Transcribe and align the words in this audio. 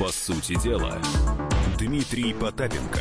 По 0.00 0.10
сути 0.10 0.58
дела, 0.58 0.98
Дмитрий 1.78 2.32
Потапенко. 2.32 3.00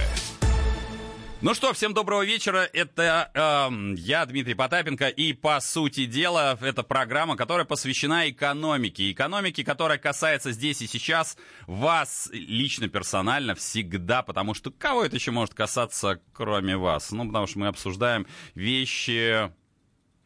Ну 1.39 1.53
что, 1.53 1.71
всем 1.71 1.93
доброго 1.93 2.25
вечера. 2.25 2.67
Это 2.73 3.31
э, 3.33 3.95
я, 3.95 4.25
Дмитрий 4.25 4.53
Потапенко, 4.53 5.07
и 5.07 5.31
по 5.31 5.61
сути 5.61 6.05
дела, 6.05 6.59
это 6.59 6.83
программа, 6.83 7.37
которая 7.37 7.65
посвящена 7.65 8.29
экономике. 8.29 9.09
Экономике, 9.13 9.63
которая 9.63 9.97
касается 9.97 10.51
здесь 10.51 10.81
и 10.81 10.87
сейчас 10.87 11.37
вас 11.67 12.27
лично, 12.33 12.89
персонально, 12.89 13.55
всегда, 13.55 14.21
потому 14.21 14.53
что 14.53 14.69
кого 14.69 15.05
это 15.05 15.15
еще 15.15 15.31
может 15.31 15.53
касаться, 15.53 16.19
кроме 16.33 16.75
вас? 16.75 17.13
Ну, 17.13 17.25
потому 17.27 17.47
что 17.47 17.59
мы 17.59 17.67
обсуждаем 17.67 18.27
вещи 18.55 19.49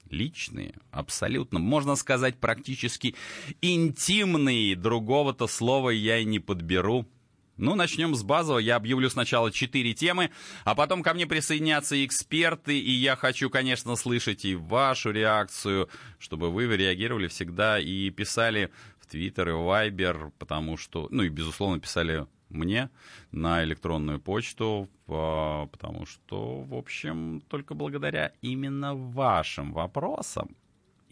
личные, 0.10 0.76
абсолютно, 0.92 1.60
можно 1.60 1.96
сказать, 1.96 2.40
практически 2.40 3.16
интимные. 3.62 4.76
Другого-то 4.76 5.48
слова 5.48 5.90
я 5.90 6.20
и 6.20 6.26
не 6.26 6.40
подберу. 6.40 7.08
Ну, 7.58 7.76
начнем 7.76 8.16
с 8.16 8.24
базового. 8.24 8.60
Я 8.60 8.78
объявлю 8.78 9.10
сначала 9.10 9.52
четыре 9.52 9.94
темы, 9.94 10.32
а 10.64 10.74
потом 10.74 11.04
ко 11.04 11.14
мне 11.14 11.28
присоединятся 11.28 12.04
эксперты, 12.04 12.80
и 12.80 12.92
я 12.92 13.16
хочу, 13.16 13.50
конечно, 13.50 13.96
слышать 13.96 14.44
и 14.44 14.56
вашу 14.56 15.12
реакцию, 15.12 15.88
чтобы 16.18 16.52
вы 16.52 16.66
реагировали 16.66 17.28
всегда 17.28 17.80
и 17.80 18.10
писали 18.10 18.72
в 19.00 19.06
Твиттер 19.06 19.50
и 19.50 19.52
Вайбер, 19.52 20.32
потому 20.40 20.78
что, 20.78 21.08
ну 21.12 21.22
и, 21.22 21.30
безусловно, 21.30 21.80
писали 21.80 22.26
мне 22.54 22.90
на 23.32 23.64
электронную 23.64 24.20
почту, 24.20 24.90
а, 25.08 25.68
потому 25.68 26.06
что, 26.06 26.62
в 26.62 26.74
общем, 26.74 27.42
только 27.48 27.74
благодаря 27.74 28.32
именно 28.42 28.96
вашим 28.96 29.74
вопросам 29.74 30.56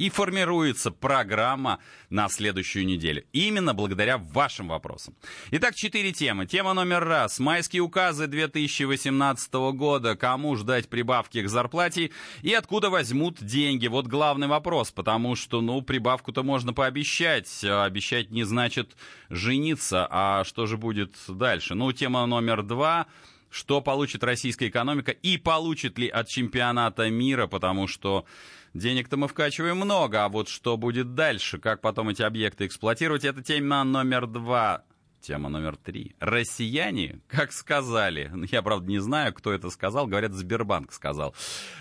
и 0.01 0.09
формируется 0.09 0.89
программа 0.89 1.77
на 2.09 2.27
следующую 2.27 2.87
неделю. 2.87 3.23
Именно 3.33 3.75
благодаря 3.75 4.17
вашим 4.17 4.69
вопросам. 4.69 5.13
Итак, 5.51 5.75
четыре 5.75 6.11
темы. 6.11 6.47
Тема 6.47 6.73
номер 6.73 7.05
раз. 7.05 7.37
Майские 7.37 7.83
указы 7.83 8.25
2018 8.25 9.53
года. 9.75 10.15
Кому 10.15 10.55
ждать 10.55 10.89
прибавки 10.89 11.43
к 11.43 11.47
зарплате 11.47 12.09
и 12.41 12.51
откуда 12.51 12.89
возьмут 12.89 13.43
деньги? 13.43 13.85
Вот 13.85 14.07
главный 14.07 14.47
вопрос, 14.47 14.89
потому 14.89 15.35
что, 15.35 15.61
ну, 15.61 15.83
прибавку-то 15.83 16.41
можно 16.41 16.73
пообещать. 16.73 17.63
А 17.63 17.83
обещать 17.83 18.31
не 18.31 18.43
значит 18.43 18.97
жениться. 19.29 20.07
А 20.09 20.43
что 20.45 20.65
же 20.65 20.77
будет 20.77 21.15
дальше? 21.27 21.75
Ну, 21.75 21.91
тема 21.91 22.25
номер 22.25 22.63
два 22.63 23.05
что 23.51 23.81
получит 23.81 24.23
российская 24.23 24.69
экономика 24.69 25.11
и 25.11 25.37
получит 25.37 25.99
ли 25.99 26.07
от 26.07 26.27
чемпионата 26.27 27.09
мира, 27.09 27.45
потому 27.45 27.87
что 27.87 28.25
Денег-то 28.73 29.17
мы 29.17 29.27
вкачиваем 29.27 29.77
много, 29.77 30.23
а 30.23 30.29
вот 30.29 30.47
что 30.47 30.77
будет 30.77 31.13
дальше, 31.13 31.59
как 31.59 31.81
потом 31.81 32.07
эти 32.09 32.21
объекты 32.21 32.65
эксплуатировать, 32.65 33.25
это 33.25 33.43
тема 33.43 33.83
номер 33.83 34.27
два. 34.27 34.85
Тема 35.21 35.49
номер 35.49 35.77
три. 35.77 36.15
Россияне, 36.19 37.21
как 37.27 37.51
сказали, 37.51 38.31
я, 38.51 38.63
правда, 38.63 38.89
не 38.89 38.97
знаю, 38.97 39.33
кто 39.33 39.53
это 39.53 39.69
сказал, 39.69 40.07
говорят, 40.07 40.33
Сбербанк 40.33 40.91
сказал. 40.91 41.35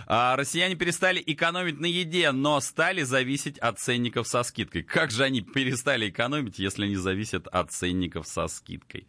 А, 0.07 0.37
россияне 0.37 0.77
перестали 0.77 1.23
экономить 1.27 1.81
на 1.81 1.87
еде, 1.87 2.33
но 2.33 2.61
стали 2.61 3.03
зависеть 3.03 3.59
от 3.59 3.79
ценников 3.79 4.29
со 4.29 4.43
скидкой. 4.43 4.83
Как 4.83 5.11
же 5.11 5.25
они 5.25 5.41
перестали 5.41 6.11
экономить, 6.11 6.59
если 6.59 6.87
не 6.87 6.97
зависят 6.97 7.47
от 7.47 7.73
ценников 7.73 8.27
со 8.27 8.47
скидкой? 8.47 9.07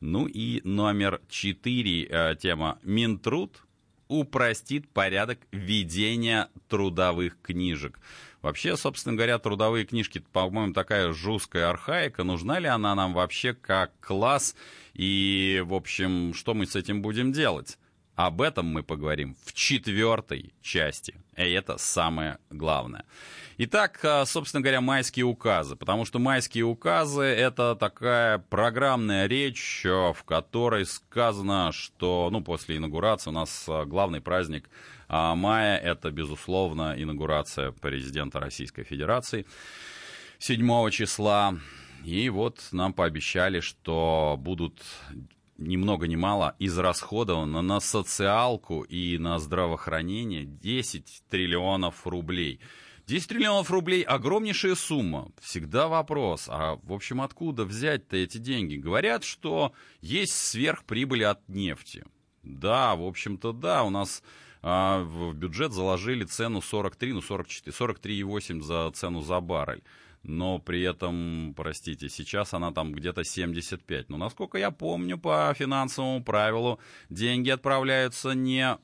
Ну 0.00 0.26
и 0.26 0.62
номер 0.64 1.20
четыре, 1.28 2.04
э, 2.04 2.36
тема 2.40 2.78
Минтруд 2.82 3.62
упростит 4.08 4.88
порядок 4.88 5.38
ведения 5.52 6.48
трудовых 6.68 7.38
книжек. 7.42 7.98
Вообще, 8.46 8.76
собственно 8.76 9.16
говоря, 9.16 9.40
трудовые 9.40 9.84
книжки, 9.84 10.22
по-моему, 10.32 10.72
такая 10.72 11.12
жесткая 11.12 11.68
архаика. 11.68 12.22
Нужна 12.22 12.60
ли 12.60 12.68
она 12.68 12.94
нам 12.94 13.12
вообще 13.12 13.54
как 13.54 13.90
класс? 13.98 14.54
И, 14.94 15.60
в 15.66 15.74
общем, 15.74 16.32
что 16.32 16.54
мы 16.54 16.64
с 16.64 16.76
этим 16.76 17.02
будем 17.02 17.32
делать? 17.32 17.76
Об 18.14 18.40
этом 18.40 18.66
мы 18.66 18.84
поговорим 18.84 19.34
в 19.44 19.52
четвертой 19.52 20.54
части. 20.62 21.16
И 21.36 21.42
это 21.42 21.76
самое 21.76 22.38
главное. 22.48 23.04
Итак, 23.58 23.98
а, 24.04 24.24
собственно 24.24 24.62
говоря, 24.62 24.80
майские 24.80 25.24
указы. 25.24 25.74
Потому 25.74 26.04
что 26.04 26.20
майские 26.20 26.64
указы— 26.64 27.22
это 27.24 27.74
такая 27.74 28.38
программная 28.38 29.26
речь, 29.26 29.84
а, 29.84 30.12
в 30.12 30.22
которой 30.22 30.86
сказано, 30.86 31.72
что 31.72 32.28
ну, 32.30 32.42
после 32.42 32.76
инаугурации 32.76 33.30
у 33.30 33.32
нас 33.32 33.64
а, 33.66 33.84
главный 33.86 34.20
праздник 34.20 34.70
мая— 35.08 35.78
это, 35.78 36.10
безусловно, 36.10 36.94
инаугурация 36.96 37.72
президента 37.72 38.40
Российской 38.40 38.84
Федерации 38.84 39.46
7 40.38 40.90
числа. 40.90 41.56
И 42.04 42.28
вот 42.28 42.68
нам 42.72 42.92
пообещали, 42.92 43.60
что 43.60 44.36
будут 44.38 44.82
ни 45.58 45.76
много 45.76 46.06
ни 46.06 46.16
мало 46.16 46.54
израсходовано 46.58 47.62
на 47.62 47.80
социалку 47.80 48.82
и 48.82 49.18
на 49.18 49.38
здравоохранение 49.38 50.44
10 50.44 51.22
триллионов 51.28 52.06
рублей. 52.06 52.60
10 53.06 53.28
триллионов 53.28 53.70
рублей– 53.70 54.02
огромнейшая 54.02 54.74
сумма. 54.74 55.30
Всегда 55.40 55.86
вопрос, 55.86 56.46
а 56.48 56.76
в 56.82 56.92
общем 56.92 57.20
откуда 57.20 57.64
взять-то 57.64 58.16
эти 58.16 58.38
деньги? 58.38 58.76
Говорят, 58.76 59.22
что 59.22 59.72
есть 60.00 60.34
сверхприбыль 60.34 61.24
от 61.24 61.48
нефти. 61.48 62.04
Да, 62.42 62.96
в 62.96 63.04
общем-то, 63.04 63.52
да, 63.52 63.84
у 63.84 63.90
нас 63.90 64.22
а, 64.68 65.04
в 65.04 65.32
бюджет 65.32 65.72
заложили 65.72 66.24
цену 66.24 66.60
43, 66.60 67.12
ну 67.12 67.22
44, 67.22 67.72
43,8 67.72 68.60
за 68.62 68.90
цену 68.90 69.22
за 69.22 69.40
баррель. 69.40 69.84
Но 70.24 70.58
при 70.58 70.82
этом, 70.82 71.54
простите, 71.56 72.08
сейчас 72.08 72.52
она 72.52 72.72
там 72.72 72.92
где-то 72.92 73.22
75. 73.22 74.08
Но 74.08 74.16
насколько 74.16 74.58
я 74.58 74.72
помню, 74.72 75.18
по 75.18 75.54
финансовому 75.56 76.20
правилу 76.20 76.80
деньги 77.10 77.48
отправляются 77.48 78.32
не 78.32 78.76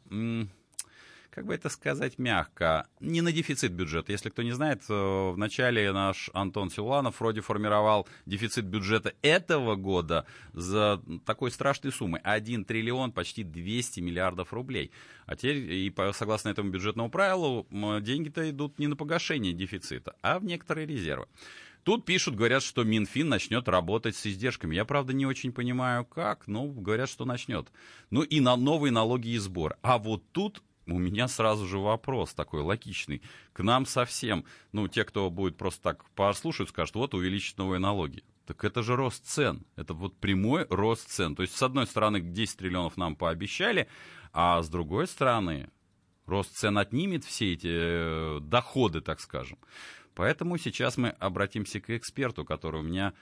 как 1.32 1.46
бы 1.46 1.54
это 1.54 1.70
сказать 1.70 2.18
мягко, 2.18 2.86
не 3.00 3.22
на 3.22 3.32
дефицит 3.32 3.72
бюджета. 3.72 4.12
Если 4.12 4.28
кто 4.28 4.42
не 4.42 4.52
знает, 4.52 4.82
э, 4.88 4.92
в 4.92 5.38
начале 5.38 5.90
наш 5.90 6.28
Антон 6.34 6.70
Силуанов 6.70 7.20
вроде 7.20 7.40
формировал 7.40 8.06
дефицит 8.26 8.66
бюджета 8.66 9.14
этого 9.22 9.76
года 9.76 10.26
за 10.52 11.02
такой 11.24 11.50
страшной 11.50 11.92
суммы. 11.92 12.18
1 12.18 12.66
триллион, 12.66 13.12
почти 13.12 13.44
200 13.44 14.00
миллиардов 14.00 14.52
рублей. 14.52 14.92
А 15.24 15.34
теперь, 15.34 15.56
и 15.56 15.94
согласно 16.12 16.50
этому 16.50 16.70
бюджетному 16.70 17.10
правилу, 17.10 17.66
деньги-то 17.70 18.50
идут 18.50 18.78
не 18.78 18.86
на 18.86 18.96
погашение 18.96 19.54
дефицита, 19.54 20.14
а 20.20 20.38
в 20.38 20.44
некоторые 20.44 20.86
резервы. 20.86 21.28
Тут 21.82 22.04
пишут, 22.04 22.36
говорят, 22.36 22.62
что 22.62 22.84
Минфин 22.84 23.28
начнет 23.28 23.66
работать 23.68 24.14
с 24.14 24.26
издержками. 24.26 24.76
Я, 24.76 24.84
правда, 24.84 25.12
не 25.12 25.26
очень 25.26 25.52
понимаю, 25.52 26.04
как, 26.04 26.46
но 26.46 26.66
говорят, 26.66 27.08
что 27.08 27.24
начнет. 27.24 27.72
Ну 28.10 28.22
и 28.22 28.38
на 28.38 28.54
новые 28.56 28.92
налоги 28.92 29.30
и 29.30 29.38
сбор. 29.38 29.76
А 29.82 29.98
вот 29.98 30.22
тут 30.30 30.62
у 30.86 30.98
меня 30.98 31.28
сразу 31.28 31.66
же 31.66 31.78
вопрос 31.78 32.34
такой 32.34 32.62
логичный. 32.62 33.22
К 33.52 33.62
нам 33.62 33.86
совсем, 33.86 34.44
ну, 34.72 34.88
те, 34.88 35.04
кто 35.04 35.30
будет 35.30 35.56
просто 35.56 35.82
так 35.82 36.04
послушать, 36.10 36.70
скажут, 36.70 36.96
вот 36.96 37.14
увеличить 37.14 37.58
новые 37.58 37.78
налоги. 37.78 38.24
Так 38.46 38.64
это 38.64 38.82
же 38.82 38.96
рост 38.96 39.24
цен. 39.24 39.64
Это 39.76 39.94
вот 39.94 40.16
прямой 40.16 40.66
рост 40.68 41.08
цен. 41.08 41.36
То 41.36 41.42
есть, 41.42 41.56
с 41.56 41.62
одной 41.62 41.86
стороны, 41.86 42.20
10 42.20 42.58
триллионов 42.58 42.96
нам 42.96 43.14
пообещали, 43.14 43.88
а 44.32 44.62
с 44.62 44.68
другой 44.68 45.06
стороны, 45.06 45.70
рост 46.26 46.56
цен 46.56 46.78
отнимет 46.78 47.24
все 47.24 47.52
эти 47.52 47.68
э, 47.70 48.40
доходы, 48.40 49.00
так 49.00 49.20
скажем. 49.20 49.58
Поэтому 50.14 50.58
сейчас 50.58 50.96
мы 50.96 51.10
обратимся 51.10 51.80
к 51.80 51.90
эксперту, 51.90 52.44
который 52.44 52.80
у 52.80 52.84
меня 52.84 53.14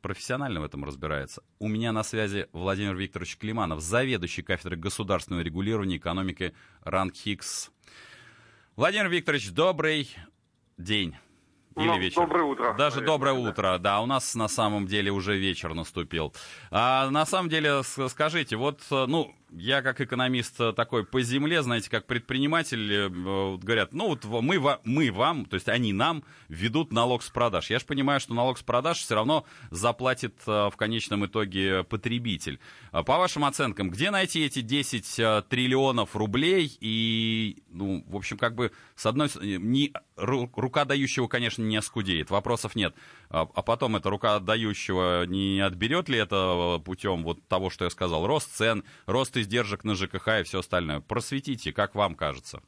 профессионально 0.00 0.60
в 0.60 0.64
этом 0.64 0.84
разбирается. 0.84 1.42
У 1.58 1.68
меня 1.68 1.92
на 1.92 2.02
связи 2.02 2.48
Владимир 2.52 2.94
Викторович 2.96 3.36
Климанов, 3.36 3.80
заведующий 3.80 4.42
кафедрой 4.42 4.78
государственного 4.78 5.42
регулирования 5.42 5.96
экономики 5.96 6.54
РАН 6.82 7.12
ХИКС. 7.12 7.70
Владимир 8.76 9.08
Викторович, 9.08 9.50
добрый 9.50 10.14
день. 10.76 11.16
Или 11.76 11.86
ну, 11.86 11.98
вечер. 11.98 12.22
Доброе 12.22 12.44
утро. 12.44 12.74
Даже 12.76 12.96
наверное, 12.96 13.06
доброе 13.06 13.34
да. 13.34 13.50
утро, 13.50 13.78
да. 13.78 14.00
У 14.00 14.06
нас 14.06 14.34
на 14.34 14.48
самом 14.48 14.86
деле 14.86 15.12
уже 15.12 15.38
вечер 15.38 15.74
наступил. 15.74 16.34
А, 16.70 17.08
на 17.10 17.24
самом 17.24 17.48
деле, 17.48 17.82
скажите, 17.82 18.56
вот, 18.56 18.80
ну, 18.90 19.32
я 19.50 19.82
как 19.82 20.00
экономист 20.00 20.60
э, 20.60 20.72
такой 20.72 21.04
по 21.04 21.20
земле, 21.22 21.62
знаете, 21.62 21.90
как 21.90 22.06
предприниматель, 22.06 22.92
э, 22.92 23.08
говорят, 23.08 23.92
ну 23.92 24.08
вот 24.08 24.24
мы, 24.24 24.60
мы 24.84 25.10
вам, 25.10 25.46
то 25.46 25.54
есть 25.54 25.68
они 25.68 25.92
нам 25.92 26.24
ведут 26.48 26.92
налог 26.92 27.22
с 27.22 27.30
продаж. 27.30 27.70
Я 27.70 27.78
же 27.78 27.86
понимаю, 27.86 28.20
что 28.20 28.34
налог 28.34 28.58
с 28.58 28.62
продаж 28.62 28.98
все 28.98 29.14
равно 29.14 29.44
заплатит 29.70 30.34
э, 30.46 30.68
в 30.70 30.76
конечном 30.76 31.26
итоге 31.26 31.84
потребитель. 31.84 32.60
А 32.92 33.02
по 33.02 33.18
вашим 33.18 33.44
оценкам, 33.44 33.90
где 33.90 34.10
найти 34.10 34.44
эти 34.44 34.60
10 34.60 35.48
триллионов 35.48 36.14
рублей? 36.14 36.76
И, 36.80 37.62
ну, 37.70 38.04
в 38.06 38.16
общем, 38.16 38.36
как 38.36 38.54
бы, 38.54 38.72
с 38.96 39.06
одной 39.06 39.30
не, 39.42 39.92
рука 40.16 40.84
дающего, 40.84 41.26
конечно, 41.26 41.62
не 41.62 41.76
оскудеет, 41.76 42.30
вопросов 42.30 42.74
нет. 42.74 42.94
А, 43.30 43.48
а 43.54 43.62
потом 43.62 43.96
эта 43.96 44.10
рука 44.10 44.38
дающего 44.40 45.24
не 45.26 45.60
отберет 45.60 46.08
ли 46.08 46.18
это 46.18 46.80
путем 46.84 47.22
вот 47.22 47.46
того, 47.48 47.70
что 47.70 47.84
я 47.84 47.90
сказал, 47.90 48.26
рост 48.26 48.54
цен, 48.54 48.84
рост 49.06 49.37
издержек 49.40 49.84
на 49.84 49.94
ЖКХ 49.94 50.40
и 50.40 50.42
все 50.42 50.60
остальное. 50.60 51.00
Просветите, 51.00 51.72
как 51.72 51.94
вам 51.94 52.14
кажется. 52.14 52.60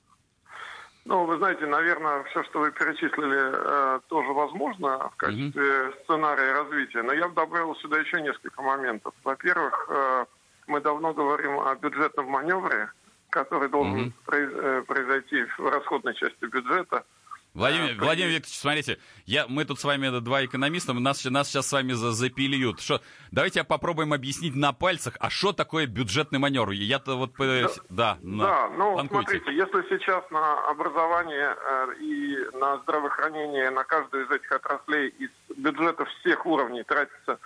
Ну, 1.04 1.24
вы 1.24 1.38
знаете, 1.38 1.66
наверное, 1.66 2.22
все, 2.24 2.44
что 2.44 2.60
вы 2.60 2.72
перечислили, 2.72 3.96
э, 3.96 4.00
тоже 4.08 4.32
возможно 4.32 5.08
в 5.10 5.16
качестве 5.16 5.62
mm-hmm. 5.62 6.02
сценария 6.04 6.52
развития. 6.52 7.02
Но 7.02 7.12
я 7.12 7.28
бы 7.28 7.34
добавил 7.34 7.74
сюда 7.76 7.98
еще 7.98 8.20
несколько 8.20 8.60
моментов. 8.62 9.14
Во-первых, 9.24 9.86
э, 9.88 10.26
мы 10.66 10.80
давно 10.80 11.14
говорим 11.14 11.58
о 11.60 11.74
бюджетном 11.74 12.26
маневре, 12.26 12.90
который 13.30 13.68
должен 13.68 14.12
mm-hmm. 14.26 14.82
произойти 14.84 15.44
в 15.58 15.68
расходной 15.70 16.14
части 16.14 16.44
бюджета– 16.44 17.04
Владимир, 17.52 17.96
а, 17.98 18.04
Владимир 18.04 18.30
Викторович, 18.30 18.58
смотрите, 18.58 18.98
я, 19.26 19.46
мы 19.48 19.64
тут 19.64 19.80
с 19.80 19.84
вами 19.84 20.20
два 20.20 20.44
экономиста, 20.44 20.92
нас, 20.92 21.24
нас 21.24 21.48
сейчас 21.48 21.68
с 21.68 21.72
вами 21.72 21.92
за, 21.92 22.12
запильют. 22.12 22.80
Что, 22.80 23.00
давайте 23.32 23.64
попробуем 23.64 24.12
объяснить 24.12 24.54
на 24.54 24.72
пальцах, 24.72 25.16
а 25.18 25.30
что 25.30 25.52
такое 25.52 25.86
бюджетный 25.86 26.38
маневр? 26.38 26.70
Я-то 26.70 27.16
вот... 27.16 27.32
Да, 27.38 27.68
да, 27.88 28.18
на, 28.22 28.44
да 28.44 28.68
ну 28.68 28.96
танкуйте. 28.96 29.40
смотрите, 29.40 29.56
если 29.56 29.88
сейчас 29.88 30.24
на 30.30 30.68
образование 30.68 31.56
э, 31.56 31.94
и 32.00 32.56
на 32.56 32.78
здравоохранение, 32.78 33.70
на 33.70 33.84
каждую 33.84 34.26
из 34.26 34.30
этих 34.30 34.52
отраслей 34.52 35.08
из 35.08 35.30
бюджета 35.56 36.04
всех 36.04 36.46
уровней 36.46 36.84
тратится 36.84 37.38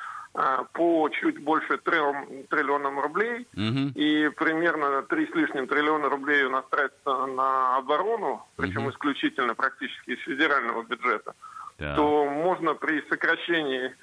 по 0.73 1.09
чуть 1.11 1.39
больше 1.39 1.79
трем 1.79 2.45
триллионам 2.51 2.99
рублей, 2.99 3.47
угу. 3.55 3.93
и 3.95 4.29
примерно 4.31 5.03
три 5.03 5.31
с 5.31 5.35
лишним 5.35 5.69
триллиона 5.69 6.09
рублей 6.09 6.43
у 6.45 6.51
нас 6.51 6.65
тратится 6.71 7.27
на 7.27 7.77
оборону, 7.77 8.45
причем 8.57 8.83
угу. 8.83 8.91
исключительно 8.91 9.55
практически 9.55 10.11
из 10.11 10.19
федерального 10.21 10.83
бюджета, 10.83 11.35
да. 11.79 11.95
то 11.95 12.25
можно 12.27 12.75
при 12.75 13.01
сокращении 13.09 13.95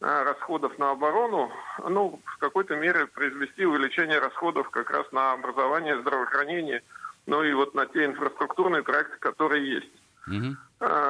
а, 0.00 0.22
расходов 0.22 0.78
на 0.78 0.92
оборону, 0.92 1.50
ну, 1.88 2.20
в 2.24 2.38
какой-то 2.38 2.76
мере 2.76 3.06
произвести 3.06 3.66
увеличение 3.66 4.20
расходов 4.20 4.70
как 4.70 4.90
раз 4.90 5.10
на 5.10 5.32
образование, 5.32 6.00
здравоохранение, 6.00 6.84
ну 7.26 7.42
и 7.42 7.52
вот 7.52 7.74
на 7.74 7.86
те 7.86 8.04
инфраструктурные 8.04 8.84
проекты, 8.84 9.16
которые 9.18 9.68
есть. 9.68 9.92
Угу. 10.28 10.56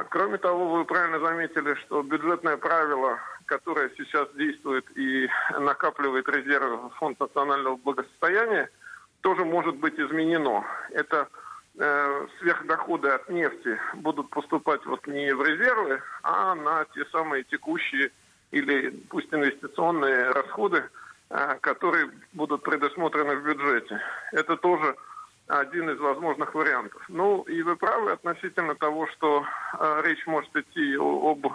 Кроме 0.09 0.39
того, 0.39 0.71
вы 0.71 0.85
правильно 0.85 1.21
заметили, 1.21 1.75
что 1.75 2.03
бюджетное 2.03 2.57
правило 2.57 3.19
которая 3.51 3.91
сейчас 3.97 4.29
действует 4.35 4.87
и 4.97 5.29
накапливает 5.59 6.29
резервы 6.29 6.77
в 6.77 6.91
Фонд 7.01 7.19
национального 7.19 7.75
благосостояния, 7.77 8.71
тоже 9.23 9.45
может 9.45 9.75
быть 9.75 9.99
изменено. 9.99 10.65
Это 10.91 11.29
э, 11.77 12.27
сверхдоходы 12.39 13.09
от 13.09 13.29
нефти 13.29 13.77
будут 13.95 14.31
поступать 14.31 14.87
вот 14.87 15.05
не 15.09 15.35
в 15.35 15.43
резервы, 15.43 16.01
а 16.23 16.55
на 16.55 16.85
те 16.95 17.05
самые 17.07 17.43
текущие 17.43 18.13
или 18.53 18.91
пусть 19.09 19.35
инвестиционные 19.35 20.31
расходы, 20.31 20.85
э, 21.31 21.57
которые 21.61 22.09
будут 22.33 22.63
предусмотрены 22.63 23.35
в 23.35 23.43
бюджете. 23.43 24.01
Это 24.31 24.57
тоже 24.59 24.95
один 25.49 25.91
из 25.91 25.99
возможных 25.99 26.55
вариантов. 26.55 27.03
Ну, 27.09 27.43
и 27.43 27.63
вы 27.63 27.75
правы 27.75 28.13
относительно 28.13 28.77
того, 28.77 29.09
что 29.09 29.45
э, 29.77 30.03
речь 30.05 30.25
может 30.29 30.55
идти 30.55 30.95
об 30.95 31.49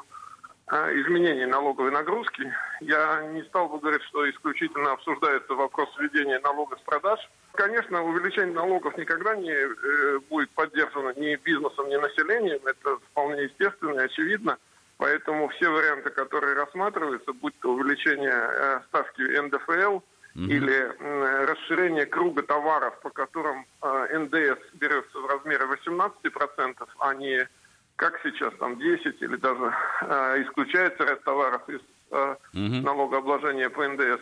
изменений 0.70 1.46
налоговой 1.46 1.92
нагрузки. 1.92 2.52
Я 2.82 3.22
не 3.34 3.44
стал 3.44 3.70
бы 3.70 3.80
говорить, 3.80 4.02
что 4.04 4.30
исключительно 4.30 4.94
обсуждается 4.94 5.54
вопрос 5.54 5.90
введения 5.98 6.40
налога 6.40 6.76
с 6.78 6.82
продаж. 6.82 7.20
Конечно, 7.54 8.04
увеличение 8.04 8.54
налогов 8.54 8.98
никогда 8.98 9.36
не 9.36 9.52
э, 9.52 10.20
будет 10.30 10.50
поддержано 10.52 11.14
ни 11.18 11.36
бизнесом, 11.36 11.88
ни 11.88 11.96
населением. 11.96 12.60
Это 12.66 12.98
вполне 13.12 13.44
естественно 13.44 14.00
и 14.00 14.06
очевидно. 14.06 14.58
Поэтому 14.98 15.50
все 15.50 15.70
варианты, 15.70 16.10
которые 16.10 16.56
рассматриваются, 16.56 17.34
будь 17.34 17.58
то 17.60 17.74
увеличение 17.74 18.32
э, 18.32 18.82
ставки 18.88 19.22
НДФЛ, 19.22 20.00
Mm-hmm. 20.36 20.48
или 20.50 20.74
э, 20.74 21.46
расширение 21.46 22.06
круга 22.06 22.44
товаров, 22.44 23.00
по 23.00 23.10
которым 23.10 23.66
э, 23.82 24.18
НДС 24.20 24.60
берется 24.74 25.18
в 25.18 25.26
размере 25.28 25.64
18%, 25.64 26.90
а 27.00 27.14
не 27.14 27.48
как 27.96 28.20
сейчас, 28.24 28.54
там 28.60 28.78
10 28.78 29.22
или 29.22 29.36
даже 29.38 29.74
э, 30.02 30.44
исключается 30.44 31.04
ряд 31.04 31.24
товаров 31.24 31.62
из 31.70 31.80
э, 32.12 32.36
угу. 32.54 32.86
налогообложения 32.86 33.70
по 33.70 33.88
НДС. 33.88 34.22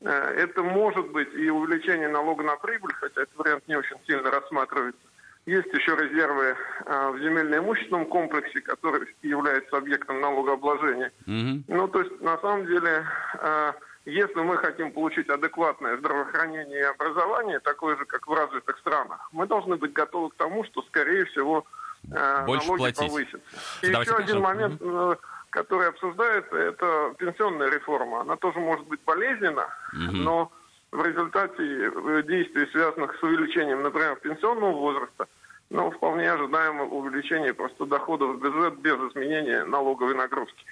Э, 0.00 0.10
это 0.36 0.62
может 0.62 1.10
быть 1.12 1.32
и 1.34 1.48
увеличение 1.48 2.08
налога 2.08 2.42
на 2.42 2.56
прибыль, 2.56 2.92
хотя 2.94 3.22
этот 3.22 3.36
вариант 3.36 3.68
не 3.68 3.76
очень 3.76 3.96
сильно 4.06 4.30
рассматривается. 4.30 5.00
Есть 5.46 5.72
еще 5.74 5.94
резервы 5.94 6.56
э, 6.86 7.10
в 7.10 7.18
земельно-имущественном 7.18 8.06
комплексе, 8.06 8.60
который 8.62 9.06
является 9.22 9.76
объектом 9.76 10.20
налогообложения. 10.20 11.12
Угу. 11.26 11.64
Ну, 11.68 11.88
то 11.88 12.00
есть, 12.00 12.20
на 12.20 12.38
самом 12.38 12.66
деле, 12.66 13.06
э, 13.40 13.72
если 14.06 14.40
мы 14.40 14.56
хотим 14.56 14.90
получить 14.90 15.28
адекватное 15.28 15.98
здравоохранение 15.98 16.80
и 16.80 16.82
образование, 16.82 17.60
такое 17.60 17.96
же, 17.96 18.04
как 18.06 18.26
в 18.26 18.32
развитых 18.32 18.78
странах, 18.78 19.28
мы 19.32 19.46
должны 19.46 19.76
быть 19.76 19.92
готовы 19.92 20.30
к 20.30 20.34
тому, 20.34 20.64
что, 20.64 20.82
скорее 20.82 21.26
всего, 21.26 21.66
Больше 22.46 22.66
налоги 22.66 22.78
платить. 22.78 22.98
повысятся. 22.98 23.38
И 23.82 23.90
Давайте 23.90 24.12
еще 24.12 24.22
один 24.22 24.40
момент, 24.40 24.82
угу. 24.82 25.16
который 25.50 25.88
обсуждается, 25.88 26.56
это 26.56 27.14
пенсионная 27.18 27.70
реформа. 27.70 28.20
Она 28.20 28.36
тоже 28.36 28.58
может 28.58 28.86
быть 28.86 29.00
болезненна, 29.04 29.68
угу. 29.92 30.12
но 30.12 30.52
в 30.90 31.04
результате 31.04 31.62
э, 31.62 32.22
действий, 32.26 32.68
связанных 32.70 33.16
с 33.18 33.22
увеличением, 33.22 33.82
например, 33.82 34.16
пенсионного 34.16 34.72
возраста, 34.72 35.26
ну, 35.70 35.90
вполне 35.90 36.30
ожидаемо 36.30 36.84
увеличение 36.84 37.52
просто 37.52 37.86
доходов 37.86 38.36
в 38.36 38.40
бюджет 38.40 38.78
без 38.78 38.94
изменения 38.94 39.64
налоговой 39.64 40.14
нагрузки. 40.14 40.64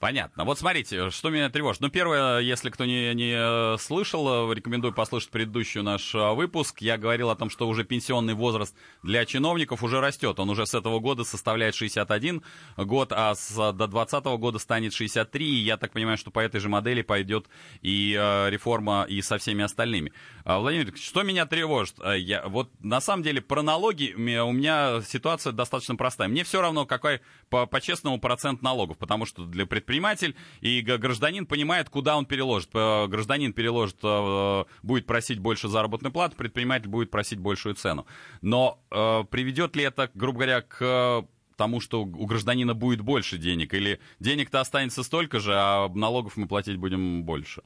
Понятно. 0.00 0.44
Вот 0.44 0.58
смотрите, 0.58 1.10
что 1.10 1.30
меня 1.30 1.48
тревожит. 1.48 1.80
Ну, 1.80 1.88
первое, 1.88 2.40
если 2.40 2.68
кто 2.68 2.84
не, 2.84 3.14
не 3.14 3.34
э, 3.34 3.78
слышал, 3.78 4.50
э, 4.50 4.54
рекомендую 4.54 4.92
послушать 4.92 5.30
предыдущий 5.30 5.82
наш 5.82 6.14
э, 6.14 6.32
выпуск. 6.34 6.82
Я 6.82 6.98
говорил 6.98 7.30
о 7.30 7.36
том, 7.36 7.48
что 7.48 7.66
уже 7.68 7.84
пенсионный 7.84 8.34
возраст 8.34 8.76
для 9.02 9.24
чиновников 9.24 9.82
уже 9.82 10.00
растет. 10.00 10.38
Он 10.38 10.50
уже 10.50 10.66
с 10.66 10.74
этого 10.74 10.98
года 10.98 11.24
составляет 11.24 11.74
61 11.74 12.42
год, 12.76 13.12
а 13.12 13.34
с, 13.34 13.54
до 13.54 13.86
2020 13.86 14.24
года 14.24 14.58
станет 14.58 14.92
63. 14.92 15.46
И 15.46 15.62
я 15.62 15.76
так 15.76 15.92
понимаю, 15.92 16.18
что 16.18 16.30
по 16.30 16.40
этой 16.40 16.60
же 16.60 16.68
модели 16.68 17.02
пойдет 17.02 17.46
и 17.80 18.14
э, 18.18 18.50
реформа 18.50 19.06
и 19.08 19.22
со 19.22 19.38
всеми 19.38 19.64
остальными. 19.64 20.12
А, 20.44 20.58
Владимир 20.58 20.94
что 20.96 21.22
меня 21.22 21.46
тревожит? 21.46 21.96
Я, 22.16 22.46
вот 22.46 22.70
на 22.80 23.00
самом 23.00 23.22
деле 23.22 23.40
про 23.40 23.62
налоги 23.62 24.12
у 24.14 24.52
меня 24.52 25.00
ситуация 25.02 25.52
достаточно 25.52 25.96
простая. 25.96 26.28
Мне 26.28 26.44
все 26.44 26.60
равно, 26.60 26.84
какой 26.84 27.20
по, 27.48 27.66
по 27.66 27.80
процент 28.18 28.62
налогов, 28.62 28.98
потому 28.98 29.24
что 29.24 29.44
для 29.44 29.64
предприятия 29.64 29.83
предприниматель, 29.84 30.34
и 30.60 30.80
гражданин 30.80 31.46
понимает, 31.46 31.90
куда 31.90 32.16
он 32.16 32.26
переложит. 32.26 32.70
Гражданин 32.72 33.52
переложит, 33.52 33.98
э, 34.02 34.64
будет 34.82 35.06
просить 35.06 35.38
больше 35.38 35.68
заработной 35.68 36.10
платы, 36.10 36.36
предприниматель 36.36 36.88
будет 36.88 37.10
просить 37.10 37.38
большую 37.38 37.74
цену. 37.74 38.06
Но 38.40 38.82
э, 38.90 39.24
приведет 39.30 39.76
ли 39.76 39.84
это, 39.84 40.10
грубо 40.14 40.38
говоря, 40.38 40.62
к 40.62 41.26
тому, 41.56 41.80
что 41.80 42.02
у 42.02 42.26
гражданина 42.26 42.74
будет 42.74 43.00
больше 43.00 43.38
денег, 43.38 43.74
или 43.74 44.00
денег-то 44.20 44.60
останется 44.60 45.02
столько 45.02 45.38
же, 45.38 45.52
а 45.54 45.88
налогов 45.88 46.36
мы 46.36 46.48
платить 46.48 46.76
будем 46.76 47.22
больше? 47.24 47.62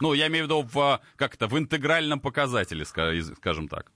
Ну, 0.00 0.12
я 0.12 0.28
имею 0.28 0.44
в 0.44 0.46
виду 0.46 0.62
в, 0.62 1.00
как 1.16 1.34
это, 1.34 1.48
в 1.48 1.58
интегральном 1.58 2.20
показателе, 2.20 2.84
скажем 2.84 3.68
так. 3.68 3.90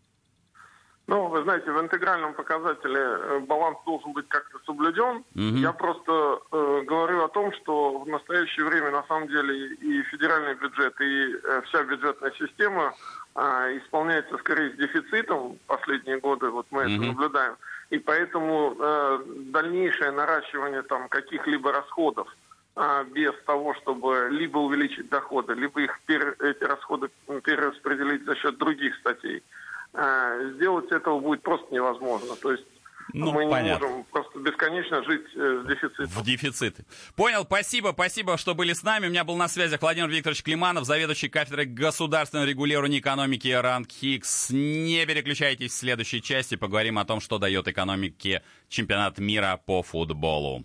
Ну, 1.12 1.26
вы 1.26 1.42
знаете, 1.42 1.70
в 1.70 1.78
интегральном 1.78 2.32
показателе 2.32 2.98
э, 2.98 3.40
баланс 3.40 3.76
должен 3.84 4.14
быть 4.14 4.26
как-то 4.28 4.58
соблюден. 4.64 5.22
Угу. 5.34 5.56
Я 5.58 5.72
просто 5.74 6.40
э, 6.50 6.82
говорю 6.86 7.22
о 7.22 7.28
том, 7.28 7.52
что 7.52 7.98
в 7.98 8.08
настоящее 8.08 8.64
время 8.64 8.90
на 8.90 9.02
самом 9.02 9.28
деле 9.28 9.74
и 9.74 10.02
федеральный 10.04 10.54
бюджет, 10.54 10.98
и 11.02 11.34
э, 11.34 11.60
вся 11.66 11.84
бюджетная 11.84 12.32
система 12.38 12.94
э, 13.34 13.40
исполняется 13.76 14.38
скорее 14.38 14.70
с 14.70 14.76
дефицитом. 14.78 15.58
Последние 15.66 16.18
годы 16.18 16.48
вот 16.48 16.66
мы 16.70 16.84
угу. 16.84 16.92
это 16.92 17.02
наблюдаем. 17.02 17.56
И 17.90 17.98
поэтому 17.98 18.74
э, 18.78 19.18
дальнейшее 19.52 20.12
наращивание 20.12 20.80
там 20.80 21.10
каких-либо 21.10 21.72
расходов 21.72 22.34
э, 22.76 23.04
без 23.12 23.34
того, 23.44 23.74
чтобы 23.74 24.28
либо 24.30 24.56
увеличить 24.56 25.10
доходы, 25.10 25.52
либо 25.52 25.82
их 25.82 26.00
пере, 26.06 26.34
эти 26.40 26.64
расходы 26.64 27.10
перераспределить 27.44 28.24
за 28.24 28.34
счет 28.36 28.56
других 28.56 28.96
статей– 28.96 29.42
сделать 29.94 30.90
этого 30.90 31.20
будет 31.20 31.42
просто 31.42 31.72
невозможно. 31.72 32.34
То 32.36 32.52
есть 32.52 32.64
ну, 33.12 33.30
мы 33.32 33.48
понятно. 33.48 33.84
не 33.84 33.90
можем 33.90 34.04
просто 34.04 34.38
бесконечно 34.38 35.02
жить 35.04 35.24
э, 35.34 35.62
с 35.62 35.68
дефицитом. 35.68 36.06
В 36.06 36.24
дефиците. 36.24 36.84
Понял, 37.14 37.44
спасибо, 37.44 37.90
спасибо, 37.92 38.38
что 38.38 38.54
были 38.54 38.72
с 38.72 38.82
нами. 38.82 39.06
У 39.06 39.10
меня 39.10 39.24
был 39.24 39.36
на 39.36 39.48
связи 39.48 39.76
Владимир 39.80 40.08
Викторович 40.08 40.42
Климанов, 40.42 40.84
заведующий 40.84 41.28
кафедрой 41.28 41.66
государственного 41.66 42.46
регулирования 42.46 42.98
экономики 42.98 43.48
Ранг 43.48 43.90
Хикс. 43.90 44.50
Не 44.50 45.04
переключайтесь 45.06 45.72
в 45.72 45.76
следующей 45.76 46.22
части, 46.22 46.54
поговорим 46.54 46.98
о 46.98 47.04
том, 47.04 47.20
что 47.20 47.38
дает 47.38 47.68
экономике 47.68 48.42
чемпионат 48.68 49.18
мира 49.18 49.60
по 49.64 49.82
футболу. 49.82 50.64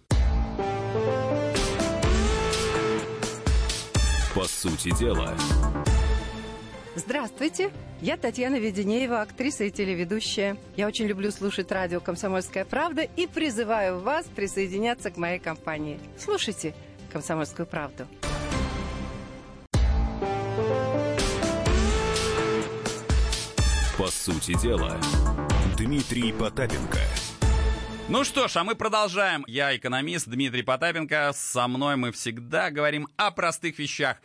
По 4.34 4.44
сути 4.44 4.96
дела. 4.98 5.36
Здравствуйте, 6.98 7.72
я 8.02 8.18
Татьяна 8.18 8.56
Веденеева, 8.56 9.22
актриса 9.22 9.66
и 9.66 9.72
телеведущая. 9.72 10.58
Я 10.76 10.88
очень 10.88 11.06
люблю 11.06 11.30
слушать 11.30 11.72
радио 11.72 12.00
«Комсомольская 12.00 12.66
правда» 12.66 13.04
и 13.04 13.28
призываю 13.28 14.00
вас 14.00 14.26
присоединяться 14.26 15.12
к 15.12 15.18
моей 15.18 15.38
компании. 15.38 16.00
Слушайте 16.18 16.74
«Комсомольскую 17.14 17.68
правду». 17.68 18.08
По 23.96 24.08
сути 24.08 24.60
дела, 24.60 24.98
Дмитрий 25.78 26.34
Потапенко– 26.34 27.00
Ну 28.10 28.24
что 28.24 28.48
ж, 28.48 28.56
а 28.56 28.64
мы 28.64 28.74
продолжаем. 28.74 29.44
Я 29.48 29.76
экономист 29.76 30.30
Дмитрий 30.30 30.64
Потапенко. 30.64 31.32
Со 31.36 31.68
мной 31.68 31.98
мы 31.98 32.14
всегда 32.14 32.72
говорим 32.72 33.10
о 33.18 33.32
простых 33.32 33.78
вещах. 33.80 34.18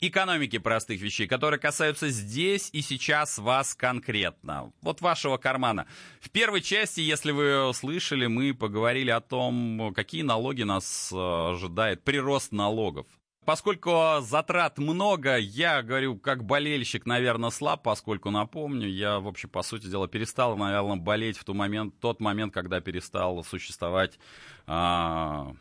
Экономики 0.00 0.58
простых 0.58 1.00
вещей, 1.00 1.26
которые 1.26 1.60
касаются 1.60 2.08
здесь 2.08 2.70
и 2.72 2.80
сейчас 2.80 3.38
вас 3.38 3.74
конкретно. 3.74 4.72
Вот 4.82 5.00
вашего 5.00 5.36
кармана. 5.36 5.86
В 6.20 6.30
первой 6.30 6.60
части, 6.60 7.00
если 7.00 7.32
вы 7.32 7.72
слышали, 7.74 8.26
мы 8.26 8.54
поговорили 8.54 9.10
о 9.10 9.20
том, 9.20 9.92
какие 9.94 10.22
налоги 10.22 10.62
нас 10.62 11.10
э, 11.12 11.16
ожидает, 11.16 12.04
прирост 12.04 12.52
налогов. 12.52 13.06
Поскольку 13.46 14.18
затрат 14.22 14.76
много, 14.76 15.36
я 15.36 15.80
говорю, 15.80 16.18
как 16.18 16.42
болельщик, 16.42 17.06
наверное, 17.06 17.50
слаб, 17.50 17.84
поскольку, 17.84 18.30
напомню, 18.30 18.88
я, 18.88 19.20
в 19.20 19.28
общем, 19.28 19.48
по 19.48 19.62
сути 19.62 19.86
дела, 19.86 20.08
перестал, 20.08 20.56
наверное, 20.56 20.96
болеть 20.96 21.38
в 21.38 21.44
тот 21.44 21.54
момент, 21.54 21.94
тот 22.00 22.18
момент 22.18 22.52
когда 22.52 22.80
перестал 22.80 23.44
существовать 23.44 24.18
а, 24.66 25.54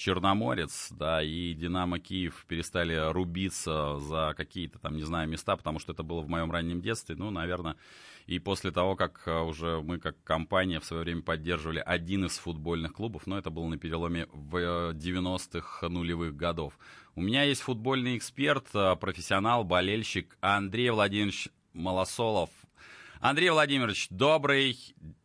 Черноморец, 0.00 0.88
да, 0.92 1.22
и 1.22 1.52
Динамо 1.52 1.98
Киев 1.98 2.46
перестали 2.48 3.12
рубиться 3.12 3.98
за 3.98 4.32
какие-то 4.34 4.78
там, 4.78 4.96
не 4.96 5.02
знаю, 5.02 5.28
места, 5.28 5.56
потому 5.58 5.78
что 5.78 5.92
это 5.92 6.02
было 6.02 6.22
в 6.22 6.28
моем 6.28 6.50
раннем 6.50 6.80
детстве, 6.80 7.16
ну, 7.16 7.30
наверное, 7.30 7.76
и 8.26 8.38
после 8.38 8.70
того, 8.70 8.96
как 8.96 9.20
э, 9.26 9.40
уже 9.40 9.82
мы 9.82 9.98
как 9.98 10.16
компания 10.24 10.80
в 10.80 10.86
свое 10.86 11.02
время 11.02 11.20
поддерживали 11.20 11.82
один 11.84 12.24
из 12.24 12.38
футбольных 12.38 12.94
клубов, 12.94 13.26
но 13.26 13.36
это 13.36 13.50
было 13.50 13.68
на 13.68 13.76
переломе 13.76 14.26
в 14.32 14.92
90-х 14.92 15.86
нулевых 15.90 16.34
годов. 16.34 16.78
У 17.14 17.20
меня 17.20 17.42
есть 17.42 17.60
футбольный 17.60 18.16
эксперт, 18.16 18.68
э, 18.72 18.96
профессионал, 18.96 19.64
болельщик 19.64 20.34
Андрей 20.40 20.88
Владимирович 20.88 21.50
Малосолов. 21.74 22.48
Андрей 23.20 23.50
Владимирович, 23.50 24.06
добрый 24.08 24.78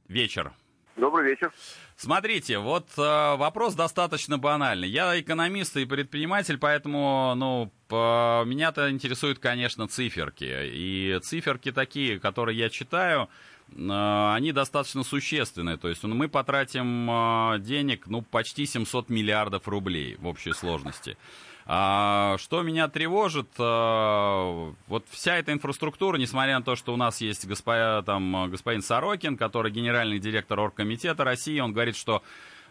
вечер. 0.09 0.51
Добрый 0.97 1.29
вечер. 1.29 1.53
Смотрите, 1.97 2.59
вот 2.59 2.89
э, 2.97 3.01
вопрос 3.37 3.73
достаточно 3.73 4.37
банальный. 4.37 4.89
Я 4.89 5.17
экономист 5.17 5.77
и 5.77 5.85
предприниматель, 5.85 6.57
поэтому, 6.57 7.33
ну, 7.35 7.71
по, 7.87 8.43
меня-то 8.45 8.91
интересуют, 8.91 9.39
конечно, 9.39 9.87
циферки. 9.87 10.43
И 10.43 11.17
циферки 11.23 11.71
такие, 11.71 12.19
которые 12.19 12.57
я 12.57 12.69
читаю, 12.69 13.29
э, 13.69 14.33
они 14.33 14.51
достаточно 14.51 15.03
существенные. 15.03 15.77
То 15.77 15.87
есть 15.87 16.03
ну, 16.03 16.13
мы 16.13 16.27
потратим 16.27 17.09
э, 17.09 17.59
денег, 17.59 18.07
ну, 18.07 18.21
почти 18.21 18.65
700 18.65 19.09
миллиардов 19.09 19.65
рублей 19.69 20.17
в 20.19 20.27
общей 20.27 20.51
сложности. 20.51 21.17
А, 21.67 22.37
что 22.37 22.61
меня 22.61 22.87
тревожит, 22.87 23.47
а, 23.57 24.71
вот 24.87 25.05
вся 25.09 25.37
эта 25.37 25.51
инфраструктура, 25.51 26.17
несмотря 26.17 26.59
на 26.59 26.63
то, 26.63 26.75
что 26.75 26.93
у 26.93 26.97
нас 26.97 27.21
есть 27.21 27.47
госпо, 27.47 28.03
там, 28.05 28.51
господин 28.51 28.83
Сорокин, 28.83 29.35
который 29.35 29.71
генеральный 29.71 30.19
директор 30.19 30.59
Оргкомитета 30.59 31.23
России, 31.23 31.59
он 31.59 31.73
говорит, 31.73 31.95
что 31.95 32.21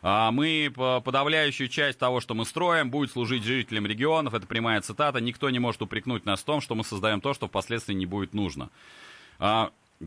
а, 0.00 0.30
мы 0.30 0.72
подавляющую 0.76 1.68
часть 1.68 1.98
того, 1.98 2.20
что 2.20 2.34
мы 2.34 2.44
строим, 2.44 2.90
будет 2.90 3.10
служить 3.10 3.42
жителям 3.42 3.86
регионов. 3.86 4.32
Это 4.32 4.46
прямая 4.46 4.80
цитата. 4.80 5.20
Никто 5.20 5.50
не 5.50 5.58
может 5.58 5.82
упрекнуть 5.82 6.24
нас 6.24 6.40
в 6.40 6.44
том, 6.44 6.60
что 6.60 6.76
мы 6.76 6.84
создаем 6.84 7.20
то, 7.20 7.34
что 7.34 7.48
впоследствии 7.48 7.94
не 7.94 8.06
будет 8.06 8.32
нужно. 8.32 8.70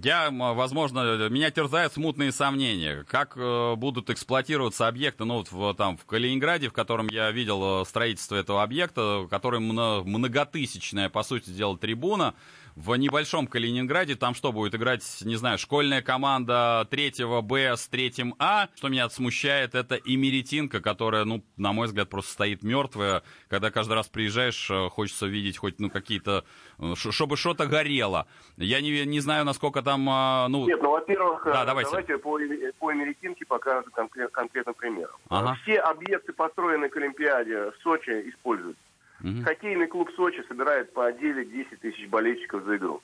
Я, 0.04 0.30
возможно, 0.32 1.30
меня 1.30 1.52
терзают 1.52 1.94
смутные 1.94 2.32
сомнения, 2.32 3.04
как 3.08 3.34
э, 3.36 3.76
будут 3.76 4.10
эксплуатироваться 4.10 4.88
объекты, 4.88 5.26
ну, 5.26 5.38
вот 5.38 5.52
в, 5.52 5.74
там, 5.76 5.98
в 5.98 6.06
Калининграде, 6.06 6.70
в 6.70 6.74
котором 6.74 7.08
я 7.08 7.32
видел 7.32 7.82
э, 7.82 7.86
строительство 7.86 8.36
этого 8.36 8.64
объекта, 8.64 9.28
который 9.30 9.60
многотысячная, 9.60 11.10
по 11.10 11.24
сути 11.24 11.50
дела, 11.50 11.78
трибуна, 11.78 12.36
в 12.78 12.96
небольшом 12.96 13.48
Калининграде 13.48 14.16
там 14.16 14.36
что 14.36 14.52
будет 14.52 14.76
играть, 14.76 15.04
не 15.26 15.36
знаю, 15.36 15.58
школьная 15.58 16.04
команда 16.04 16.88
третьего 16.92 17.42
Б 17.42 17.76
с 17.76 17.88
третьим 17.88 18.36
А. 18.38 18.70
Что 18.76 18.90
меня 18.90 19.10
смущает, 19.10 19.74
это 19.74 19.96
Имеретинка, 19.96 20.80
которая, 20.80 21.26
ну, 21.26 21.44
на 21.58 21.74
мой 21.74 21.88
взгляд, 21.88 22.10
просто 22.10 22.34
стоит 22.34 22.62
мертвая. 22.62 23.24
Когда 23.50 23.72
каждый 23.72 23.94
раз 23.94 24.08
приезжаешь, 24.08 24.70
э, 24.70 24.90
хочется 24.90 25.26
видеть 25.26 25.58
хоть, 25.58 25.80
ну, 25.80 25.90
какие-то, 25.90 26.46
э, 26.78 26.94
чтобы 26.96 27.36
что-то 27.36 27.66
горело. 27.66 28.28
Я 28.58 28.80
не, 28.82 29.06
не 29.06 29.22
знаю, 29.22 29.44
насколько 29.44 29.82
там, 29.82 30.08
а, 30.08 30.48
ну... 30.48 30.68
Нет, 30.68 30.80
ну, 30.82 30.92
во-первых, 30.92 31.46
да, 31.46 31.66
давайте. 31.66 31.90
давайте 31.90 32.18
по, 32.20 32.38
по 32.78 32.94
Имеретинке 32.94 33.46
покажем 33.46 33.92
конкрет, 33.92 34.32
конкретным 34.32 34.76
примером. 34.76 35.16
Ага. 35.30 35.58
Все 35.64 35.80
объекты, 35.80 36.32
построенные 36.32 36.92
к 36.92 36.98
Олимпиаде 36.98 37.72
в 37.72 37.74
Сочи, 37.82 38.30
используются. 38.30 38.87
Угу. 39.24 39.44
Хоккейный 39.44 39.88
клуб 39.88 40.12
Сочи 40.16 40.44
собирает 40.48 40.94
по 40.94 41.12
9-10 41.12 41.78
тысяч 41.78 42.08
болельщиков 42.08 42.64
за 42.64 42.78
игру. 42.78 43.02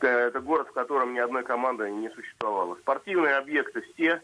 Это 0.00 0.40
город, 0.40 0.68
в 0.68 0.72
котором 0.72 1.14
ни 1.14 1.18
одной 1.18 1.44
команды 1.44 1.90
не 1.90 2.08
существовало. 2.10 2.76
Спортивные 2.76 3.36
объекты 3.36 3.82
все 3.92 4.22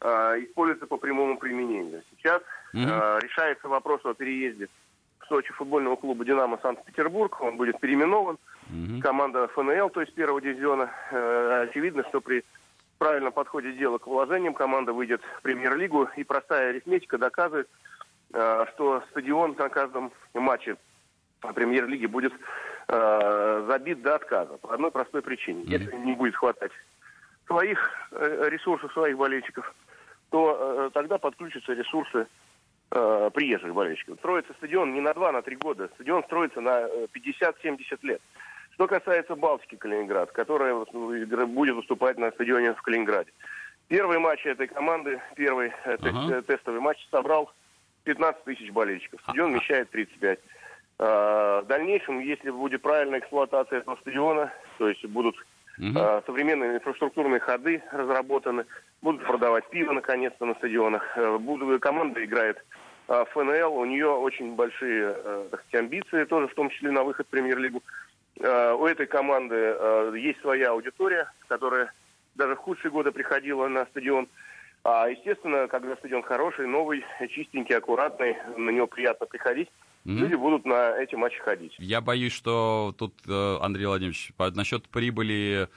э, 0.00 0.08
используются 0.42 0.86
по 0.86 0.96
прямому 0.96 1.38
применению. 1.38 2.02
Сейчас 2.10 2.42
угу. 2.72 2.82
э, 2.82 3.18
решается 3.22 3.68
вопрос 3.68 4.00
о 4.04 4.14
переезде 4.14 4.68
в 5.20 5.26
Сочи 5.26 5.52
футбольного 5.52 5.96
клуба 5.96 6.24
«Динамо» 6.24 6.58
Санкт-Петербург. 6.62 7.40
Он 7.40 7.56
будет 7.56 7.78
переименован. 7.78 8.38
Угу. 8.68 9.00
Команда 9.02 9.48
ФНЛ, 9.48 9.90
то 9.90 10.00
есть 10.00 10.14
первого 10.14 10.40
дивизиона. 10.40 10.90
Э, 11.10 11.66
очевидно, 11.68 12.04
что 12.08 12.20
при 12.20 12.44
правильном 12.98 13.32
подходе 13.32 13.72
дела 13.72 13.98
к 13.98 14.06
вложениям 14.06 14.54
команда 14.54 14.92
выйдет 14.92 15.20
в 15.38 15.42
премьер-лигу. 15.42 16.08
И 16.16 16.24
простая 16.24 16.70
арифметика 16.70 17.18
доказывает, 17.18 17.68
Э, 17.68 18.01
что 18.32 19.02
стадион 19.10 19.54
на 19.58 19.68
каждом 19.68 20.12
матче 20.34 20.76
премьер-лиги 21.54 22.06
будет 22.06 22.32
э, 22.88 23.64
забит 23.68 24.02
до 24.02 24.14
отказа. 24.14 24.56
По 24.58 24.74
одной 24.74 24.90
простой 24.90 25.22
причине. 25.22 25.64
Если 25.66 25.94
не 25.96 26.14
будет 26.14 26.36
хватать 26.36 26.72
своих 27.46 27.78
э, 28.12 28.48
ресурсов, 28.48 28.92
своих 28.92 29.16
болельщиков, 29.16 29.74
то 30.30 30.90
тогда 30.94 31.18
подключатся 31.18 31.74
ресурсы 31.74 32.26
приезжих 32.88 33.74
болельщиков. 33.74 34.18
Строится 34.18 34.54
стадион 34.54 34.94
не 34.94 35.00
на 35.00 35.12
2, 35.12 35.32
на 35.32 35.42
3 35.42 35.56
года. 35.56 35.90
Стадион 35.94 36.24
строится 36.24 36.60
на 36.60 36.86
50-70 37.14 37.98
лет. 38.02 38.20
Что 38.74 38.86
касается 38.86 39.36
Балтики 39.36 39.76
Калининград, 39.76 40.32
которая 40.32 40.74
будет 40.74 41.74
выступать 41.74 42.18
на 42.18 42.30
стадионе 42.32 42.74
в 42.74 42.82
Калининграде. 42.82 43.30
Первый 43.88 44.18
матч 44.18 44.46
этой 44.46 44.68
команды, 44.68 45.20
первый 45.36 45.72
ага. 45.84 46.42
тестовый 46.42 46.80
матч 46.80 47.06
собрал 47.10 47.52
15 48.04 48.44
тысяч 48.44 48.70
болельщиков. 48.70 49.20
Стадион 49.22 49.52
вмещает 49.52 49.90
35. 49.90 50.38
А, 50.98 51.62
в 51.62 51.66
дальнейшем, 51.66 52.20
если 52.20 52.50
будет 52.50 52.82
правильная 52.82 53.20
эксплуатация 53.20 53.80
этого 53.80 53.96
стадиона, 53.96 54.52
то 54.78 54.88
есть 54.88 55.04
будут 55.06 55.36
угу. 55.78 55.98
современные 56.26 56.76
инфраструктурные 56.76 57.40
ходы 57.40 57.82
разработаны, 57.90 58.66
будут 59.00 59.24
продавать 59.24 59.68
пиво 59.70 59.92
наконец-то 59.92 60.46
на 60.46 60.54
стадионах, 60.54 61.04
а, 61.16 61.38
буду, 61.38 61.78
команда 61.80 62.24
играет 62.24 62.64
в 63.08 63.26
ФНЛ, 63.32 63.76
у 63.76 63.84
нее 63.84 64.08
очень 64.08 64.54
большие 64.54 65.12
так 65.50 65.60
сказать, 65.64 65.84
амбиции, 65.84 66.24
тоже 66.24 66.46
в 66.46 66.54
том 66.54 66.70
числе 66.70 66.92
на 66.92 67.02
выход 67.02 67.26
в 67.26 67.30
премьер-лигу. 67.30 67.82
У 68.38 68.86
этой 68.86 69.06
команды 69.06 69.76
есть 70.16 70.40
своя 70.40 70.70
аудитория, 70.70 71.30
которая 71.48 71.92
даже 72.36 72.54
в 72.54 72.58
худшие 72.58 72.90
годы 72.90 73.10
приходила 73.10 73.68
на 73.68 73.84
стадион. 73.86 74.28
А, 74.84 75.08
естественно, 75.08 75.68
когда 75.68 75.96
стадион 75.96 76.22
хороший, 76.22 76.66
новый, 76.66 77.04
чистенький, 77.30 77.76
аккуратный, 77.76 78.36
на 78.56 78.70
него 78.70 78.86
приятно 78.86 79.26
приходить, 79.26 79.68
Mm-hmm. 80.04 80.14
Люди 80.14 80.34
будут 80.34 80.64
на 80.64 80.96
эти 80.98 81.14
матчи 81.14 81.38
ходить. 81.38 81.76
Я 81.78 82.00
боюсь, 82.00 82.32
что 82.32 82.92
тут, 82.98 83.14
э, 83.28 83.56
Андрей 83.60 83.86
Владимирович, 83.86 84.32
насчет 84.36 84.88
прибыли 84.88 85.68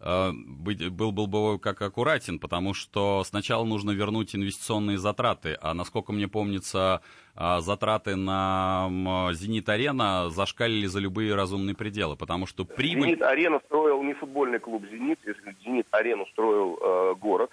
э, 0.00 0.32
был, 0.32 1.12
был 1.12 1.26
бы 1.28 1.60
как 1.60 1.80
аккуратен, 1.80 2.40
потому 2.40 2.74
что 2.74 3.22
сначала 3.24 3.64
нужно 3.64 3.92
вернуть 3.92 4.34
инвестиционные 4.34 4.98
затраты, 4.98 5.56
а 5.60 5.74
насколько 5.74 6.12
мне 6.12 6.26
помнится, 6.26 7.02
э, 7.36 7.60
затраты 7.60 8.16
на 8.16 8.88
«Зенит-арена» 9.32 10.28
зашкалили 10.30 10.86
за 10.86 10.98
любые 10.98 11.36
разумные 11.36 11.76
пределы, 11.76 12.16
потому 12.16 12.46
что 12.46 12.64
прибыль... 12.64 13.10
«Зенит-арена» 13.10 13.60
строил 13.66 14.02
не 14.02 14.14
футбольный 14.14 14.58
клуб 14.58 14.82
«Зенит», 14.90 15.20
если 15.24 15.54
«Зенит-арену» 15.64 16.26
строил 16.32 16.80
э, 16.82 17.14
город, 17.14 17.52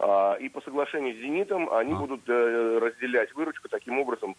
и 0.00 0.48
по 0.48 0.60
соглашению 0.60 1.14
с 1.14 1.18
«Зенитом» 1.18 1.72
они 1.72 1.92
а. 1.92 1.96
будут 1.96 2.20
э, 2.28 2.78
разделять 2.80 3.34
выручку 3.34 3.68
таким 3.68 3.98
образом, 3.98 4.36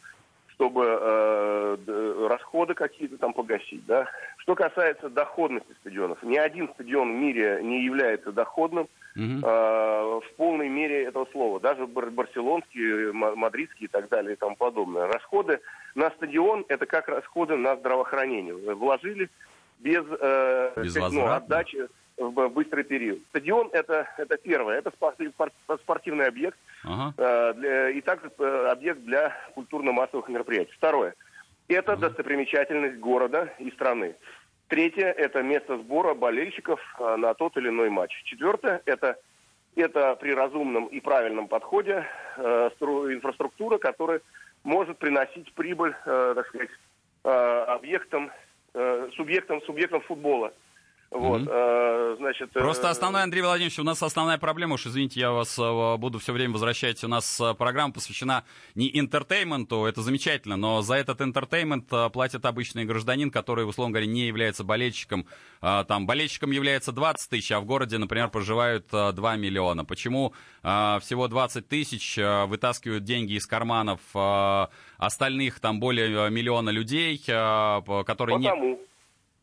чтобы 0.54 0.86
э, 0.86 2.28
расходы 2.30 2.74
какие-то 2.74 3.18
там 3.18 3.34
погасить. 3.34 3.86
Да? 3.86 4.08
Что 4.38 4.56
касается 4.56 5.10
доходности 5.10 5.74
стадионов, 5.82 6.24
ни 6.24 6.38
один 6.38 6.70
стадион 6.70 7.12
в 7.12 7.16
мире 7.16 7.60
не 7.62 7.84
является 7.84 8.32
доходным 8.32 8.88
угу. 9.16 9.39
в 9.42 10.24
полной 10.38 10.70
мере 10.70 11.04
этого 11.04 11.28
слова. 11.32 11.60
Даже 11.60 11.88
барселонские, 11.88 13.12
мадридские 13.12 13.86
и 13.86 13.92
так 13.92 14.08
далее 14.08 14.34
и 14.34 14.38
тому 14.38 14.56
подобное. 14.56 15.08
Расходы 15.08 15.60
на 15.96 16.10
стадион– 16.12 16.66
это 16.70 16.86
как 16.86 17.10
расходы 17.10 17.56
на 17.56 17.75
здравоохранение. 17.75 18.54
Вложили 18.75 19.30
без, 19.80 20.04
э, 20.20 20.72
без 20.78 20.96
ну, 20.96 21.25
отдачи 21.25 21.88
в 22.19 22.49
быстрый 22.49 22.83
период. 22.83 23.19
Стадион 23.29 23.69
это, 23.71 24.07
это 24.17 24.38
первое, 24.38 24.77
это 24.77 24.91
спортивный 25.81 26.27
объект 26.27 26.57
ага. 26.83 27.13
э, 27.17 27.53
для, 27.55 27.89
и 27.89 28.01
также 28.01 28.31
э, 28.38 28.67
объект 28.71 28.99
для 29.01 29.35
культурно-массовых 29.55 30.29
мероприятий. 30.29 30.73
Второе, 30.77 31.15
это 31.67 31.93
ага. 31.93 32.09
достопримечательность 32.09 32.99
города 32.99 33.51
и 33.59 33.71
страны. 33.71 34.15
Третье– 34.67 35.07
это 35.17 35.41
место 35.41 35.77
сбора 35.77 36.13
болельщиков 36.13 36.79
э, 36.99 37.15
на 37.15 37.33
тот 37.33 37.57
или 37.57 37.69
иной 37.69 37.89
матч. 37.89 38.11
Четвертое– 38.25 38.81
это 38.85 39.17
Это 39.75 40.15
при 40.15 40.33
разумном 40.33 40.88
и 40.88 40.99
правильном 40.99 41.47
подходе 41.47 42.03
э, 42.38 42.69
инфраструктура, 43.15 43.77
которая 43.77 44.19
может 44.63 44.97
приносить 44.97 45.53
прибыль, 45.53 45.93
э, 46.05 46.33
так 46.35 46.47
сказать, 46.47 46.69
э, 47.23 47.65
объектам, 47.75 48.31
э, 48.73 49.09
субъектам, 49.15 49.61
субъектам 49.61 50.01
футбола. 50.01 50.51
Вот, 51.12 51.42
mm-hmm. 51.42 52.18
значит, 52.18 52.51
Просто 52.51 52.88
э, 52.88 52.92
основная, 52.92 53.24
Андрей 53.24 53.42
Владимирович, 53.42 53.80
у 53.80 53.84
нас 53.84 54.04
основная 54.04 54.38
проблема, 54.38 54.75
уж 54.75 54.86
извините, 54.86 55.20
я 55.20 55.32
вас 55.32 55.58
э, 55.58 55.98
буду 55.98 56.20
все 56.20 56.34
время 56.34 56.54
возвращать, 56.54 57.04
у 57.04 57.08
нас 57.08 57.42
программа 57.58 57.94
посвящена 57.94 58.44
не 58.75 58.92
entertainment 58.98 59.74
у, 59.74 59.86
это 59.86 60.04
замечательно, 60.04 60.56
но 60.56 60.84
за 60.84 60.96
этот 60.96 61.22
entertainment 61.22 61.91
платит 62.13 62.46
обычный 62.46 62.86
гражданин, 62.86 63.32
который, 63.32 63.68
условно 63.68 63.94
говоря, 63.94 64.06
не 64.06 64.28
является 64.28 64.63
болельщиком. 64.63 65.25
Там 65.62 66.06
болельщиком 66.06 66.51
является 66.51 66.92
20 66.92 67.30
тысяч, 67.30 67.51
а 67.51 67.60
в 67.60 67.66
городе, 67.66 67.98
например, 67.98 68.30
проживают 68.30 68.88
2 68.92 69.36
миллиона. 69.36 69.86
Почему 69.86 70.34
всего 70.62 71.28
20 71.28 71.68
тысяч 71.68 72.18
вытаскивают 72.18 73.04
деньги 73.04 73.34
из 73.34 73.48
карманов 73.48 74.00
остальных 74.98 75.60
там 75.60 75.80
более 75.80 76.30
миллиона 76.30 76.70
людей, 76.70 77.18
которые 77.18 78.38
Потому. 78.38 78.39
не 78.39 78.88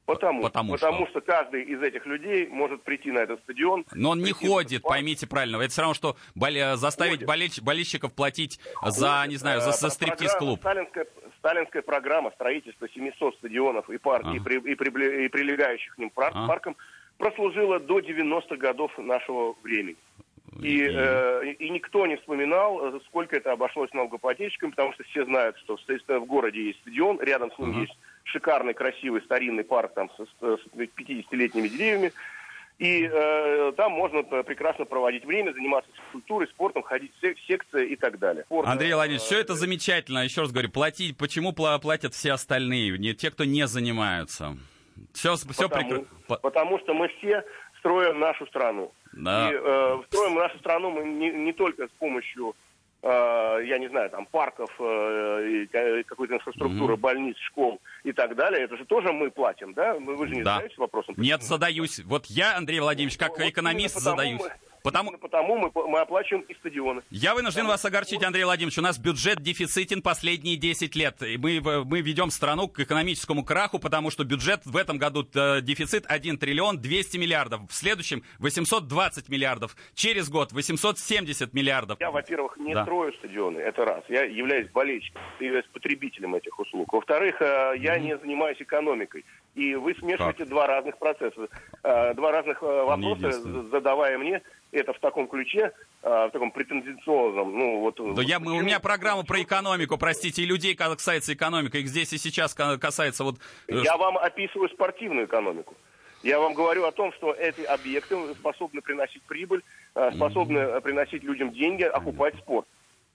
Потому, 0.07 0.43
потому, 0.43 0.73
потому 0.75 1.07
что? 1.07 1.21
что 1.21 1.21
каждый 1.21 1.65
из 1.65 1.83
этих 1.83 2.07
людей 2.07 2.47
может 2.47 2.83
прийти 2.83 3.11
на 3.11 3.19
этот 3.19 3.41
стадион. 3.41 3.85
Но 3.93 4.11
он 4.11 4.23
не 4.23 4.31
ходит, 4.31 4.83
поймите 4.83 5.27
правильно. 5.27 5.57
Это 5.57 5.71
все 5.71 5.83
равно, 5.83 5.95
что 5.95 6.17
боле... 6.37 6.77
заставить 6.77 7.27
болельщ... 7.27 7.61
болельщиков 7.61 8.13
платить 8.13 8.61
за, 8.85 9.25
не 9.27 9.35
знаю, 9.35 9.61
за, 9.61 9.73
за 9.73 9.91
стриптиз-клуб. 9.91 10.61
Сталинская, 10.61 11.09
сталинская 11.39 11.83
программа 11.83 12.31
строительства 12.31 12.89
700 12.89 13.35
стадионов 13.39 13.91
и, 13.91 13.99
парк, 13.99 14.27
ага. 14.27 14.37
и, 14.37 14.39
при, 14.39 14.59
и, 14.59 14.75
при, 14.77 15.25
и 15.25 15.29
прилегающих 15.29 15.97
к 15.97 15.99
ним 15.99 16.11
парк, 16.11 16.37
ага. 16.37 16.47
паркам 16.47 16.77
прослужила 17.19 17.81
до 17.81 17.99
90-х 17.99 18.57
годов 18.57 18.97
нашего 18.99 19.57
времени. 19.65 19.97
И, 20.63 20.87
э, 20.89 21.53
и 21.59 21.69
никто 21.69 22.07
не 22.07 22.17
вспоминал, 22.17 23.01
сколько 23.07 23.37
это 23.37 23.53
обошлось 23.53 23.93
налогоплательщикам, 23.93 24.71
потому 24.71 24.93
что 24.95 25.03
все 25.05 25.25
знают, 25.25 25.59
что 25.59 25.77
в, 25.77 25.81
в 26.21 26.27
городе 26.27 26.67
есть 26.69 26.81
стадион, 26.81 27.21
рядом 27.21 27.51
с 27.53 27.59
ним 27.59 27.71
ага. 27.71 27.81
есть 27.81 27.99
шикарный, 28.26 28.75
красивый 28.75 29.23
старинный 29.23 29.64
парк 29.64 29.92
там 29.95 30.11
с, 30.11 30.23
с 30.40 30.66
50-летними 30.76 31.68
деревьями. 31.68 32.12
И 32.78 33.09
э, 33.11 33.73
там 33.75 33.92
можно 33.92 34.23
прекрасно 34.23 34.85
проводить 34.85 35.25
время, 35.25 35.52
заниматься 35.54 35.90
культурой, 36.12 36.47
спортом, 36.49 36.83
ходить 36.83 37.11
в 37.14 37.47
секции 37.47 37.88
и 37.88 37.97
так 37.97 38.18
далее. 38.18 38.45
Спорт, 38.45 38.68
Андрей 38.68 38.92
Владимирович, 38.92 39.23
э, 39.23 39.26
все 39.26 39.40
это 39.40 39.54
замечательно. 39.54 40.18
Еще 40.18 40.42
раз 40.42 40.52
говорю, 40.52 40.71
платить, 40.71 41.16
почему 41.16 41.54
платят 41.54 42.12
все 42.12 42.33
остальные, 42.33 42.99
не 42.99 43.14
те, 43.14 43.30
кто 43.30 43.45
не 43.45 43.66
занимаются? 43.66 44.59
Все, 45.14 45.37
все 45.37 45.68
потому, 45.71 45.88
прик... 45.88 46.40
потому 46.42 46.78
что 46.80 46.92
мы 46.92 47.09
все 47.09 47.45
строим 47.78 48.18
нашу 48.18 48.47
страну. 48.47 48.92
Да. 49.14 49.50
И 49.50 49.54
э, 49.54 50.02
строим 50.09 50.35
нашу 50.35 50.59
страну 50.59 50.90
мы 50.90 51.04
не, 51.04 51.30
не 51.30 51.52
только 51.54 51.87
с 51.87 51.92
помощью 51.99 52.54
Э, 53.02 53.61
я 53.64 53.78
не 53.78 53.88
знаю, 53.88 54.11
там, 54.11 54.26
парков, 54.26 54.71
э, 54.80 55.66
какой-то 56.06 56.35
инфраструктуры, 56.35 56.95
mm-hmm. 56.95 57.00
больниц, 57.00 57.37
школ 57.38 57.80
и 58.07 58.13
так 58.13 58.37
далее, 58.37 58.65
это 58.65 58.77
же 58.77 58.85
тоже 58.85 59.13
мы 59.13 59.31
платим, 59.31 59.75
да? 59.75 59.95
Вы 59.95 60.29
же 60.29 60.37
не 60.37 60.43
да. 60.43 60.55
задаетесь 60.55 60.79
вопросом? 60.79 61.15
Почему? 61.17 61.27
Нет, 61.27 61.43
задаюсь. 61.43 61.99
Вот 62.05 62.27
я, 62.27 62.57
Андрей 62.57 62.79
Владимирович, 62.79 63.19
как 63.19 63.31
вот 63.31 63.49
экономист 63.49 63.99
задаюсь. 63.99 64.41
Мы 64.41 64.51
Потому... 64.87 65.19
потому 65.19 65.57
мы, 65.57 65.73
мы 65.89 65.99
оплачиваем 65.99 66.45
и 66.45 66.55
стадионы. 66.55 67.03
Я 67.11 67.35
вынужден 67.35 67.63
потому... 67.63 67.73
вас 67.73 67.85
огорчить, 67.85 68.23
Андрей 68.23 68.45
Владимирович. 68.45 68.79
У 68.79 68.83
нас 68.83 68.99
бюджет 68.99 69.41
дефицитен 69.41 70.01
последние 70.01 70.57
10 70.57 70.95
лет. 70.95 71.21
И 71.23 71.37
мы, 71.37 71.85
мы 71.85 72.01
ведем 72.03 72.31
страну 72.31 72.69
к 72.69 72.79
экономическому 72.79 73.45
краху, 73.45 73.81
потому 73.81 74.13
что 74.13 74.23
бюджет 74.23 74.65
в 74.65 74.77
этом 74.77 74.99
году 74.99 75.27
э, 75.35 75.61
дефицит 75.61 76.05
1 76.07 76.39
триллион 76.39 76.81
200 76.81 77.17
миллиардов. 77.17 77.63
В 77.69 77.75
следующем 77.75 78.23
820 78.39 79.29
миллиардов. 79.29 79.77
Через 79.95 80.29
год 80.29 80.53
870 80.53 81.53
миллиардов. 81.53 81.99
Я, 81.99 82.13
во-первых, 82.13 82.57
не 82.57 82.73
да. 82.73 82.85
строю 82.85 83.13
стадионы, 83.15 83.59
это 83.59 83.85
раз. 83.85 84.05
Я 84.09 84.23
являюсь 84.23 84.71
болельщиком, 84.71 85.21
являюсь 85.41 85.67
потребителем 85.73 86.37
этих 86.37 86.57
услуг. 86.61 86.93
Во-вторых, 86.93 87.43
э, 87.43 87.73
я 87.79 87.96
mm-hmm. 87.97 88.05
не 88.05 88.19
занимаюсь 88.19 88.61
экономикой. 88.61 89.25
И 89.54 89.75
вы 89.75 89.95
смешиваете 89.95 90.41
как? 90.41 90.49
два 90.49 90.67
разных 90.67 90.99
процесса, 90.99 91.49
э, 91.82 92.15
два 92.15 92.30
разных 92.30 92.61
вопроса, 92.61 93.32
задавая 93.71 94.19
мне 94.19 94.43
это 94.73 94.93
в 94.93 94.99
таком 94.99 95.28
ключе, 95.28 95.73
а, 96.02 96.28
в 96.28 96.30
таком 96.30 96.50
претензионном, 96.50 97.56
ну 97.56 97.80
вот... 97.80 98.15
Да 98.15 98.23
я, 98.23 98.39
у 98.39 98.63
меня 98.63 98.80
программа 98.80 99.25
про 99.25 99.43
экономику, 99.43 99.97
простите, 99.97 100.43
и 100.43 100.47
людей 100.47 100.75
касается 100.75 101.32
экономика, 101.32 101.78
их 101.78 101.89
здесь 101.89 102.13
и 102.13 102.19
сейчас 102.19 102.54
касается 102.54 103.25
вот... 103.25 103.37
Э, 103.69 103.80
я 103.82 103.97
вам 103.97 104.19
описываю 104.19 104.69
спортивную 104.69 105.26
экономику. 105.26 105.75
Я 106.23 106.41
вам 106.41 106.54
говорю 106.54 106.85
о 106.85 106.93
том, 106.93 107.13
что 107.13 107.32
эти 107.32 107.63
объекты 107.63 108.17
способны 108.35 108.80
приносить 108.80 109.23
прибыль, 109.23 109.63
способны 110.15 110.80
приносить 110.80 111.23
людям 111.23 111.52
деньги, 111.52 111.85
окупать 111.85 112.35
спорт. 112.39 112.67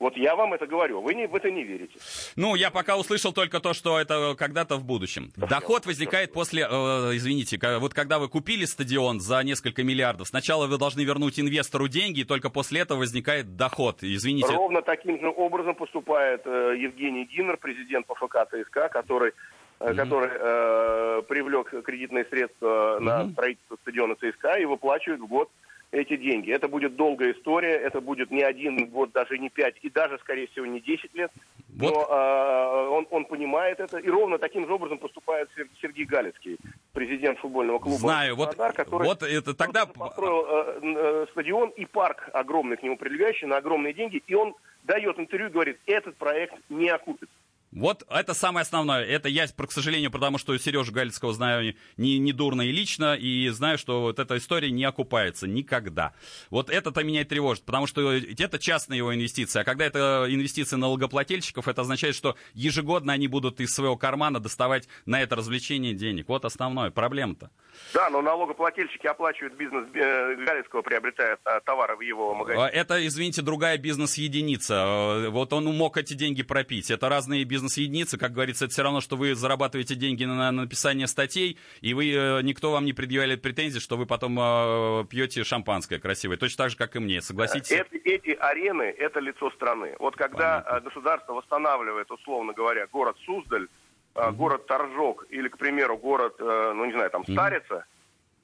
Вот 0.02 0.18
я 0.18 0.36
вам 0.36 0.52
это 0.56 0.66
говорю, 0.66 1.00
вы 1.00 1.14
не, 1.14 1.28
в 1.28 1.36
это 1.36 1.52
не 1.52 1.64
верите. 1.64 2.00
Ну, 2.36 2.56
я 2.56 2.72
пока 2.72 2.98
услышал 2.98 3.34
только 3.34 3.60
то, 3.60 3.74
что 3.74 4.00
это 4.00 4.34
когда-то 4.36 4.78
в 4.78 4.84
будущем. 4.84 5.30
Доход 5.38 5.86
возникает 5.86 6.34
после, 6.34 6.64
э, 6.64 6.66
извините, 7.14 7.60
вот 7.78 7.94
когда 7.94 8.18
вы 8.18 8.28
купили 8.28 8.66
стадион 8.66 9.20
за 9.20 9.44
несколько 9.44 9.84
миллиардов, 9.84 10.30
сначала 10.30 10.66
вы 10.66 10.80
должны 10.80 11.02
вернуть 11.02 11.40
инвестору 11.40 11.88
деньги, 11.88 12.22
и 12.22 12.24
только 12.24 12.50
после 12.50 12.82
этого 12.82 12.98
возникает 12.98 13.56
доход. 13.56 14.00
Извините. 14.02 14.52
Ровно 14.52 14.82
таким 14.82 15.20
же 15.20 15.30
образом 15.30 15.76
поступает 15.76 16.42
э, 16.46 16.74
Евгений 16.80 17.26
Гиннер, 17.26 17.58
президент 17.58 18.08
ПФК 18.08 18.38
ТСК, 18.50 18.92
который 18.92 19.34
Mm-hmm. 19.80 19.96
который 19.96 20.30
э, 20.32 21.22
привлек 21.28 21.74
кредитные 21.84 22.24
средства 22.26 22.68
mm-hmm. 22.68 23.00
на 23.00 23.30
строительство 23.32 23.78
стадиона 23.82 24.14
ЦСКА 24.14 24.60
и 24.60 24.66
выплачивает 24.66 25.22
в 25.22 25.26
год 25.26 25.50
эти 25.91 26.15
деньги. 26.15 26.51
Это 26.51 26.67
будет 26.67 26.95
долгая 26.95 27.34
история, 27.34 27.75
это 27.75 28.01
будет 28.01 28.32
не 28.32 28.41
один 28.41 28.88
год, 28.88 29.12
даже 29.12 29.38
не 29.38 29.49
пять, 29.49 29.75
и 29.82 29.89
даже, 29.89 30.17
скорее 30.19 30.47
всего, 30.47 30.65
не 30.65 30.80
десять 30.80 31.13
лет. 31.13 31.32
Вот. 31.77 31.93
Но 31.93 32.08
э, 32.10 32.88
он, 32.89 33.08
он 33.12 33.25
понимает 33.25 33.80
это, 33.80 33.97
и 33.97 34.10
ровно 34.10 34.38
таким 34.38 34.65
же 34.65 34.73
образом 34.73 34.97
поступает 34.97 35.49
Сергей 35.82 36.06
Галицкий, 36.06 36.58
президент 36.93 37.39
футбольного 37.39 37.80
клуба. 37.80 37.97
Знаю, 37.97 38.36
вот, 38.36 38.56
который 38.56 39.08
вот 39.08 39.23
это 39.23 39.54
тогда... 39.54 39.86
построил 39.86 40.45
э, 40.47 40.80
э, 40.82 41.25
стадион 41.32 41.69
и 41.69 41.86
парк 41.86 42.30
огромный 42.34 42.77
к 42.77 42.84
нему 42.84 42.97
прилегающий 42.97 43.47
на 43.47 43.58
огромные 43.58 43.93
деньги, 43.93 44.23
и 44.25 44.36
он 44.36 44.56
дает 44.84 45.19
интервью 45.19 45.49
и 45.49 45.51
говорит, 45.51 45.80
этот 45.86 46.15
проект 46.15 46.56
не 46.69 46.89
окупится. 46.89 47.36
Вот 47.72 48.04
это 48.10 48.34
самое 48.34 48.64
основное. 48.64 49.06
Это 49.06 49.30
я, 49.30 49.48
к 49.48 49.72
сожалению, 49.72 50.12
потому 50.12 50.38
что 50.38 50.58
Сережу 50.58 50.92
Галицкого 50.92 51.34
знаю 51.34 51.74
не, 51.96 52.20
не 52.20 52.34
дурно 52.34 52.64
и 52.64 52.72
лично, 52.72 53.16
и 53.16 53.48
знаю, 53.50 53.78
что 53.78 54.02
вот 54.02 54.20
эта 54.20 54.38
история 54.38 54.72
не 54.72 54.84
окупается 54.84 55.48
никогда. 55.48 56.14
Вот 56.50 56.70
это-то 56.70 57.04
меня 57.04 57.22
и 57.22 57.24
тревожит, 57.24 57.64
потому 57.64 57.88
что 57.88 58.12
это 58.12 58.60
частная 58.60 58.98
его 58.98 59.16
инвестиция. 59.16 59.62
А 59.62 59.64
когда 59.64 59.86
это 59.86 60.26
инвестиции 60.28 60.76
налогоплательщиков, 60.76 61.68
это 61.70 61.82
означает, 61.82 62.16
что 62.16 62.36
ежегодно 62.54 63.14
они 63.14 63.30
будут 63.30 63.62
из 63.62 63.74
своего 63.74 63.96
кармана 63.96 64.42
доставать 64.42 64.90
на 65.06 65.22
это 65.22 65.38
развлечение 65.38 65.94
денег. 65.94 66.28
Вот 66.28 66.44
основное. 66.44 66.92
Проблема-то. 66.92 67.52
Да, 67.94 68.10
но 68.10 68.22
налогоплательщики 68.22 69.08
оплачивают 69.08 69.54
бизнес 69.54 69.88
э, 69.94 70.36
Галицкого, 70.46 70.82
приобретая 70.82 71.38
а, 71.46 71.62
товары 71.62 71.96
в 71.96 72.02
его 72.02 72.36
магазине. 72.36 72.68
Это, 72.68 73.06
извините, 73.08 73.42
другая 73.42 73.78
бизнес-единица. 73.78 74.74
Э, 74.74 75.30
вот 75.30 75.54
он 75.54 75.66
мог 75.66 75.98
эти 75.98 76.14
деньги 76.14 76.44
пропить. 76.44 76.92
Это 76.92 77.08
разные 77.08 77.46
бизнес 77.46 77.61
бизнес-единицы, 77.62 78.17
как 78.17 78.32
говорится, 78.32 78.65
это 78.65 78.74
все 78.74 78.84
равно, 78.84 79.02
что 79.02 79.15
вы 79.15 79.36
зарабатываете 79.36 79.95
деньги 79.95 80.26
на, 80.26 80.36
на 80.36 80.52
написание 80.52 81.08
статей, 81.08 81.58
и 81.82 81.93
вы, 81.93 82.12
э, 82.12 82.41
никто 82.41 82.71
вам 82.71 82.86
не 82.86 82.93
предъявляет 82.93 83.41
претензий, 83.41 83.80
что 83.80 83.97
вы 83.97 84.06
потом 84.06 84.38
э, 84.39 85.06
пьете 85.10 85.43
шампанское 85.43 86.00
красивое. 86.00 86.38
Точно 86.38 86.63
так 86.63 86.71
же, 86.71 86.78
как 86.78 86.95
и 86.95 87.00
мне. 87.00 87.21
Согласитесь? 87.21 87.71
Эти, 87.71 87.97
эти 87.97 88.32
арены– 88.32 88.84
это 88.97 89.19
лицо 89.19 89.52
страны. 89.52 89.95
Вот 90.00 90.15
когда 90.15 90.62
Понятно. 90.62 90.78
Э, 90.78 90.89
государство 90.89 91.34
восстанавливает, 91.34 92.10
условно 92.12 92.54
говоря, 92.54 92.88
город 92.88 93.17
Суздаль, 93.26 93.67
угу. 94.15 94.32
город 94.34 94.65
Торжок 94.65 95.28
или, 95.30 95.47
к 95.47 95.58
примеру, 95.58 95.97
город, 95.97 96.36
ну, 96.39 96.86
не 96.86 96.93
знаю, 96.93 97.10
там, 97.12 97.24
Старица, 97.24 97.76
угу 97.76 97.84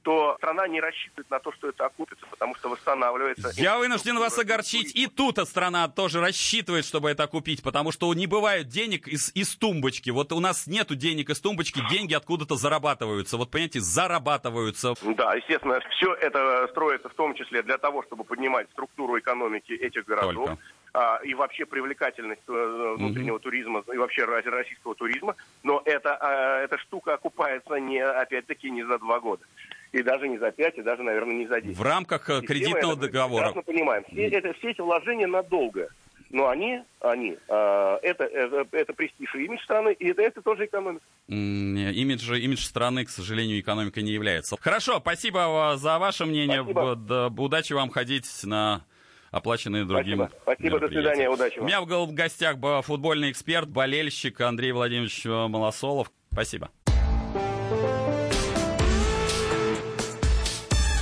то 0.07 0.35
страна 0.37 0.69
не 0.69 0.79
рассчитывает 0.79 1.29
на 1.29 1.39
то, 1.39 1.51
что 1.51 1.67
это 1.67 1.85
окупится, 1.85 2.25
потому 2.27 2.55
что 2.55 2.69
восстанавливается... 2.69 3.51
Я 3.61 3.77
вынужден 3.77 4.17
вас 4.17 4.39
огорчить. 4.39 4.95
И 4.95 5.07
тут 5.07 5.37
страна 5.39 5.89
тоже 5.89 6.21
рассчитывает, 6.21 6.85
чтобы 6.85 7.09
это 7.09 7.23
окупить, 7.23 7.61
потому 7.61 7.91
что 7.91 8.13
не 8.13 8.25
бывает 8.25 8.69
денег 8.69 9.09
из, 9.09 9.35
из 9.35 9.53
тумбочки. 9.57 10.09
Вот 10.09 10.31
у 10.31 10.39
нас 10.39 10.65
нету 10.65 10.95
денег 10.95 11.29
из 11.29 11.41
тумбочки, 11.41 11.81
деньги 11.89 12.13
откуда-то 12.13 12.55
зарабатываются. 12.55 13.35
Вот, 13.35 13.51
понимаете, 13.51 13.81
зарабатываются. 13.81 14.93
Да, 15.01 15.33
естественно, 15.33 15.81
все 15.97 16.13
это 16.13 16.69
строится 16.69 17.09
в 17.09 17.13
том 17.13 17.33
числе 17.33 17.61
для 17.61 17.77
того, 17.77 18.01
чтобы 18.03 18.23
поднимать 18.23 18.69
структуру 18.71 19.19
экономики 19.19 19.73
этих 19.73 20.05
городов. 20.05 20.45
Только 20.45 20.57
а, 20.93 21.19
и 21.21 21.33
вообще 21.33 21.65
привлекательность 21.65 22.43
э, 22.47 22.95
внутреннего 22.97 23.35
mm-hmm. 23.35 23.41
туризма 23.41 23.83
и 23.93 23.97
вообще 23.97 24.23
российского 24.23 24.95
туризма, 24.95 25.35
но 25.63 25.81
эта, 25.83 26.63
эта 26.63 26.77
штука 26.77 27.15
окупается 27.15 27.75
не, 27.75 27.99
опять-таки, 27.99 28.71
не 28.71 28.83
за 28.83 28.97
два 28.99 29.19
года 29.19 29.43
и 29.91 30.03
даже 30.03 30.27
не 30.27 30.37
за 30.37 30.51
5, 30.51 30.77
и 30.77 30.81
даже, 30.81 31.03
наверное, 31.03 31.35
не 31.35 31.47
за 31.47 31.61
10. 31.61 31.77
В 31.77 31.81
рамках 31.81 32.21
Система 32.21 32.41
кредитного 32.41 32.91
это, 32.93 33.01
договора. 33.01 33.45
Прекрасно 33.45 33.61
понимаем. 33.73 34.03
Все, 34.11 34.27
это, 34.27 34.53
все 34.53 34.71
эти 34.71 34.81
вложения 34.81 35.27
надолго. 35.27 35.89
Но 36.29 36.49
они, 36.49 36.81
они, 36.99 37.37
э, 37.47 37.97
это, 38.01 38.25
это, 38.25 38.67
это 38.71 38.93
престиж 38.93 39.33
и 39.33 39.45
имидж 39.45 39.63
страны, 39.63 39.93
и 39.93 40.09
это, 40.09 40.21
это 40.21 40.41
тоже 40.41 40.65
экономика. 40.65 41.03
Имидж, 41.29 42.29
имидж 42.33 42.65
страны, 42.65 43.05
к 43.05 43.09
сожалению, 43.09 43.59
экономикой 43.61 44.03
не 44.03 44.11
является. 44.11 44.57
Хорошо, 44.59 44.99
спасибо 44.99 45.75
за 45.77 45.99
ваше 45.99 46.25
мнение. 46.25 46.63
Спасибо. 46.63 47.33
Удачи 47.37 47.71
вам 47.71 47.89
ходить 47.89 48.27
на 48.43 48.83
оплаченные 49.31 49.85
другим 49.85 50.17
Спасибо, 50.17 50.41
Спасибо 50.41 50.79
до 50.79 50.87
свидания, 50.89 51.29
удачи 51.29 51.57
вам. 51.59 51.63
У 51.63 51.67
меня 51.67 51.81
в 51.81 52.13
гостях 52.13 52.57
футбольный 52.83 53.31
эксперт, 53.31 53.69
болельщик 53.69 54.41
Андрей 54.41 54.73
Владимирович 54.73 55.23
Малосолов. 55.25 56.11
Спасибо. 56.31 56.69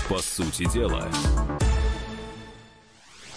По 0.10 0.20
сути 0.20 0.72
дела. 0.72 1.10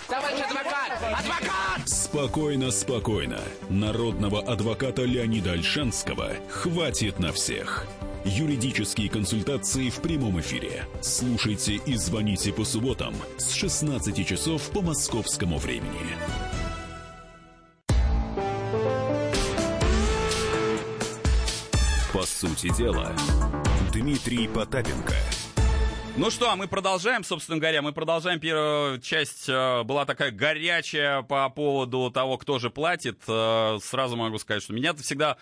Товарищ 0.07 0.41
адвокат! 0.45 1.19
Адвокат! 1.19 1.89
Спокойно, 1.89 2.71
спокойно. 2.71 3.41
Народного 3.71 4.43
адвоката 4.43 5.03
Леонида 5.07 5.53
Альшанского 5.53 6.33
хватит 6.51 7.21
на 7.21 7.33
всех. 7.33 7.87
Юридические 8.27 9.09
консультации 9.09 9.89
в 9.89 9.97
прямом 10.03 10.41
эфире. 10.41 10.85
Слушайте 11.01 11.77
и 11.87 11.97
звоните 11.97 12.53
по 12.53 12.65
субботам 12.65 13.15
с 13.39 13.53
16 13.53 14.27
часов 14.27 14.69
по 14.71 14.83
московскому 14.83 15.57
времени. 15.57 16.17
По 22.13 22.27
сути 22.27 22.71
дела, 22.77 23.15
Дмитрий 23.93 24.49
Потапенко– 24.49 25.15
ну 26.19 26.31
что, 26.31 26.55
мы 26.57 26.67
продолжаем, 26.67 27.23
собственно 27.23 27.59
говоря, 27.59 27.81
мы 27.81 27.93
продолжаем. 27.93 28.41
Первая 28.41 28.99
часть 28.99 29.49
э, 29.49 29.83
была 29.85 30.05
такая 30.05 30.33
горячая 30.33 31.23
по 31.23 31.49
поводу 31.49 32.11
того, 32.11 32.37
кто 32.39 32.59
же 32.59 32.71
платит. 32.71 33.23
Э, 33.29 33.79
сразу 33.81 34.17
могу 34.17 34.39
сказать, 34.39 34.65
что 34.65 34.73
меня-то 34.73 35.05
всегда 35.05 35.37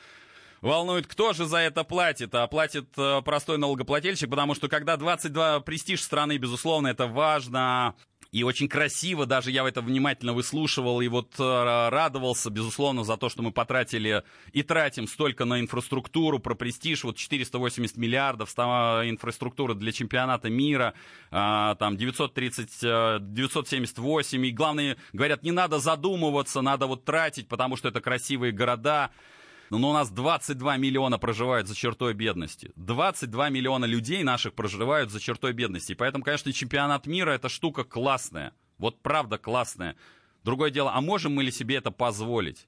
волнует, 0.60 1.06
кто 1.06 1.32
же 1.32 1.46
за 1.46 1.58
это 1.58 1.82
платит. 1.82 2.34
А 2.34 2.46
платит 2.46 2.88
э, 2.98 3.22
простой 3.22 3.56
налогоплательщик, 3.56 4.28
потому 4.28 4.54
что 4.54 4.68
когда 4.68 4.98
22 4.98 5.60
престиж 5.60 6.02
страны, 6.02 6.36
безусловно, 6.36 6.88
это 6.88 7.06
важно. 7.06 7.94
И 8.32 8.42
очень 8.42 8.68
красиво, 8.68 9.26
даже 9.26 9.50
я 9.50 9.66
это 9.66 9.80
внимательно 9.80 10.32
выслушивал 10.32 11.00
и 11.00 11.08
вот 11.08 11.34
э, 11.38 11.42
радовался, 11.88 12.50
безусловно, 12.50 13.04
за 13.04 13.16
то, 13.16 13.28
что 13.28 13.42
мы 13.42 13.52
потратили 13.52 14.24
и 14.52 14.62
тратим 14.62 15.06
столько 15.06 15.44
на 15.44 15.60
инфраструктуру, 15.60 16.38
про 16.38 16.54
престиж, 16.54 17.04
вот 17.04 17.16
480 17.16 17.96
миллиардов 17.96 18.50
инфраструктуры 18.56 19.74
для 19.74 19.92
чемпионата 19.92 20.50
мира, 20.50 20.94
а, 21.30 21.74
там 21.76 21.96
930, 21.96 23.22
978, 23.32 24.44
э, 24.44 24.48
и 24.48 24.50
главное, 24.50 24.96
говорят, 25.12 25.42
не 25.42 25.52
надо 25.52 25.78
задумываться, 25.78 26.60
надо 26.60 26.86
вот 26.86 27.04
тратить, 27.04 27.48
потому 27.48 27.76
что 27.76 27.88
это 27.88 28.00
красивые 28.00 28.52
города, 28.52 29.10
но 29.70 29.90
у 29.90 29.92
нас 29.92 30.10
22 30.10 30.76
миллиона 30.76 31.18
проживают 31.18 31.68
за 31.68 31.74
чертой 31.74 32.14
бедности. 32.14 32.72
22 32.76 33.50
миллиона 33.50 33.84
людей 33.84 34.22
наших 34.22 34.54
проживают 34.54 35.10
за 35.10 35.20
чертой 35.20 35.52
бедности. 35.52 35.92
И 35.92 35.94
поэтому, 35.94 36.24
конечно, 36.24 36.52
чемпионат 36.52 37.06
мира 37.06 37.30
это 37.30 37.48
штука 37.48 37.84
классная. 37.84 38.52
Вот 38.78 39.00
правда 39.02 39.38
классная. 39.38 39.96
Другое 40.44 40.70
дело, 40.70 40.92
а 40.94 41.00
можем 41.00 41.34
мы 41.34 41.42
ли 41.42 41.50
себе 41.50 41.76
это 41.76 41.90
позволить? 41.90 42.66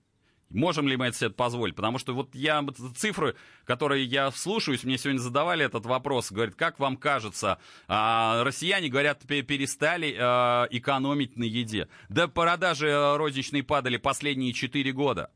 Можем 0.50 0.88
ли 0.88 0.96
мы 0.96 1.06
это 1.06 1.16
себе 1.16 1.30
позволить? 1.30 1.74
Потому 1.74 1.98
что 1.98 2.14
вот 2.14 2.34
я 2.34 2.64
цифры, 2.96 3.37
которые 3.64 4.04
я 4.04 4.30
слушаюсь, 4.30 4.82
мне 4.82 4.96
сегодня 4.96 5.20
задавали 5.20 5.64
этот 5.64 5.84
вопрос, 5.84 6.32
говорят, 6.32 6.54
как 6.54 6.78
вам 6.78 6.96
кажется, 6.96 7.58
а, 7.87 8.42
россияне, 8.44 8.88
говорят, 8.88 9.26
перестали 9.26 10.16
а, 10.18 10.66
экономить 10.70 11.37
на 11.37 11.44
еде. 11.44 11.88
Да 12.08 12.28
продажи 12.28 12.90
а, 12.90 13.18
розничные 13.18 13.62
падали 13.62 13.98
последние 13.98 14.54
4 14.54 14.90
года. 14.92 15.30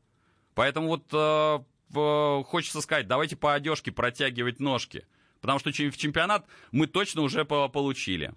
Поэтому 0.55 0.87
вот 0.87 1.05
э, 1.11 2.43
хочется 2.43 2.81
сказать, 2.81 3.07
давайте 3.07 3.35
по 3.35 3.53
одежке 3.53 3.91
протягивать 3.91 4.59
ножки. 4.59 5.05
Потому 5.41 5.59
что 5.59 5.71
в 5.71 5.97
чемпионат 5.97 6.45
мы 6.71 6.87
точно 6.87 7.21
уже 7.21 7.43
получили. 7.43 8.33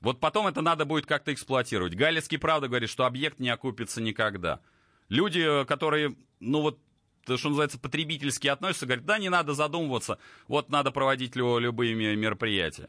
Вот 0.00 0.20
потом 0.20 0.46
это 0.46 0.60
надо 0.60 0.84
будет 0.84 1.06
как-то 1.06 1.32
эксплуатировать. 1.32 1.94
Галицкий, 1.94 2.38
правда, 2.38 2.68
говорит, 2.68 2.90
что 2.90 3.06
объект 3.06 3.40
не 3.40 3.48
окупится 3.48 4.00
никогда. 4.00 4.60
Люди, 5.08 5.64
которые, 5.64 6.14
ну 6.38 6.60
вот, 6.60 6.78
что 7.24 7.48
называется, 7.48 7.78
потребительски 7.78 8.46
относятся, 8.46 8.86
говорят, 8.86 9.04
да, 9.04 9.18
не 9.18 9.28
надо 9.28 9.54
задумываться, 9.54 10.18
вот 10.46 10.70
надо 10.70 10.92
проводить 10.92 11.34
любые 11.34 11.94
мероприятия. 11.94 12.88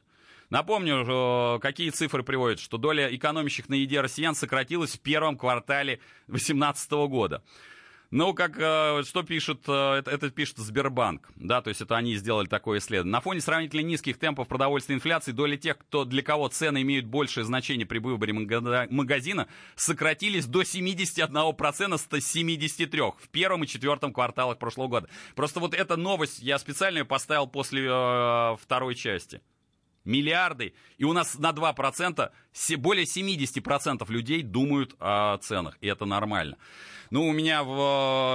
Напомню, 0.49 1.59
какие 1.59 1.89
цифры 1.89 2.23
приводят, 2.23 2.59
что 2.59 2.77
доля 2.77 3.13
экономящих 3.13 3.67
на 3.67 3.73
еде 3.73 3.99
россиян 3.99 4.33
сократилась 4.35 4.93
в 4.93 4.99
первом 4.99 5.37
квартале 5.37 5.99
2018 6.27 6.91
года. 7.09 7.43
Ну, 8.09 8.33
как, 8.33 8.57
э, 8.57 9.03
что 9.03 9.23
пишет, 9.23 9.63
э, 9.67 9.95
это, 9.99 10.11
это 10.11 10.29
пишет 10.29 10.57
Сбербанк, 10.57 11.29
да, 11.35 11.61
то 11.61 11.67
есть 11.69 11.81
это 11.81 11.97
они 11.97 12.15
сделали 12.15 12.47
такое 12.47 12.79
исследование. 12.79 13.11
На 13.11 13.19
фоне 13.19 13.41
сравнительно 13.41 13.81
низких 13.81 14.17
темпов 14.17 14.47
продовольственной 14.47 14.97
инфляции 14.97 15.33
доля 15.33 15.57
тех, 15.57 15.77
кто, 15.77 16.05
для 16.05 16.23
кого 16.23 16.47
цены 16.47 16.83
имеют 16.83 17.05
большее 17.05 17.43
значение 17.43 17.85
при 17.85 17.99
выборе 17.99 18.31
магазина, 18.31 19.47
сократились 19.75 20.45
до 20.45 20.61
71% 20.61 21.97
с 21.97 22.35
73% 22.35 23.13
в 23.19 23.29
первом 23.29 23.65
и 23.65 23.67
четвертом 23.67 24.13
кварталах 24.13 24.57
прошлого 24.57 24.87
года. 24.87 25.09
Просто 25.35 25.59
вот 25.59 25.73
эта 25.73 25.97
новость 25.97 26.39
я 26.39 26.59
специально 26.59 27.03
поставил 27.03 27.47
после 27.47 27.85
э, 27.89 28.55
второй 28.61 28.95
части 28.95 29.41
миллиарды, 30.07 30.73
и 30.97 31.03
у 31.03 31.13
нас 31.13 31.37
на 31.37 31.51
2%, 31.51 32.31
более 32.77 33.05
70% 33.05 34.11
людей 34.11 34.41
думают 34.41 34.95
о 34.99 35.37
ценах, 35.37 35.77
и 35.81 35.87
это 35.87 36.05
нормально. 36.05 36.57
Ну, 37.09 37.25
у 37.27 37.31
меня, 37.31 37.63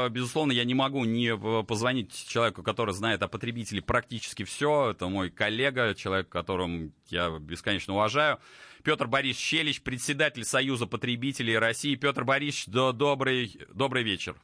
безусловно, 0.08 0.52
я 0.52 0.64
не 0.64 0.74
могу 0.74 1.04
не 1.04 1.36
позвонить 1.64 2.26
человеку, 2.28 2.62
который 2.62 2.94
знает 2.94 3.22
о 3.22 3.28
потребителе 3.28 3.82
практически 3.82 4.44
все. 4.44 4.92
Это 4.92 5.08
мой 5.08 5.30
коллега, 5.30 5.94
человек, 5.94 6.30
которым 6.30 6.94
я 7.08 7.28
бесконечно 7.38 7.92
уважаю. 7.92 8.38
Петр 8.82 9.06
Борис 9.06 9.36
Щелич, 9.36 9.82
председатель 9.82 10.44
Союза 10.44 10.86
потребителей 10.86 11.58
России. 11.58 11.96
Петр 11.96 12.24
Борисович, 12.24 12.66
добрый, 12.66 13.58
добрый 13.74 14.04
вечер. 14.04 14.36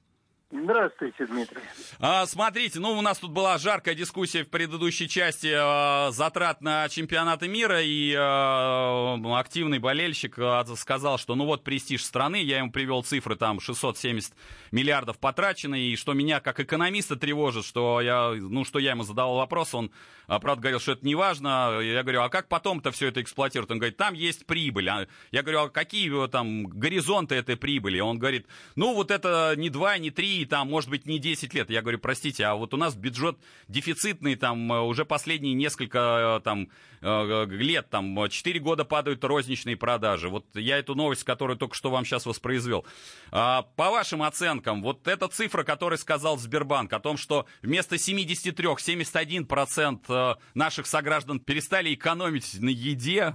Здравствуйте, 0.50 1.26
Дмитрий. 1.26 1.60
А, 2.00 2.24
смотрите, 2.24 2.80
ну 2.80 2.96
у 2.96 3.02
нас 3.02 3.18
тут 3.18 3.32
была 3.32 3.58
жаркая 3.58 3.94
дискуссия 3.94 4.44
в 4.44 4.48
предыдущей 4.48 5.06
части 5.06 5.52
а, 5.54 6.10
затрат 6.10 6.62
на 6.62 6.88
чемпионаты 6.88 7.48
мира, 7.48 7.82
и 7.82 8.14
а, 8.16 9.18
активный 9.38 9.78
болельщик 9.78 10.38
сказал, 10.78 11.18
что 11.18 11.34
ну 11.34 11.44
вот 11.44 11.64
престиж 11.64 12.02
страны, 12.02 12.36
я 12.42 12.58
ему 12.58 12.72
привел 12.72 13.02
цифры, 13.02 13.36
там 13.36 13.60
670 13.60 14.32
миллиардов 14.72 15.18
потрачено, 15.18 15.74
и 15.74 15.94
что 15.96 16.14
меня 16.14 16.40
как 16.40 16.60
экономиста 16.60 17.16
тревожит, 17.16 17.66
что 17.66 18.00
я, 18.00 18.30
ну 18.30 18.64
что 18.64 18.78
я 18.78 18.92
ему 18.92 19.02
задавал 19.02 19.36
вопрос, 19.36 19.74
он, 19.74 19.90
правда, 20.26 20.62
говорил, 20.62 20.80
что 20.80 20.92
это 20.92 21.04
не 21.04 21.14
важно, 21.14 21.78
я 21.82 22.02
говорю, 22.02 22.22
а 22.22 22.30
как 22.30 22.48
потом-то 22.48 22.90
все 22.90 23.08
это 23.08 23.20
эксплуатируют? 23.20 23.70
Он 23.70 23.78
говорит, 23.78 23.98
там 23.98 24.14
есть 24.14 24.46
прибыль. 24.46 24.88
Я 25.30 25.42
говорю, 25.42 25.60
а 25.60 25.68
какие 25.68 26.26
там 26.28 26.64
горизонты 26.68 27.34
этой 27.34 27.56
прибыли? 27.56 28.00
Он 28.00 28.18
говорит, 28.18 28.46
ну 28.76 28.94
вот 28.94 29.10
это 29.10 29.52
не 29.58 29.68
два, 29.68 29.98
не 29.98 30.10
три, 30.10 30.37
там, 30.44 30.68
может 30.68 30.90
быть, 30.90 31.06
не 31.06 31.18
10 31.18 31.54
лет. 31.54 31.70
Я 31.70 31.82
говорю, 31.82 31.98
простите, 31.98 32.44
а 32.44 32.54
вот 32.54 32.74
у 32.74 32.76
нас 32.76 32.94
бюджет 32.94 33.38
дефицитный, 33.68 34.36
там, 34.36 34.72
э, 34.72 34.80
уже 34.80 35.04
последние 35.04 35.54
несколько, 35.54 36.38
э, 36.38 36.44
там, 36.44 36.68
э, 37.00 37.46
лет, 37.50 37.90
там, 37.90 38.28
4 38.28 38.60
года 38.60 38.84
падают 38.84 39.24
розничные 39.24 39.76
продажи. 39.76 40.28
Вот 40.28 40.46
я 40.54 40.78
эту 40.78 40.94
новость, 40.94 41.24
которую 41.24 41.56
только 41.56 41.74
что 41.74 41.90
вам 41.90 42.04
сейчас 42.04 42.26
воспроизвел. 42.26 42.86
А, 43.30 43.62
по 43.76 43.90
вашим 43.90 44.22
оценкам, 44.22 44.82
вот 44.82 45.06
эта 45.08 45.28
цифра, 45.28 45.62
которую 45.64 45.98
сказал 45.98 46.38
Сбербанк, 46.38 46.92
о 46.92 47.00
том, 47.00 47.16
что 47.16 47.46
вместо 47.62 47.98
73, 47.98 48.78
71% 48.78 50.38
наших 50.54 50.86
сограждан 50.86 51.40
перестали 51.40 51.94
экономить 51.94 52.60
на 52.60 52.68
еде, 52.68 53.34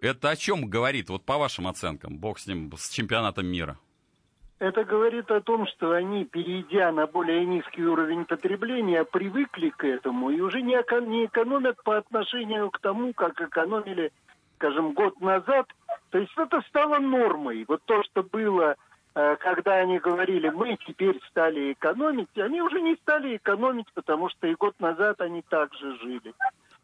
это 0.00 0.30
о 0.30 0.36
чем 0.36 0.68
говорит, 0.68 1.08
вот 1.08 1.24
по 1.24 1.38
вашим 1.38 1.66
оценкам, 1.66 2.18
бог 2.18 2.38
с 2.38 2.46
ним, 2.46 2.72
с 2.76 2.90
чемпионатом 2.90 3.46
мира? 3.46 3.78
Это 4.60 4.84
говорит 4.84 5.30
о 5.30 5.40
том, 5.40 5.66
что 5.66 5.92
они, 5.92 6.24
перейдя 6.24 6.92
на 6.92 7.06
более 7.06 7.44
низкий 7.44 7.84
уровень 7.84 8.24
потребления, 8.24 9.04
привыкли 9.04 9.70
к 9.70 9.84
этому 9.84 10.30
и 10.30 10.40
уже 10.40 10.62
не, 10.62 10.76
не 11.08 11.26
экономят 11.26 11.82
по 11.82 11.96
отношению 11.96 12.70
к 12.70 12.78
тому, 12.78 13.12
как 13.14 13.40
экономили, 13.40 14.12
скажем, 14.56 14.92
год 14.92 15.20
назад. 15.20 15.66
То 16.10 16.18
есть 16.18 16.32
это 16.36 16.60
стало 16.68 16.98
нормой. 16.98 17.64
Вот 17.66 17.82
то, 17.84 18.04
что 18.04 18.22
было, 18.22 18.76
э, 19.16 19.36
когда 19.40 19.74
они 19.74 19.98
говорили, 19.98 20.48
мы 20.50 20.78
теперь 20.86 21.20
стали 21.30 21.72
экономить, 21.72 22.28
они 22.36 22.62
уже 22.62 22.80
не 22.80 22.94
стали 22.96 23.36
экономить, 23.36 23.92
потому 23.92 24.28
что 24.28 24.46
и 24.46 24.54
год 24.54 24.78
назад 24.78 25.20
они 25.20 25.42
также 25.42 25.98
жили. 25.98 26.32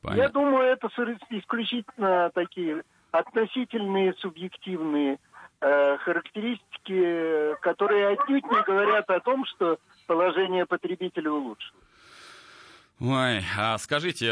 Понятно. 0.02 0.22
Я 0.22 0.28
думаю, 0.28 0.64
это 0.64 0.88
исключительно 1.30 2.30
такие 2.34 2.82
относительные, 3.12 4.14
субъективные 4.14 5.18
характеристики, 5.60 7.54
которые 7.60 8.08
отнюдь 8.08 8.44
не 8.44 8.62
говорят 8.62 9.08
о 9.10 9.20
том, 9.20 9.44
что 9.46 9.78
положение 10.06 10.66
потребителя 10.66 11.30
улучшилось. 11.30 11.84
Ой, 13.00 13.42
а 13.58 13.78
скажите, 13.78 14.28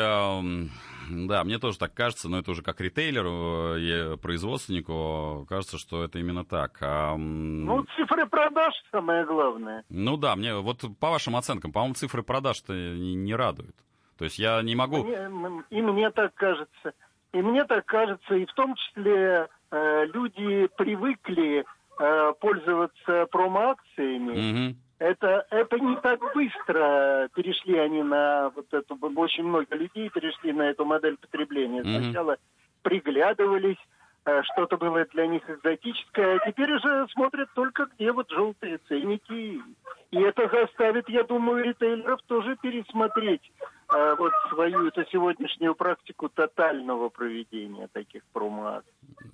да, 1.11 1.45
мне 1.45 1.59
тоже 1.59 1.79
так 1.79 1.95
кажется, 1.95 2.29
но 2.29 2.39
это 2.39 2.51
уже 2.51 2.63
как 2.63 2.81
ритейлеру 2.83 3.77
и 3.77 4.19
производственнику 4.19 5.47
кажется, 5.49 5.79
что 5.79 6.05
это 6.05 6.19
именно 6.19 6.45
так. 6.45 6.77
А... 6.83 7.17
Ну, 7.17 7.87
цифры 7.97 8.27
продаж 8.27 8.75
самое 8.91 9.25
главное. 9.25 9.85
Ну 9.89 10.19
да, 10.19 10.37
мне 10.37 10.55
вот 10.55 10.85
по 11.01 11.11
вашим 11.11 11.37
оценкам, 11.37 11.73
по-моему, 11.73 11.95
цифры 11.95 12.23
продаж-то 12.23 12.75
не, 12.75 13.15
не 13.15 13.35
радуют. 13.35 13.75
То 14.19 14.25
есть 14.25 14.39
я 14.39 14.61
не 14.63 14.75
могу... 14.75 15.03
Мне, 15.03 15.65
и 15.71 15.81
мне 15.81 16.11
так 16.11 16.35
кажется. 16.35 16.93
И 17.33 17.41
мне 17.41 17.65
так 17.65 17.87
кажется, 17.87 18.35
и 18.35 18.45
в 18.45 18.53
том 18.55 18.75
числе 18.75 19.15
э, 19.15 19.49
люди 19.71 20.69
привыкли 20.77 21.65
э, 21.99 22.33
пользоваться 22.41 23.27
промо-акциями. 23.31 24.71
Угу 24.71 24.77
это, 24.99 25.47
это 25.51 25.79
не 25.79 25.97
так 25.97 26.21
быстро 26.35 27.29
перешли 27.35 27.79
они 27.79 28.03
на 28.03 28.51
вот 28.55 28.67
эту, 28.73 28.97
очень 29.17 29.45
много 29.45 29.75
людей 29.77 30.11
перешли 30.11 30.53
на 30.53 30.63
эту 30.63 30.85
модель 30.85 31.17
потребления. 31.17 31.83
Сначала 31.83 32.33
mm-hmm. 32.33 32.83
приглядывались, 32.83 33.79
э, 34.25 34.43
что-то 34.53 34.77
было 34.77 35.05
для 35.13 35.27
них 35.29 35.49
экзотическое, 35.49 36.37
а 36.37 36.51
теперь 36.51 36.73
уже 36.73 37.07
смотрят 37.13 37.49
только 37.55 37.87
где 37.95 38.11
вот 38.11 38.29
желтые 38.31 38.79
ценники. 38.89 39.63
И 40.11 40.21
это 40.21 40.49
заставит, 40.49 41.09
я 41.09 41.23
думаю, 41.23 41.65
ритейлеров 41.65 42.21
тоже 42.23 42.57
пересмотреть 42.61 43.53
э, 43.93 44.15
вот 44.19 44.33
свою 44.51 44.87
эту 44.89 45.05
сегодняшнюю 45.11 45.75
практику 45.75 46.29
тотального 46.29 47.09
проведения 47.09 47.89
таких 47.93 48.23
промо 48.33 48.83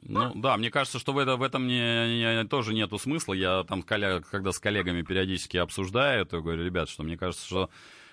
Ну 0.03 0.33
да, 0.35 0.57
мне 0.57 0.71
кажется, 0.71 0.99
что 0.99 1.13
в, 1.13 1.19
это, 1.19 1.37
в 1.37 1.43
этом 1.43 1.67
не, 1.67 2.19
не, 2.19 2.45
тоже 2.45 2.75
нету 2.75 2.99
смысла. 2.99 3.35
Я 3.35 3.65
там, 3.65 3.83
когда 3.83 4.53
с 4.53 4.59
коллегами 4.59 5.03
периодически 5.03 5.57
обсуждаю, 5.57 6.27
то 6.27 6.41
говорю, 6.41 6.65
ребят, 6.65 6.89
что 6.89 7.03
мне 7.03 7.17
кажется, 7.17 7.47
что 7.47 7.71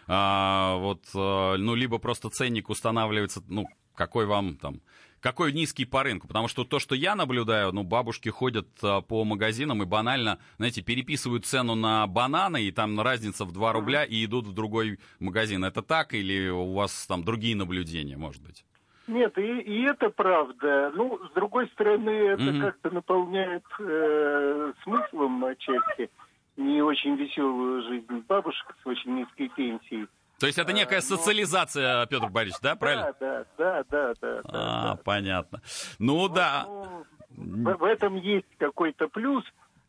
а, 0.08 0.76
вот, 0.78 1.04
а, 1.16 1.58
ну, 1.58 1.76
либо 1.76 1.98
просто 1.98 2.30
ценник 2.30 2.70
устанавливается, 2.70 3.42
ну, 3.48 3.68
какой 3.96 4.26
вам 4.26 4.58
там 4.58 4.82
какой 5.22 5.54
низкий 5.54 5.86
по 5.86 6.04
рынку. 6.04 6.28
Потому 6.28 6.48
что 6.48 6.66
то, 6.66 6.80
что 6.80 6.96
я 6.96 7.16
наблюдаю, 7.16 7.72
ну, 7.72 7.84
бабушки 7.84 8.30
ходят 8.30 8.68
а, 8.82 9.02
по 9.02 9.24
магазинам 9.24 9.84
и 9.84 9.86
банально, 9.86 10.40
знаете, 10.58 10.82
переписывают 10.82 11.46
цену 11.46 11.76
на 11.76 12.06
бананы, 12.08 12.64
и 12.64 12.72
там 12.72 13.00
разница 13.00 13.46
в 13.46 13.54
2 13.54 13.74
рубля, 13.74 14.04
и 14.04 14.26
идут 14.26 14.48
в 14.48 14.54
другой 14.54 15.00
магазин. 15.20 15.64
Это 15.64 15.82
так 15.82 16.14
или 16.14 16.50
у 16.50 16.74
вас 16.74 17.06
там 17.08 17.24
другие 17.24 17.56
наблюдения, 17.56 18.18
может 18.18 18.42
быть? 18.42 18.66
Нет, 19.08 19.38
и, 19.38 19.60
и 19.60 19.82
это 19.84 20.10
правда. 20.10 20.92
Ну, 20.96 21.20
с 21.30 21.34
другой 21.34 21.68
стороны, 21.70 22.10
это 22.10 22.44
mm-hmm. 22.44 22.62
как-то 22.62 22.90
наполняет 22.92 23.64
э, 23.80 24.74
смыслом 24.84 25.44
отчасти 25.46 26.10
не 26.58 26.82
очень 26.82 27.16
веселую 27.16 27.84
жизнь 27.84 28.24
бабушек 28.28 28.76
с 28.82 28.86
очень 28.86 29.16
низкой 29.16 29.50
пенсией. 29.50 30.08
То 30.42 30.48
есть 30.48 30.58
это 30.58 30.74
некая 30.74 30.98
а, 30.98 31.02
социализация, 31.04 32.00
но... 32.00 32.06
Петр 32.08 32.28
Борисович, 32.30 32.64
да, 32.64 32.76
правильно? 32.76 33.14
Да, 33.20 33.46
да, 33.60 33.84
да, 33.92 34.14
да. 34.20 34.42
а, 34.46 34.84
да. 34.96 34.96
понятно. 35.04 35.62
Ну, 36.00 36.28
ну 36.28 36.30
да. 36.30 36.66
Ну, 36.68 37.06
в, 37.38 37.78
в 37.78 37.84
этом 37.84 38.16
есть 38.16 38.48
какой-то 38.58 39.08
плюс, 39.08 39.44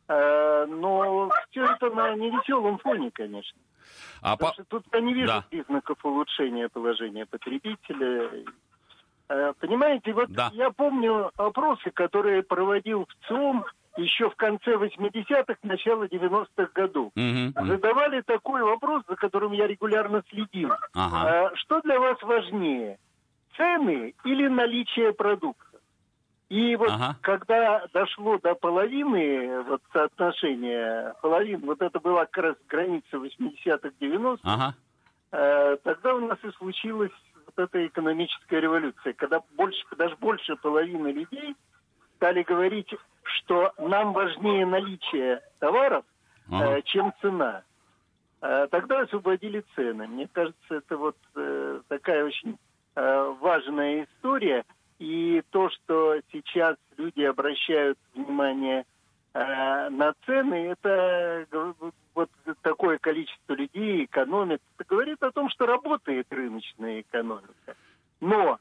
э, 0.09 0.67
но 0.69 1.31
все 1.51 1.65
это 1.65 1.89
на 1.89 2.15
невеселом 2.17 2.77
фоне, 2.81 3.11
конечно. 3.11 3.59
А 4.21 4.37
по... 4.37 4.53
тут 4.69 4.85
я 4.93 5.01
не 5.01 5.15
вижу 5.15 5.29
да. 5.29 5.45
признаков 5.49 6.05
улучшения 6.05 6.69
положения 6.69 7.25
потребителя. 7.25 8.31
Э, 9.31 9.55
понимаете, 9.59 10.13
вот 10.13 10.31
да. 10.33 10.51
я 10.53 10.69
помню 10.69 11.31
опросы, 11.39 11.91
которые 11.93 12.43
проводил 12.43 13.07
в 13.07 13.27
ЦИОМ 13.27 13.65
еще 13.97 14.31
в 14.31 14.37
конце 14.37 14.75
80-х, 14.75 15.57
начало 15.63 16.05
90-х 16.05 16.71
годов. 16.75 17.13
Угу, 17.15 17.67
Задавали 17.67 18.23
такой 18.23 18.63
вопрос, 18.63 19.03
за 19.09 19.17
которым 19.17 19.53
я 19.53 19.67
регулярно 19.67 20.23
следил. 20.31 20.71
Ага. 20.95 21.51
А, 21.53 21.57
что 21.57 21.81
для 21.83 22.01
вас 22.01 22.21
важнее, 22.23 22.99
цены 23.57 24.15
или 24.25 24.49
наличие 24.49 25.13
продукта? 25.13 25.73
И 26.49 26.77
вот 26.77 26.91
ага. 26.91 27.17
когда 27.23 27.87
дошло 27.95 28.39
до 28.39 28.55
половины, 28.55 29.63
вот 29.63 29.81
соотношения 29.93 31.15
половины, 31.23 31.65
вот 31.65 31.81
это 31.81 31.99
была 31.99 32.27
как 32.27 32.45
раз 32.45 32.57
граница 32.69 33.17
80-х, 33.17 33.89
90-х, 33.99 34.41
ага. 34.45 34.75
э, 35.33 35.77
тогда 35.83 36.15
у 36.15 36.21
нас 36.21 36.39
и 36.43 36.51
случилась 36.59 37.11
вот 37.47 37.59
эта 37.59 37.87
экономическая 37.87 38.61
революция, 38.61 39.15
когда 39.15 39.41
больше, 39.57 39.83
даже 39.97 40.15
больше 40.17 40.57
половины 40.57 41.09
людей 41.09 41.57
стали 42.23 42.45
говорить 42.45 42.89
что 43.25 43.73
нам 43.79 44.13
важнее 44.13 44.65
наличие 44.65 45.43
товаров, 45.59 46.05
ага. 46.49 46.79
э, 46.79 46.83
чем 46.83 47.13
цена. 47.21 47.63
Э, 48.41 48.69
тогда 48.71 49.01
освободили 49.01 49.65
цены. 49.75 50.07
Мне 50.07 50.29
кажется, 50.33 50.75
это 50.75 50.97
вот 50.97 51.17
э, 51.35 51.81
такая 51.89 52.25
очень 52.25 52.59
э, 52.95 53.35
важная 53.41 54.05
история. 54.05 54.65
И 55.01 55.43
то, 55.51 55.69
что 55.71 56.21
сейчас 56.31 56.77
люди 56.97 57.23
обращают 57.23 57.99
внимание 58.15 58.85
э, 59.35 59.89
на 59.91 60.15
цены, 60.27 60.77
это 60.79 61.47
вот 62.15 62.31
такое 62.63 62.99
количество 62.99 63.55
людей 63.55 64.05
экономит. 64.05 64.61
Это 64.79 64.89
говорит 64.89 65.23
о 65.23 65.33
том, 65.33 65.49
что 65.51 65.67
работает 65.67 66.27
рыночная 66.31 67.01
экономика. 67.01 67.77
Но 68.21 68.59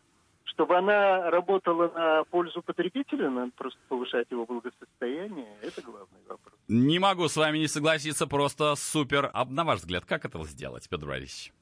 чтобы 0.53 0.77
она 0.77 1.29
работала 1.29 1.89
на 1.89 2.23
пользу 2.25 2.61
потребителя, 2.61 3.29
надо 3.29 3.51
просто 3.55 3.79
повышать 3.87 4.27
его 4.31 4.45
благосостояние. 4.45 5.47
Это 5.61 5.81
главный 5.81 6.19
вопрос. 6.27 6.53
Не 6.67 6.99
могу 6.99 7.27
с 7.27 7.37
вами 7.37 7.59
не 7.59 7.67
согласиться, 7.67 8.27
просто 8.27 8.75
супер. 8.75 9.29
А 9.33 9.45
на 9.45 9.63
ваш 9.63 9.79
взгляд, 9.79 10.05
как 10.05 10.25
это 10.25 10.43
сделать, 10.43 10.87
Петр 10.89 11.05
Борисович? 11.05 11.53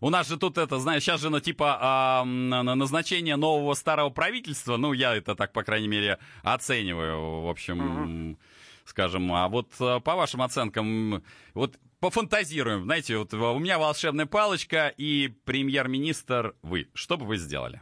У 0.00 0.10
нас 0.10 0.28
же 0.28 0.36
тут 0.36 0.58
это, 0.58 0.78
знаешь, 0.78 1.02
сейчас 1.02 1.22
же 1.22 1.30
на 1.30 1.40
типа 1.40 2.22
на 2.26 2.74
назначение 2.74 3.36
нового 3.36 3.72
старого 3.74 4.10
правительства, 4.10 4.76
ну, 4.76 4.92
я 4.92 5.16
это 5.16 5.34
так, 5.34 5.52
по 5.52 5.62
крайней 5.62 5.88
мере, 5.88 6.18
оцениваю, 6.42 7.40
в 7.40 7.48
общем, 7.48 8.32
угу. 8.32 8.38
Скажем. 8.86 9.32
А 9.32 9.48
вот 9.48 9.68
а, 9.80 10.00
по 10.00 10.14
вашим 10.14 10.42
оценкам, 10.42 11.22
вот 11.54 11.78
пофантазируем, 12.00 12.84
знаете, 12.84 13.18
вот 13.18 13.34
у 13.34 13.58
меня 13.58 13.78
волшебная 13.78 14.26
палочка 14.26 14.88
и 14.96 15.28
премьер-министр 15.44 16.54
вы. 16.62 16.88
Что 16.94 17.16
бы 17.16 17.26
вы 17.26 17.36
сделали? 17.36 17.80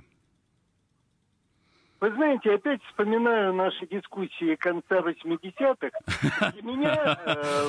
Вы 2.05 2.13
знаете, 2.13 2.53
опять 2.53 2.83
вспоминаю 2.85 3.55
наши 3.55 3.87
дискуссии 3.87 4.57
конца 4.57 4.99
80-х. 4.99 6.53
Для 6.53 6.63
меня 6.63 7.19
э, 7.25 7.67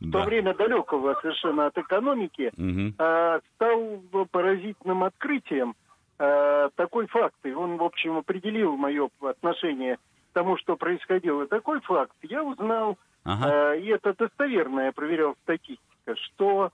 в 0.00 0.10
то 0.10 0.22
время 0.24 0.54
далекого 0.54 1.16
совершенно 1.22 1.66
от 1.66 1.78
экономики 1.78 2.52
э, 2.58 3.40
стал 3.54 4.02
поразительным 4.30 5.04
открытием 5.04 5.74
э, 6.18 6.68
такой 6.74 7.06
факт. 7.06 7.36
И 7.44 7.52
он, 7.52 7.78
в 7.78 7.82
общем, 7.82 8.18
определил 8.18 8.76
мое 8.76 9.08
отношение 9.22 9.96
тому, 10.32 10.56
что 10.56 10.76
происходило. 10.76 11.46
Такой 11.46 11.80
факт 11.80 12.16
я 12.22 12.42
узнал, 12.42 12.98
ага. 13.24 13.74
и 13.74 13.86
это 13.86 14.14
достоверно, 14.14 14.80
я 14.80 14.92
проверял 14.92 15.36
статистика, 15.42 16.16
что 16.16 16.72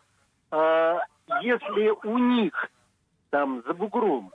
если 1.42 2.06
у 2.06 2.18
них 2.18 2.70
там 3.30 3.62
за 3.66 3.74
бугром 3.74 4.32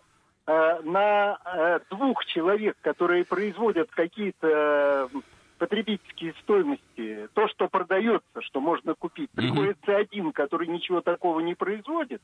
Э, 0.47 0.81
на 0.83 1.37
э, 1.45 1.79
двух 1.91 2.25
человек, 2.25 2.75
которые 2.81 3.23
производят 3.25 3.91
какие-то 3.91 5.09
э, 5.13 5.19
потребительские 5.59 6.33
стоимости, 6.41 7.29
то, 7.33 7.47
что 7.47 7.67
продается, 7.69 8.41
что 8.41 8.59
можно 8.59 8.95
купить, 8.95 9.29
mm-hmm. 9.29 9.35
приходится 9.35 9.97
один, 9.97 10.31
который 10.31 10.67
ничего 10.67 11.01
такого 11.01 11.41
не 11.41 11.53
производит, 11.53 12.21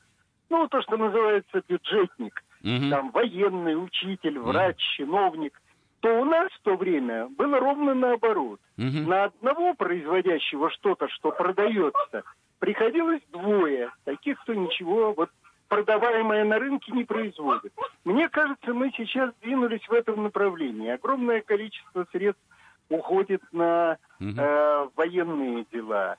ну, 0.50 0.66
то, 0.66 0.82
что 0.82 0.96
называется 0.96 1.62
бюджетник, 1.68 2.42
mm-hmm. 2.64 2.90
там, 2.90 3.12
военный, 3.12 3.82
учитель, 3.82 4.40
врач, 4.40 4.76
mm-hmm. 4.76 4.96
чиновник, 4.96 5.62
то 6.00 6.20
у 6.20 6.24
нас 6.24 6.50
в 6.52 6.60
то 6.62 6.76
время 6.76 7.28
было 7.28 7.58
ровно 7.58 7.94
наоборот. 7.94 8.60
Mm-hmm. 8.78 9.06
На 9.06 9.24
одного 9.24 9.74
производящего 9.74 10.70
что-то, 10.70 11.08
что 11.08 11.32
продается, 11.32 12.22
приходилось 12.58 13.22
двое, 13.32 13.90
таких, 14.04 14.40
кто 14.42 14.54
ничего 14.54 15.12
вот 15.12 15.30
продаваемое 15.68 16.44
на 16.44 16.58
рынке 16.58 16.92
не 16.92 17.04
производит. 17.04 17.72
Мне 18.04 18.28
кажется, 18.28 18.72
мы 18.72 18.90
сейчас 18.96 19.32
двинулись 19.42 19.86
в 19.86 19.92
этом 19.92 20.22
направлении. 20.22 20.90
Огромное 20.90 21.40
количество 21.40 22.06
средств 22.10 22.42
уходит 22.88 23.42
на 23.52 23.98
э, 24.20 24.88
военные 24.96 25.66
дела. 25.70 26.16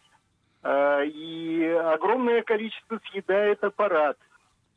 Э, 0.61 1.05
и 1.05 1.63
огромное 1.65 2.41
количество 2.43 2.99
съедает 3.09 3.63
аппарат, 3.63 4.17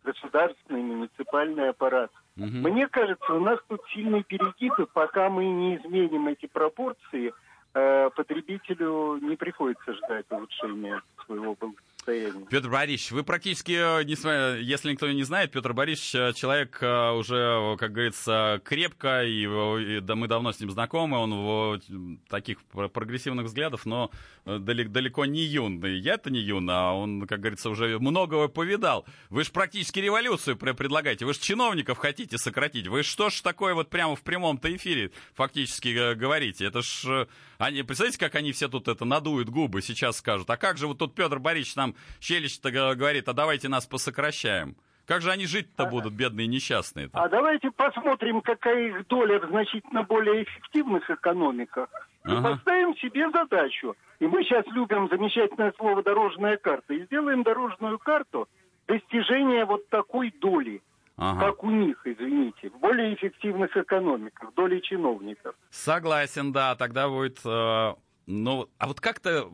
государственный, 0.04 0.82
муниципальный 0.82 1.68
аппарат. 1.68 2.10
Угу. 2.36 2.46
Мне 2.46 2.88
кажется, 2.88 3.32
у 3.34 3.40
нас 3.40 3.58
тут 3.68 3.80
сильный 3.92 4.22
перегиб, 4.22 4.78
и 4.78 4.86
пока 4.86 5.28
мы 5.28 5.44
не 5.44 5.76
изменим 5.76 6.28
эти 6.28 6.46
пропорции, 6.46 7.32
э, 7.74 8.10
потребителю 8.16 9.18
не 9.20 9.36
приходится 9.36 9.92
ждать 9.92 10.26
улучшения 10.30 11.02
своего 11.26 11.54
благосостояния. 11.54 11.91
Состоянии. 12.02 12.46
Петр 12.50 12.68
Борисович, 12.68 13.12
вы 13.12 13.22
практически, 13.22 13.72
э, 13.72 14.60
если 14.60 14.90
никто 14.90 15.10
не 15.10 15.22
знает, 15.22 15.52
Петр 15.52 15.72
Борисович 15.72 16.14
э, 16.14 16.32
человек 16.34 16.78
э, 16.80 17.10
уже, 17.12 17.76
как 17.78 17.92
говорится, 17.92 18.60
крепко, 18.64 19.24
и, 19.24 19.42
и 19.42 20.00
да, 20.00 20.14
мы 20.14 20.28
давно 20.28 20.52
с 20.52 20.60
ним 20.60 20.70
знакомы, 20.70 21.18
он 21.18 21.32
в 21.34 21.80
таких 22.28 22.58
прогрессивных 22.92 23.46
взглядов, 23.46 23.86
но 23.86 24.10
далеко, 24.44 24.90
далеко 24.90 25.26
не 25.26 25.42
юн. 25.42 25.84
Я-то 25.84 26.30
не 26.30 26.40
юн, 26.40 26.68
а 26.70 26.92
он, 26.92 27.26
как 27.26 27.40
говорится, 27.40 27.70
уже 27.70 27.98
многого 27.98 28.48
повидал. 28.48 29.06
Вы 29.30 29.44
же 29.44 29.50
практически 29.52 30.00
революцию 30.00 30.56
предлагаете, 30.56 31.24
вы 31.24 31.34
же 31.34 31.40
чиновников 31.40 31.98
хотите 31.98 32.38
сократить. 32.38 32.88
Вы 32.88 33.02
что 33.02 33.30
ж 33.30 33.40
такое 33.40 33.74
вот 33.74 33.88
прямо 33.90 34.16
в 34.16 34.22
прямом-то 34.22 34.74
эфире 34.74 35.12
фактически 35.34 36.14
говорите? 36.14 36.66
Это 36.66 36.82
ж, 36.82 37.28
они, 37.66 37.82
представляете, 37.82 38.18
как 38.18 38.34
они 38.34 38.52
все 38.52 38.68
тут 38.68 38.88
это 38.88 39.04
надуют 39.04 39.48
губы, 39.48 39.82
сейчас 39.82 40.18
скажут. 40.18 40.50
А 40.50 40.56
как 40.56 40.78
же 40.78 40.86
вот 40.86 40.98
тут 40.98 41.14
Петр 41.14 41.38
Борисович 41.38 41.76
нам 41.76 41.94
Щелич-то 42.20 42.70
говорит, 42.70 43.28
а 43.28 43.32
давайте 43.32 43.68
нас 43.68 43.86
посокращаем. 43.86 44.76
Как 45.06 45.22
же 45.22 45.30
они 45.30 45.46
жить-то 45.46 45.84
а, 45.84 45.90
будут, 45.90 46.12
бедные 46.12 46.46
несчастные? 46.46 47.06
-то? 47.06 47.10
А 47.14 47.28
давайте 47.28 47.70
посмотрим, 47.70 48.40
какая 48.40 48.88
их 48.88 49.06
доля 49.08 49.40
в 49.40 49.48
значительно 49.48 50.02
более 50.04 50.44
эффективных 50.44 51.10
экономиках. 51.10 51.88
И 52.24 52.30
ага. 52.30 52.52
поставим 52.52 52.96
себе 52.96 53.28
задачу. 53.30 53.96
И 54.20 54.26
мы 54.26 54.44
сейчас 54.44 54.64
любим 54.68 55.08
замечательное 55.08 55.72
слово 55.76 56.02
«дорожная 56.02 56.56
карта». 56.56 56.94
И 56.94 57.04
сделаем 57.06 57.42
дорожную 57.42 57.98
карту 57.98 58.48
достижения 58.86 59.64
вот 59.64 59.88
такой 59.88 60.32
доли. 60.40 60.82
Ага. 61.24 61.40
Как 61.40 61.62
у 61.62 61.70
них, 61.70 62.04
извините, 62.04 62.68
в 62.70 62.80
более 62.80 63.14
эффективных 63.14 63.76
экономиках, 63.76 64.52
доли 64.54 64.80
чиновников. 64.80 65.54
Согласен, 65.70 66.50
да, 66.52 66.74
тогда 66.74 67.08
будет... 67.08 67.38
Э, 67.44 67.94
ну, 68.26 68.68
а 68.78 68.88
вот 68.88 69.00
как-то 69.00 69.48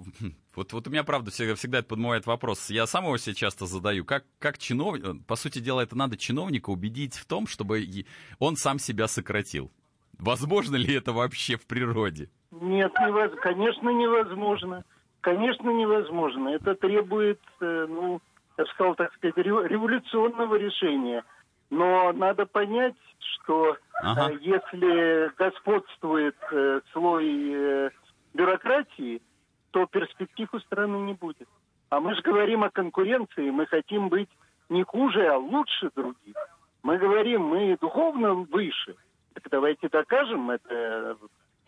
вот, 0.55 0.73
вот 0.73 0.87
у 0.87 0.91
меня, 0.91 1.05
правда, 1.05 1.31
всегда, 1.31 1.55
всегда 1.57 1.81
это 1.81 1.89
подмывает 1.89 2.27
вопрос. 2.27 2.71
Я 2.71 2.87
сам 2.87 3.05
его 3.05 3.19
себе 3.19 3.35
часто 3.35 3.67
задаю. 3.67 4.07
Как, 4.07 4.25
как 4.39 4.57
чиновник... 4.57 5.27
По 5.27 5.37
сути 5.37 5.59
дела, 5.59 5.83
это 5.83 5.95
надо 5.95 6.17
чиновника 6.17 6.71
убедить 6.71 7.17
в 7.17 7.27
том, 7.27 7.47
чтобы 7.47 7.85
он 8.39 8.57
сам 8.57 8.79
себя 8.79 9.07
сократил. 9.07 9.71
Возможно 10.19 10.77
ли 10.77 10.95
это 10.95 11.13
вообще 11.13 11.57
в 11.57 11.67
природе? 11.67 12.31
Нет, 12.51 12.93
невоз... 12.99 13.31
конечно, 13.43 13.91
невозможно. 13.91 14.85
Конечно, 15.21 15.69
невозможно. 15.69 16.49
Это 16.49 16.75
требует, 16.77 17.41
э, 17.61 17.87
ну, 17.87 18.23
я 18.57 18.65
бы 18.65 18.71
сказал, 18.71 18.95
так 18.95 19.13
сказать, 19.15 19.37
революционного 19.37 20.55
решения. 20.55 21.25
Но 21.71 22.13
надо 22.13 22.47
понять, 22.47 22.97
что 23.19 23.77
ага. 24.03 24.31
Э, 24.31 24.39
если 24.41 25.33
господствует 25.37 26.37
э, 26.51 26.81
слой 26.93 27.93
бюрократии, 28.35 29.21
то 29.71 29.87
перспектив 29.87 30.49
у 30.53 30.59
страны 30.61 30.97
не 30.99 31.15
будет. 31.15 31.49
А 31.91 32.01
мы 32.01 32.15
же 32.15 32.23
говорим 32.23 32.65
о 32.65 32.71
конкуренции, 32.71 33.51
мы 33.51 33.67
хотим 33.67 34.09
быть 34.09 34.29
не 34.69 34.83
хуже, 34.83 35.27
а 35.27 35.39
лучше 35.39 35.91
других. 35.95 36.37
Мы 36.83 36.99
говорим, 36.99 37.43
мы 37.43 37.77
духовно 37.81 38.35
выше. 38.35 38.97
Так 39.35 39.49
давайте 39.51 39.89
докажем 39.89 40.51
это 40.51 41.17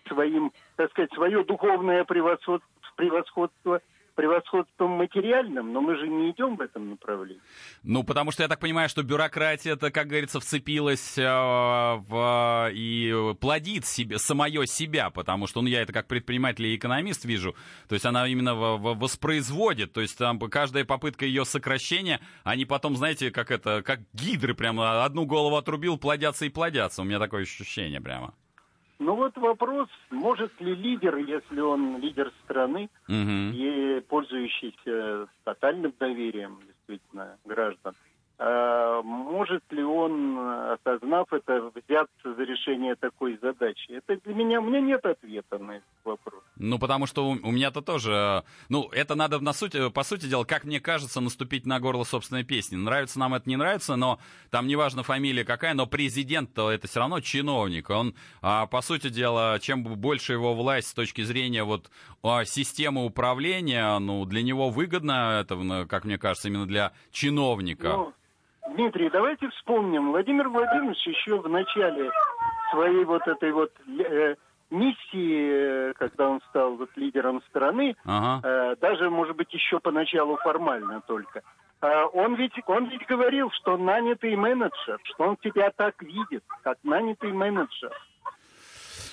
своим, 0.06 0.52
так 0.76 0.90
сказать, 0.90 1.12
свое 1.14 1.44
духовное 1.44 2.04
превосходство, 2.04 2.68
превосходство 2.96 3.80
превосходством 4.20 4.90
материальным, 4.90 5.72
но 5.72 5.80
мы 5.80 5.96
же 5.96 6.06
не 6.06 6.30
идем 6.30 6.56
в 6.56 6.60
этом 6.60 6.90
направлении. 6.90 7.40
Ну, 7.82 8.04
потому 8.04 8.32
что 8.32 8.42
я 8.42 8.50
так 8.50 8.60
понимаю, 8.60 8.90
что 8.90 9.02
бюрократия, 9.02 9.72
это, 9.72 9.90
как 9.90 10.08
говорится, 10.08 10.40
вцепилась 10.40 11.16
э, 11.16 11.24
в, 11.24 12.70
и 12.70 13.34
плодит 13.40 13.86
себе, 13.86 14.18
самое 14.18 14.66
себя, 14.66 15.08
потому 15.08 15.46
что, 15.46 15.62
ну, 15.62 15.68
я 15.68 15.80
это 15.80 15.94
как 15.94 16.06
предприниматель 16.06 16.66
и 16.66 16.76
экономист 16.76 17.24
вижу, 17.24 17.54
то 17.88 17.94
есть 17.94 18.04
она 18.04 18.28
именно 18.28 18.54
в, 18.54 18.76
в, 18.76 18.98
воспроизводит, 18.98 19.94
то 19.94 20.02
есть 20.02 20.18
там 20.18 20.38
каждая 20.38 20.84
попытка 20.84 21.24
ее 21.24 21.46
сокращения, 21.46 22.20
они 22.44 22.66
потом, 22.66 22.96
знаете, 22.96 23.30
как 23.30 23.50
это, 23.50 23.82
как 23.82 24.00
гидры 24.12 24.52
прямо, 24.52 25.02
одну 25.02 25.24
голову 25.24 25.56
отрубил, 25.56 25.96
плодятся 25.96 26.44
и 26.44 26.50
плодятся, 26.50 27.00
у 27.00 27.06
меня 27.06 27.18
такое 27.18 27.44
ощущение 27.44 28.02
прямо. 28.02 28.34
Ну 29.00 29.16
вот 29.16 29.34
вопрос, 29.38 29.88
может 30.10 30.60
ли 30.60 30.74
лидер, 30.74 31.16
если 31.16 31.58
он 31.58 31.98
лидер 32.00 32.30
страны 32.44 32.90
угу. 33.08 33.16
и 33.54 34.00
пользующийся 34.06 35.26
тотальным 35.42 35.94
доверием 35.98 36.60
действительно 36.66 37.38
граждан, 37.46 37.94
а, 37.94 38.09
может 38.40 39.62
ли 39.70 39.82
он, 39.82 40.38
осознав 40.70 41.30
это, 41.30 41.70
взяться 41.74 42.34
за 42.34 42.42
решение 42.42 42.94
такой 42.94 43.38
задачи? 43.42 43.90
Это 43.90 44.16
для 44.24 44.34
меня, 44.34 44.60
у 44.60 44.64
меня 44.64 44.80
нет 44.80 45.04
ответа 45.04 45.58
на 45.58 45.72
этот 45.72 45.88
вопрос. 46.04 46.42
Ну, 46.56 46.78
потому 46.78 47.06
что 47.06 47.28
у, 47.28 47.32
у 47.32 47.50
меня-то 47.50 47.82
тоже, 47.82 48.44
ну, 48.70 48.88
это 48.92 49.14
надо, 49.14 49.40
на 49.40 49.52
сути, 49.52 49.90
по 49.90 50.02
сути 50.04 50.24
дела, 50.26 50.44
как 50.44 50.64
мне 50.64 50.80
кажется, 50.80 51.20
наступить 51.20 51.66
на 51.66 51.80
горло 51.80 52.04
собственной 52.04 52.44
песни. 52.44 52.76
Нравится 52.76 53.18
нам 53.18 53.34
это, 53.34 53.46
не 53.46 53.56
нравится, 53.56 53.96
но 53.96 54.18
там 54.50 54.66
неважно 54.66 55.02
фамилия 55.02 55.44
какая, 55.44 55.74
но 55.74 55.86
президент-то 55.86 56.70
это 56.70 56.88
все 56.88 57.00
равно 57.00 57.20
чиновник. 57.20 57.90
Он, 57.90 58.14
а, 58.40 58.66
по 58.66 58.80
сути 58.80 59.10
дела, 59.10 59.58
чем 59.60 59.82
больше 59.82 60.32
его 60.32 60.54
власть 60.54 60.88
с 60.88 60.94
точки 60.94 61.22
зрения 61.22 61.64
вот 61.64 61.90
а, 62.22 62.46
системы 62.46 63.04
управления, 63.04 63.98
ну, 63.98 64.24
для 64.24 64.42
него 64.42 64.70
выгодно 64.70 65.40
это, 65.40 65.86
как 65.88 66.04
мне 66.04 66.16
кажется, 66.16 66.48
именно 66.48 66.66
для 66.66 66.92
чиновника. 67.10 67.88
Ну, 67.88 68.14
Дмитрий, 68.68 69.10
давайте 69.10 69.48
вспомним. 69.48 70.10
Владимир 70.10 70.48
Владимирович 70.48 71.06
еще 71.06 71.38
в 71.38 71.48
начале 71.48 72.10
своей 72.70 73.04
вот 73.04 73.26
этой 73.26 73.52
вот 73.52 73.72
э, 73.88 74.36
миссии, 74.70 75.90
э, 75.90 75.92
когда 75.94 76.28
он 76.28 76.40
стал 76.48 76.76
вот 76.76 76.90
лидером 76.96 77.42
страны, 77.48 77.96
ага. 78.04 78.46
э, 78.46 78.76
даже, 78.80 79.10
может 79.10 79.36
быть, 79.36 79.52
еще 79.52 79.80
поначалу 79.80 80.36
формально 80.36 81.00
только, 81.06 81.42
э, 81.82 82.04
он, 82.12 82.34
ведь, 82.34 82.52
он 82.66 82.86
ведь 82.86 83.06
говорил, 83.06 83.50
что 83.50 83.76
нанятый 83.76 84.36
менеджер, 84.36 85.00
что 85.02 85.24
он 85.24 85.36
тебя 85.36 85.70
так 85.74 86.00
видит, 86.02 86.44
как 86.62 86.78
нанятый 86.84 87.32
менеджер. 87.32 87.92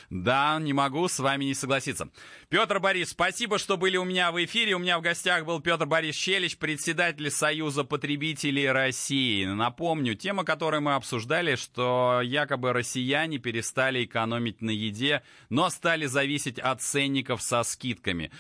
Да, 0.09 0.57
не 0.59 0.71
могу 0.71 1.09
с 1.09 1.19
вами 1.19 1.45
не 1.45 1.53
согласиться. 1.53 2.09
Петр 2.47 2.79
Борис, 2.79 3.09
спасибо, 3.09 3.57
что 3.57 3.75
были 3.75 3.97
у 3.97 4.05
меня 4.05 4.31
в 4.31 4.43
эфире. 4.45 4.75
У 4.75 4.79
меня 4.79 4.97
в 4.99 5.01
гостях 5.01 5.43
был 5.43 5.59
Петр 5.59 5.85
Борис 5.85 6.15
Щелич, 6.15 6.57
председатель 6.57 7.29
Союза 7.29 7.83
потребителей 7.83 8.71
России. 8.71 9.43
Напомню, 9.43 10.15
тема, 10.15 10.45
которую 10.45 10.81
мы 10.81 10.95
обсуждали, 10.95 11.55
что 11.55 12.21
якобы 12.23 12.71
россияне 12.71 13.37
перестали 13.37 14.05
экономить 14.05 14.61
на 14.61 14.69
еде, 14.69 15.23
но 15.49 15.69
стали 15.69 16.05
зависеть 16.05 16.57
от 16.57 16.81
ценников 16.81 17.41
со 17.41 17.63
скидками. 17.63 18.31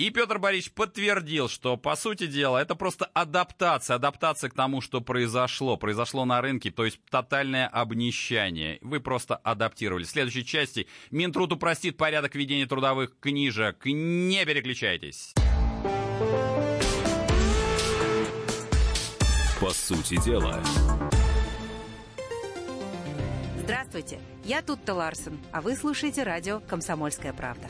И 0.00 0.08
Петр 0.08 0.38
Борисович 0.38 0.72
подтвердил, 0.72 1.46
что, 1.50 1.76
по 1.76 1.94
сути 1.94 2.26
дела, 2.26 2.56
это 2.56 2.74
просто 2.74 3.04
адаптация, 3.12 3.96
адаптация 3.96 4.48
к 4.48 4.54
тому, 4.54 4.80
что 4.80 5.02
произошло. 5.02 5.76
Произошло 5.76 6.24
на 6.24 6.40
рынке, 6.40 6.70
то 6.70 6.86
есть 6.86 6.98
тотальное 7.10 7.68
обнищание. 7.68 8.78
Вы 8.80 9.00
просто 9.00 9.36
адаптировали. 9.36 10.04
В 10.04 10.08
следующей 10.08 10.46
части 10.46 10.86
Минтруд 11.10 11.52
упростит 11.52 11.98
порядок 11.98 12.34
ведения 12.34 12.64
трудовых 12.64 13.12
книжек. 13.20 13.84
Не 13.84 14.46
переключайтесь. 14.46 15.34
По 19.60 19.68
сути 19.68 20.18
дела. 20.24 20.62
Здравствуйте, 23.58 24.18
я 24.44 24.62
Тутта 24.62 24.94
Ларсен, 24.94 25.38
а 25.52 25.60
вы 25.60 25.76
слушаете 25.76 26.22
радио 26.22 26.60
«Комсомольская 26.60 27.34
правда». 27.34 27.68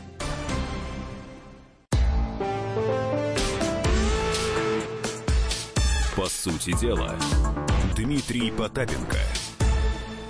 По 6.16 6.26
сути 6.26 6.78
дела, 6.78 7.16
Дмитрий 7.96 8.50
Потапенко. 8.50 9.18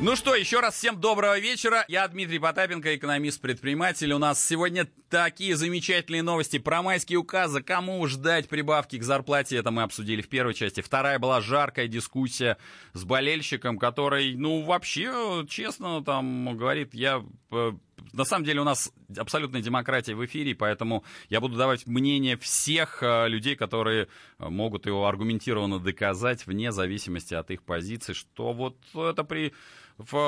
Ну 0.00 0.16
что, 0.16 0.34
еще 0.34 0.60
раз 0.60 0.76
всем 0.76 1.00
доброго 1.00 1.38
вечера. 1.38 1.84
Я 1.88 2.08
Дмитрий 2.08 2.38
Потапенко, 2.38 2.96
экономист-предприниматель. 2.96 4.12
У 4.12 4.18
нас 4.18 4.42
сегодня 4.42 4.88
такие 5.10 5.56
замечательные 5.56 6.22
новости 6.22 6.58
про 6.58 6.82
майские 6.82 7.18
указы. 7.18 7.62
Кому 7.62 8.06
ждать 8.06 8.48
прибавки 8.48 8.96
к 8.96 9.02
зарплате, 9.02 9.56
это 9.56 9.70
мы 9.70 9.82
обсудили 9.82 10.22
в 10.22 10.28
первой 10.28 10.54
части. 10.54 10.80
Вторая 10.80 11.18
была 11.18 11.40
жаркая 11.40 11.88
дискуссия 11.88 12.56
с 12.94 13.04
болельщиком, 13.04 13.78
который, 13.78 14.34
ну, 14.36 14.62
вообще, 14.62 15.44
честно, 15.48 16.02
там, 16.04 16.56
говорит, 16.56 16.94
я 16.94 17.24
э, 17.50 17.72
на 18.12 18.24
самом 18.24 18.44
деле 18.44 18.60
у 18.60 18.64
нас 18.64 18.92
абсолютная 19.16 19.60
демократия 19.60 20.14
в 20.14 20.24
эфире, 20.24 20.54
поэтому 20.54 21.04
я 21.28 21.40
буду 21.40 21.56
давать 21.56 21.86
мнение 21.86 22.36
всех 22.36 23.02
э, 23.02 23.28
людей, 23.28 23.56
которые 23.56 24.06
э, 24.38 24.48
могут 24.48 24.86
его 24.86 25.06
аргументированно 25.06 25.80
доказать 25.80 26.46
вне 26.46 26.70
зависимости 26.70 27.34
от 27.34 27.50
их 27.50 27.62
позиции, 27.64 28.12
что 28.12 28.52
вот 28.52 28.76
это 28.94 29.24
при 29.24 29.52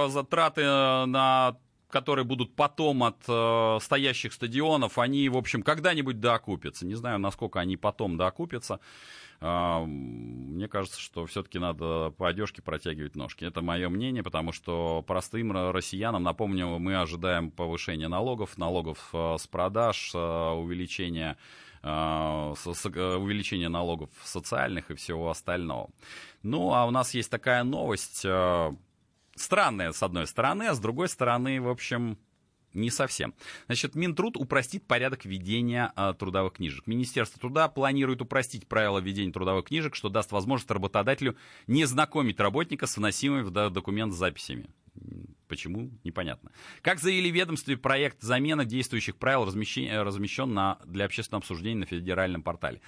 затраты 0.09 0.65
на 0.65 1.57
которые 1.93 2.25
будут 2.25 2.57
потом 2.57 3.05
от 3.05 3.19
э, 3.29 3.79
стоящих 3.81 4.33
стадионов, 4.33 4.99
они, 4.99 5.29
в 5.29 5.37
общем, 5.37 5.63
когда-нибудь 5.63 6.19
доокупятся. 6.19 6.87
Не 6.87 6.95
знаю, 6.95 7.19
насколько 7.19 7.61
они 7.61 7.77
потом 7.77 8.17
доокупятся. 8.17 8.81
Э, 9.41 9.85
мне 9.85 10.69
кажется, 10.69 10.99
что 10.99 11.27
все-таки 11.27 11.59
надо 11.59 12.11
по 12.17 12.29
одежке 12.29 12.63
протягивать 12.63 13.15
ножки. 13.15 13.45
Это 13.45 13.61
мое 13.61 13.91
мнение, 13.91 14.23
потому 14.23 14.53
что 14.53 15.05
простым 15.07 15.53
россиянам, 15.53 16.23
напомню, 16.23 16.79
мы 16.79 16.97
ожидаем 16.99 17.51
повышения 17.51 18.09
налогов, 18.09 18.57
налогов 18.57 19.11
э, 19.13 19.37
с 19.39 19.47
продаж, 19.47 20.13
э, 20.15 20.19
увеличения 20.19 21.37
увеличение 21.85 23.69
налогов 23.69 24.09
социальных 24.23 24.93
и 24.93 24.95
всего 24.95 25.31
остального. 25.31 25.91
Ну, 26.45 26.73
а 26.73 26.87
у 26.87 26.93
нас 26.93 27.13
есть 27.13 27.29
такая 27.29 27.65
новость, 27.65 28.25
странная 29.37 29.93
с 29.93 30.03
одной 30.03 30.27
стороны, 30.27 30.65
а 30.65 30.75
с 30.75 30.81
другой 30.81 31.09
стороны, 31.09 31.61
в 31.61 31.69
общем, 31.69 32.19
не 32.75 32.91
совсем. 32.91 33.35
Значит, 33.67 33.95
Минтруд 33.95 34.37
упростит 34.37 34.87
порядок 34.87 35.25
ведения 35.25 35.93
а, 35.95 36.15
трудовых 36.15 36.55
книжек. 36.55 36.87
Министерство 36.87 37.41
труда 37.41 37.69
планирует 37.69 38.23
упростить 38.23 38.67
правила 38.67 38.99
ведения 38.99 39.33
трудовых 39.33 39.67
книжек, 39.67 39.95
что 39.95 40.09
даст 40.09 40.33
возможность 40.33 40.71
работодателю 40.71 41.37
не 41.67 41.85
знакомить 41.85 42.41
работника 42.41 42.87
с 42.87 42.97
вносимыми 42.97 43.43
в 43.43 43.51
документ 43.71 44.15
записями. 44.15 44.71
Почему? 45.49 45.91
Непонятно. 46.05 46.51
Как 46.81 46.99
заявили 46.99 47.31
в 47.31 47.35
ведомстве, 47.35 47.77
проект 47.77 48.23
замены 48.23 48.65
действующих 48.65 49.17
правил 49.17 49.45
размещен 49.45 50.55
на, 50.55 50.79
для 50.87 51.05
общественного 51.05 51.41
обсуждения 51.41 51.81
на 51.81 51.87
федеральном 51.87 52.43
портале. 52.43 52.81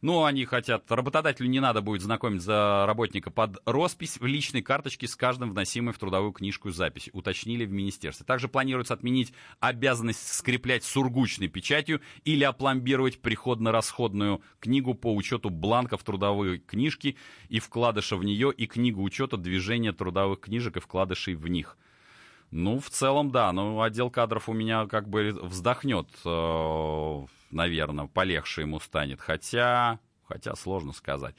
Ну, 0.00 0.22
они 0.22 0.44
хотят, 0.44 0.90
работодателю 0.92 1.48
не 1.48 1.58
надо 1.58 1.82
будет 1.82 2.02
знакомить 2.02 2.40
за 2.40 2.84
работника 2.86 3.32
под 3.32 3.56
роспись 3.64 4.18
в 4.20 4.26
личной 4.26 4.62
карточке 4.62 5.08
с 5.08 5.16
каждым 5.16 5.50
вносимой 5.50 5.92
в 5.92 5.98
трудовую 5.98 6.30
книжку 6.30 6.70
запись, 6.70 7.10
уточнили 7.12 7.64
в 7.64 7.72
министерстве. 7.72 8.24
Также 8.24 8.46
планируется 8.46 8.94
отменить 8.94 9.32
обязанность 9.58 10.32
скреплять 10.32 10.84
сургучной 10.84 11.48
печатью 11.48 12.00
или 12.22 12.44
опломбировать 12.44 13.20
приходно-расходную 13.20 14.40
книгу 14.60 14.94
по 14.94 15.12
учету 15.12 15.50
бланков 15.50 16.04
трудовой 16.04 16.58
книжки 16.60 17.16
и 17.48 17.58
вкладыша 17.58 18.16
в 18.16 18.22
нее 18.22 18.52
и 18.56 18.68
книгу 18.68 19.02
учета 19.02 19.36
движения 19.36 19.92
трудовых 19.92 20.38
книжек 20.40 20.76
и 20.76 20.80
вкладышей 20.80 21.34
в 21.34 21.48
них. 21.48 21.76
Ну, 22.52 22.78
в 22.78 22.88
целом, 22.88 23.32
да. 23.32 23.52
Ну, 23.52 23.82
отдел 23.82 24.10
кадров 24.10 24.48
у 24.48 24.52
меня 24.52 24.86
как 24.86 25.08
бы 25.08 25.36
вздохнет 25.42 26.08
э, 26.24 27.26
наверное, 27.50 28.06
полегче 28.06 28.62
ему 28.62 28.80
станет. 28.80 29.20
Хотя, 29.20 30.00
хотя 30.24 30.54
сложно 30.54 30.92
сказать. 30.92 31.34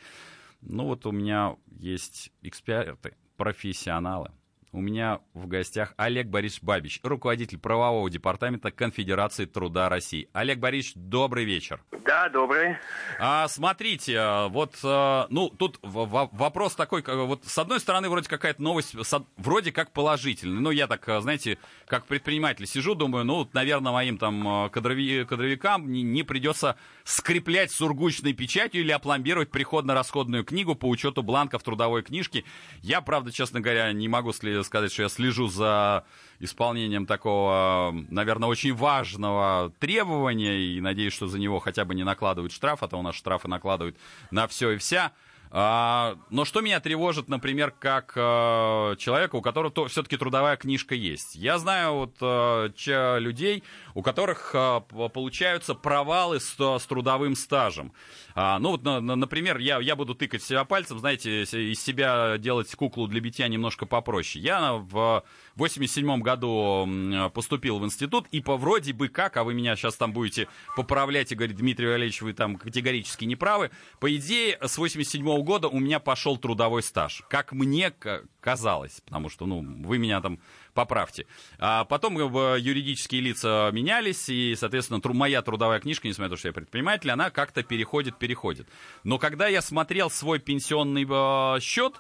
Ну 0.62 0.86
вот 0.86 1.06
у 1.06 1.12
меня 1.12 1.56
есть 1.80 2.32
эксперты, 2.42 3.16
профессионалы. 3.38 4.32
У 4.72 4.82
меня 4.82 5.20
в 5.34 5.48
гостях 5.48 5.96
Олег 5.98 6.28
Борисович 6.28 6.62
Бабич, 6.62 7.00
руководитель 7.02 7.58
правового 7.58 8.08
департамента 8.08 8.70
Конфедерации 8.70 9.46
труда 9.46 9.90
России. 9.90 10.30
Олег 10.32 10.60
Борисович, 10.60 10.94
добрый 10.96 11.44
вечер. 11.44 11.82
Да, 12.06 12.30
добрый. 12.30 12.78
А, 13.20 13.48
смотрите, 13.48 14.18
а, 14.20 14.48
вот, 14.48 14.76
а, 14.84 15.26
ну, 15.32 15.50
тут 15.50 15.80
вопрос 15.82 16.76
такой, 16.76 17.04
вот 17.04 17.46
с 17.46 17.58
одной 17.58 17.80
стороны, 17.80 18.10
вроде 18.10 18.30
какая-то 18.30 18.62
новость, 18.62 18.96
вроде 19.38 19.72
как 19.72 19.92
положительная. 19.92 20.60
Ну, 20.60 20.70
я 20.70 20.86
так, 20.86 21.08
а, 21.10 21.22
знаете, 21.22 21.58
как 21.88 22.06
предприниматель 22.06 22.68
сижу, 22.68 22.94
думаю, 22.94 23.26
ну, 23.26 23.50
наверное, 23.54 23.92
моим 23.92 24.20
там 24.20 24.70
кадрови, 24.70 25.24
кадровикам 25.24 25.92
не, 25.92 26.04
не 26.04 26.22
придется 26.22 26.78
скреплять 27.04 27.72
сургучной 27.72 28.34
печатью 28.34 28.82
или 28.82 28.92
опломбировать 28.92 29.50
приходно-расходную 29.50 30.44
книгу 30.44 30.76
по 30.76 30.88
учету 30.88 31.24
бланков 31.24 31.64
трудовой 31.64 32.04
книжки. 32.04 32.46
Я, 32.82 33.02
правда, 33.02 33.32
честно 33.32 33.62
говоря, 33.62 33.92
не 33.94 34.08
могу 34.08 34.32
сказать, 34.64 34.92
что 34.92 35.04
я 35.04 35.10
слежу 35.10 35.48
за 35.48 36.06
исполнением 36.40 37.06
такого, 37.06 37.94
наверное, 38.10 38.50
очень 38.50 38.74
важного 38.74 39.74
требования 39.80 40.60
и 40.60 40.82
надеюсь, 40.82 41.14
что 41.14 41.28
за 41.28 41.40
него 41.40 41.60
хотя 41.60 41.86
бы 41.86 41.96
не 41.96 42.04
накладывают 42.04 42.54
штраф, 42.54 42.84
а 42.84 42.88
то 42.88 42.98
у 42.98 43.02
нас 43.02 43.16
штрафы 43.16 43.48
накладывают 43.48 43.98
на 44.32 44.48
все 44.48 44.72
и 44.72 44.78
вся. 44.78 45.12
А, 45.52 46.16
но 46.30 46.46
что 46.46 46.62
меня 46.62 46.80
тревожит, 46.80 47.28
например, 47.28 47.72
как 47.72 48.14
а, 48.16 48.96
человека, 48.98 49.36
у 49.36 49.42
которого 49.42 49.72
то, 49.72 49.88
все-таки 49.88 50.16
трудовая 50.16 50.56
книжка 50.58 50.94
есть. 50.94 51.36
Я 51.36 51.58
знаю 51.58 51.94
вот 51.94 52.76
че, 52.76 53.18
людей, 53.20 53.64
у 53.96 54.04
которых 54.04 54.52
а, 54.54 54.82
получаются 54.82 55.74
провалы 55.74 56.40
с, 56.40 56.56
трудовым 56.88 57.36
стажем. 57.36 57.94
А, 58.36 58.60
ну 58.60 58.72
вот, 58.72 58.84
на, 58.84 59.02
на, 59.02 59.16
например, 59.16 59.58
я, 59.58 59.80
я 59.80 59.96
буду 59.96 60.14
тыкать 60.14 60.44
себя 60.44 60.64
пальцем, 60.66 61.00
знаете, 61.00 61.44
из 61.44 61.82
себя 61.82 62.38
делать 62.38 62.74
куклу 62.76 63.08
для 63.08 63.20
битья 63.20 63.48
немножко 63.48 63.86
попроще. 63.88 64.44
Я 64.44 64.74
в 64.74 65.24
87 65.56 66.22
году 66.22 66.88
поступил 67.34 67.80
в 67.80 67.86
институт, 67.86 68.28
и 68.32 68.40
по 68.40 68.56
вроде 68.56 68.94
бы 68.94 69.10
как, 69.10 69.38
а 69.38 69.44
вы 69.44 69.54
меня 69.54 69.76
сейчас 69.76 69.96
там 69.96 70.14
будете 70.14 70.48
поправлять 70.76 71.32
и 71.32 71.36
говорить, 71.36 71.58
Дмитрий 71.58 71.88
Валерьевич, 71.88 72.22
вы 72.22 72.34
там 72.34 72.56
категорически 72.56 73.26
не 73.26 73.36
правы, 73.36 73.72
по 74.00 74.16
идее, 74.16 74.58
с 74.62 74.78
87 74.78 75.39
-го 75.40 75.44
года 75.44 75.68
у 75.68 75.80
меня 75.80 76.00
пошел 76.00 76.38
трудовой 76.38 76.84
стаж. 76.84 77.24
Как 77.30 77.52
мне 77.52 77.94
казалось, 78.42 79.02
потому 79.06 79.30
что, 79.30 79.46
ну, 79.46 79.62
вы 79.86 79.98
меня 79.98 80.22
там 80.22 80.40
поправьте. 80.74 81.26
А 81.58 81.86
потом 81.86 82.16
юридические 82.18 83.22
лица 83.22 83.70
менялись, 83.74 84.30
и, 84.30 84.56
соответственно, 84.56 85.02
тру, 85.02 85.14
моя 85.14 85.42
трудовая 85.42 85.80
книжка, 85.80 86.08
несмотря 86.08 86.30
на 86.30 86.36
то, 86.36 86.40
что 86.40 86.48
я 86.48 86.54
предприниматель, 86.54 87.12
она 87.12 87.30
как-то 87.30 87.64
переходит, 87.64 88.18
переходит. 88.18 88.68
Но 89.04 89.18
когда 89.18 89.48
я 89.48 89.62
смотрел 89.62 90.10
свой 90.10 90.40
пенсионный 90.40 91.06
э, 91.10 91.60
счет, 91.60 91.96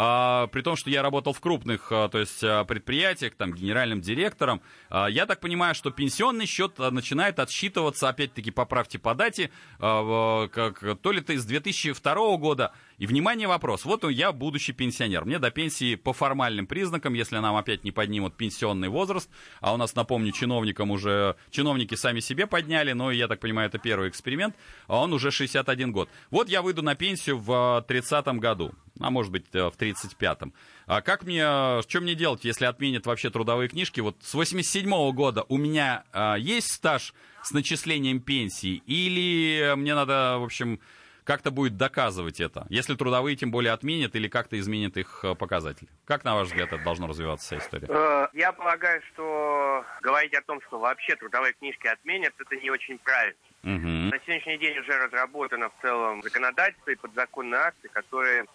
а, 0.00 0.46
при 0.46 0.62
том, 0.62 0.76
что 0.76 0.90
я 0.90 1.02
работал 1.02 1.32
в 1.32 1.40
крупных 1.40 1.90
а, 1.90 2.08
то 2.08 2.20
есть, 2.20 2.44
а, 2.44 2.62
предприятиях, 2.62 3.34
там, 3.34 3.52
генеральным 3.52 4.00
директором, 4.00 4.62
я 4.90 5.26
так 5.26 5.40
понимаю, 5.40 5.74
что 5.74 5.90
пенсионный 5.90 6.46
счет 6.46 6.78
начинает 6.78 7.40
отсчитываться, 7.40 8.08
опять-таки, 8.08 8.52
поправьте 8.52 8.98
по 8.98 9.14
дате, 9.14 9.50
как, 9.78 11.00
то 11.02 11.12
ли 11.12 11.18
это 11.18 11.32
из 11.34 11.44
2002 11.44 12.36
года, 12.36 12.72
и, 12.98 13.06
внимание, 13.06 13.46
вопрос. 13.46 13.84
Вот 13.84 14.02
я 14.10 14.32
будущий 14.32 14.72
пенсионер. 14.72 15.24
Мне 15.24 15.38
до 15.38 15.50
пенсии 15.50 15.94
по 15.94 16.12
формальным 16.12 16.66
признакам, 16.66 17.14
если 17.14 17.38
нам 17.38 17.54
опять 17.56 17.84
не 17.84 17.92
поднимут 17.92 18.36
пенсионный 18.36 18.88
возраст, 18.88 19.30
а 19.60 19.74
у 19.74 19.76
нас, 19.76 19.94
напомню, 19.94 20.32
чиновникам 20.32 20.90
уже, 20.90 21.36
чиновники 21.50 21.94
сами 21.94 22.20
себе 22.20 22.46
подняли, 22.46 22.92
но, 22.92 23.10
я 23.10 23.28
так 23.28 23.40
понимаю, 23.40 23.68
это 23.68 23.78
первый 23.78 24.08
эксперимент, 24.08 24.56
он 24.86 25.12
уже 25.12 25.30
61 25.30 25.92
год. 25.92 26.08
Вот 26.30 26.48
я 26.48 26.62
выйду 26.62 26.82
на 26.82 26.94
пенсию 26.94 27.38
в 27.38 27.84
30 27.86 28.26
году, 28.38 28.72
а 29.00 29.10
может 29.10 29.32
быть 29.32 29.46
э, 29.52 29.64
в 29.64 29.76
35-м. 29.76 30.52
А 30.86 31.00
как 31.02 31.24
мне, 31.24 31.82
что 31.82 32.00
мне 32.00 32.14
делать, 32.14 32.44
если 32.44 32.64
отменят 32.64 33.06
вообще 33.06 33.30
трудовые 33.30 33.68
книжки? 33.68 34.00
Вот 34.00 34.16
с 34.22 34.34
87 34.34 34.88
-го 34.88 35.12
года 35.12 35.44
у 35.48 35.56
меня 35.56 36.04
а, 36.12 36.36
есть 36.36 36.72
стаж 36.72 37.14
с 37.42 37.52
начислением 37.52 38.20
пенсии, 38.20 38.82
или 38.86 39.74
мне 39.76 39.94
надо, 39.94 40.38
в 40.38 40.44
общем, 40.44 40.80
как-то 41.28 41.50
будет 41.50 41.76
доказывать 41.76 42.40
это, 42.40 42.64
если 42.70 42.94
трудовые 42.94 43.36
тем 43.36 43.50
более 43.50 43.74
отменят 43.74 44.16
или 44.16 44.28
как-то 44.28 44.58
изменят 44.58 44.96
их 44.96 45.20
э, 45.22 45.34
показатели? 45.34 45.90
Как, 46.06 46.24
на 46.24 46.34
ваш 46.34 46.48
взгляд, 46.48 46.72
это 46.72 46.82
должно 46.82 47.06
развиваться 47.06 47.46
вся 47.46 47.58
история? 47.58 47.86
Э, 47.90 48.28
я 48.32 48.50
полагаю, 48.52 49.02
что 49.12 49.84
говорить 50.00 50.32
о 50.32 50.40
том, 50.40 50.62
что 50.62 50.78
вообще 50.78 51.16
трудовые 51.16 51.52
книжки 51.52 51.86
отменят, 51.86 52.32
это 52.38 52.56
не 52.56 52.70
очень 52.70 52.96
правильно. 52.96 53.36
Угу. 53.62 54.14
На 54.14 54.18
сегодняшний 54.20 54.56
день 54.56 54.78
уже 54.78 54.96
разработано 54.96 55.68
в 55.68 55.82
целом 55.82 56.22
законодательство 56.22 56.90
и 56.90 56.94
подзаконные 56.94 57.60
акты, 57.60 57.88
которые 57.88 58.46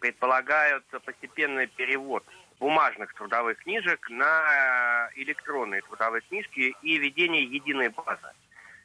предполагают 0.00 0.84
постепенный 1.04 1.66
перевод 1.66 2.24
бумажных 2.58 3.14
трудовых 3.14 3.58
книжек 3.58 4.08
на 4.10 5.10
электронные 5.16 5.82
трудовые 5.82 6.22
книжки 6.22 6.74
и 6.82 6.98
введение 6.98 7.44
единой 7.44 7.90
базы 7.90 8.32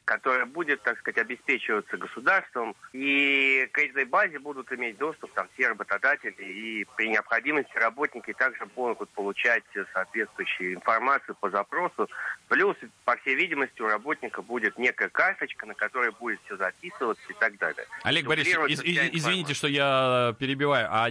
которая 0.04 0.46
будет, 0.46 0.82
так 0.82 0.98
сказать, 0.98 1.18
обеспечиваться 1.18 1.96
государством, 1.96 2.74
и 2.92 3.68
к 3.72 3.78
этой 3.78 4.04
базе 4.04 4.38
будут 4.38 4.70
иметь 4.72 4.98
доступ 4.98 5.32
там 5.32 5.48
все 5.54 5.68
работодатели, 5.68 6.34
и 6.38 6.86
при 6.96 7.08
необходимости 7.08 7.76
работники 7.76 8.32
также 8.32 8.68
могут 8.76 9.08
получать 9.10 9.64
соответствующую 9.92 10.74
информацию 10.74 11.34
по 11.40 11.50
запросу. 11.50 12.08
Плюс, 12.48 12.76
по 13.04 13.16
всей 13.18 13.34
видимости, 13.34 13.80
у 13.80 13.86
работника 13.86 14.42
будет 14.42 14.78
некая 14.78 15.08
карточка, 15.08 15.66
на 15.66 15.74
которой 15.74 16.10
будет 16.12 16.40
все 16.44 16.56
записываться 16.56 17.24
и 17.28 17.34
так 17.34 17.56
далее. 17.58 17.86
Олег 18.02 18.26
Борисович, 18.26 18.70
из, 18.70 18.80
извините, 18.80 19.54
что 19.54 19.68
я 19.68 20.34
перебиваю, 20.38 20.88
а 20.90 21.08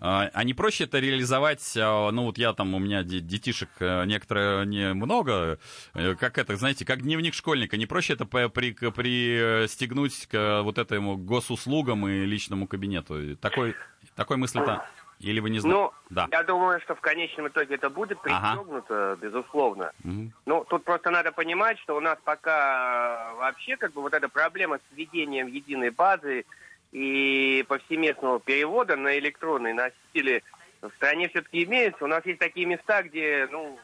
а, 0.00 0.30
а 0.32 0.44
не 0.44 0.54
проще 0.54 0.84
это 0.84 0.98
реализовать, 0.98 1.76
а, 1.76 2.10
ну 2.10 2.24
вот 2.24 2.38
я 2.38 2.52
там, 2.52 2.74
у 2.74 2.78
меня 2.78 3.02
детишек 3.02 3.70
э, 3.80 4.04
некоторые 4.04 4.66
не 4.66 4.92
много, 4.92 5.58
э, 5.94 6.14
как 6.14 6.38
это, 6.38 6.56
знаете, 6.56 6.84
как 6.84 7.02
дневник 7.02 7.34
школьника, 7.34 7.76
не 7.76 7.86
проще 7.86 8.14
это 8.14 8.26
при, 8.26 8.48
пристегнуть 8.72 10.26
к 10.26 10.62
вот 10.62 10.78
этому 10.78 11.16
госуслугам 11.16 12.06
и 12.08 12.24
личному 12.24 12.66
кабинету. 12.66 13.36
Такой, 13.36 13.74
такой 14.14 14.36
мысли-то 14.36 14.86
или 15.20 15.40
вы 15.40 15.50
не 15.50 15.60
знаете? 15.60 15.80
Ну, 15.80 15.92
да. 16.10 16.28
я 16.30 16.42
думаю, 16.42 16.80
что 16.80 16.94
в 16.94 17.00
конечном 17.00 17.48
итоге 17.48 17.76
это 17.76 17.88
будет 17.88 18.20
пристегнуто, 18.20 19.12
ага. 19.12 19.16
безусловно. 19.16 19.92
Угу. 20.04 20.32
Ну, 20.44 20.64
тут 20.68 20.84
просто 20.84 21.10
надо 21.10 21.32
понимать, 21.32 21.78
что 21.80 21.96
у 21.96 22.00
нас 22.00 22.18
пока 22.22 23.32
вообще 23.34 23.76
как 23.76 23.92
бы 23.92 24.02
вот 24.02 24.12
эта 24.12 24.28
проблема 24.28 24.76
с 24.78 24.96
введением 24.96 25.46
единой 25.46 25.90
базы 25.90 26.44
и 26.92 27.64
повсеместного 27.68 28.40
перевода 28.40 28.96
на 28.96 29.18
электронные 29.18 29.74
носители 29.74 30.42
в 30.80 30.90
стране 30.96 31.28
все-таки 31.28 31.64
имеется. 31.64 32.04
У 32.04 32.08
нас 32.08 32.24
есть 32.26 32.38
такие 32.38 32.66
места, 32.66 33.02
где, 33.02 33.48
ну, 33.50 33.78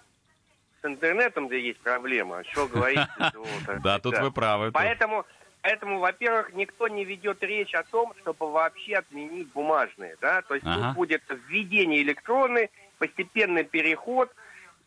с 0.82 0.84
интернетом 0.84 1.48
где 1.48 1.60
есть 1.60 1.80
проблема. 1.80 2.44
Что 2.44 2.66
говорить? 2.66 3.00
Да, 3.82 3.98
тут 3.98 4.18
вы 4.18 4.30
правы. 4.30 4.72
Поэтому, 4.72 5.24
поэтому, 5.62 5.98
во-первых, 5.98 6.52
никто 6.54 6.88
не 6.88 7.04
ведет 7.04 7.42
речь 7.42 7.74
о 7.74 7.84
том, 7.84 8.12
чтобы 8.20 8.50
вообще 8.50 8.96
отменить 8.96 9.48
бумажные, 9.52 10.16
да, 10.20 10.42
то 10.42 10.54
есть 10.54 10.66
тут 10.66 10.94
будет 10.94 11.22
введение 11.48 12.02
электронной, 12.02 12.70
постепенный 12.98 13.64
переход, 13.64 14.30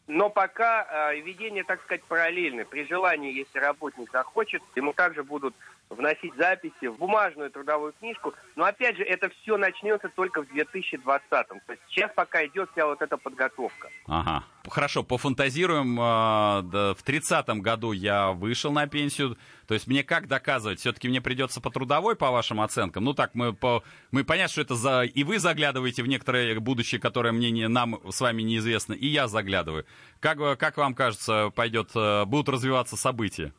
но 0.08 0.30
пока 0.30 0.86
э, 1.12 1.20
введение, 1.20 1.64
так 1.64 1.82
сказать, 1.82 2.04
параллельно. 2.04 2.64
При 2.66 2.86
желании, 2.86 3.34
если 3.34 3.58
работник 3.58 4.12
захочет, 4.12 4.62
ему 4.76 4.94
также 4.94 5.24
будут 5.24 5.56
вносить 5.96 6.34
записи 6.38 6.88
в 6.88 6.98
бумажную 6.98 7.50
трудовую 7.50 7.94
книжку. 7.94 8.34
Но 8.56 8.66
опять 8.66 8.98
же, 8.98 9.04
это 9.04 9.30
все 9.42 9.58
начнется 9.58 10.10
только 10.10 10.44
в 10.44 10.48
2020-м. 10.48 11.60
То 11.66 11.74
есть 11.74 11.82
сейчас 11.90 12.12
пока 12.16 12.46
идет 12.46 12.70
вся 12.72 12.86
вот 12.86 13.02
эта 13.02 13.18
подготовка. 13.18 13.90
Ага. 14.08 14.44
Хорошо, 14.70 15.04
пофантазируем. 15.04 15.98
А, 16.00 16.62
в 16.62 17.04
30-м 17.06 17.62
году 17.62 17.92
я 17.92 18.32
вышел 18.32 18.72
на 18.72 18.88
пенсию. 18.88 19.38
То 19.68 19.74
есть 19.74 19.88
мне 19.88 20.04
как 20.04 20.28
доказывать? 20.28 20.80
Все-таки 20.80 21.08
мне 21.08 21.22
придется 21.22 21.62
по 21.62 21.70
трудовой, 21.70 22.16
по 22.16 22.32
вашим 22.32 22.62
оценкам? 22.62 23.04
Ну 23.04 23.14
так, 23.14 23.34
мы, 23.34 23.54
по, 23.54 23.84
мы 24.12 24.24
понятно, 24.24 24.52
что 24.52 24.62
это 24.62 24.76
за... 24.76 25.04
И 25.04 25.24
вы 25.24 25.40
заглядываете 25.40 26.04
в 26.04 26.08
некоторое 26.08 26.60
будущее, 26.60 27.00
которое 27.00 27.32
мне 27.32 27.52
не, 27.52 27.68
нам 27.68 28.00
с 28.12 28.22
вами 28.22 28.42
неизвестно, 28.42 28.94
и 28.94 29.08
я 29.08 29.28
заглядываю. 29.28 29.86
Как, 30.20 30.38
как 30.60 30.78
вам 30.78 30.94
кажется, 30.94 31.52
пойдет, 31.56 31.92
э, 31.96 32.26
будут 32.26 32.50
развиваться 32.50 32.96
события? 32.96 33.54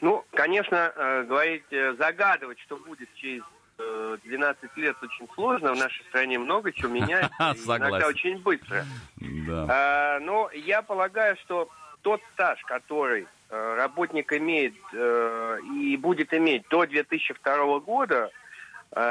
Ну, 0.00 0.24
конечно, 0.32 0.92
э, 0.94 1.24
говорить, 1.24 1.64
э, 1.70 1.94
загадывать, 1.98 2.58
что 2.60 2.76
будет 2.76 3.08
через 3.14 3.42
12 4.24 4.74
лет 4.76 4.96
очень 5.02 5.28
сложно. 5.34 5.74
В 5.74 5.76
нашей 5.76 6.02
стране 6.06 6.38
много 6.38 6.72
чего 6.72 6.88
меняется. 6.92 7.34
Иногда 7.66 8.08
очень 8.08 8.38
быстро. 8.38 8.86
Да. 9.16 9.66
А, 9.68 10.18
но 10.20 10.50
я 10.54 10.80
полагаю, 10.80 11.36
что 11.44 11.68
тот 12.00 12.22
стаж, 12.32 12.62
который 12.64 13.26
работник 13.50 14.32
имеет 14.32 14.74
и 15.74 15.96
будет 15.98 16.32
иметь 16.32 16.66
до 16.68 16.86
2002 16.86 17.80
года, 17.80 18.30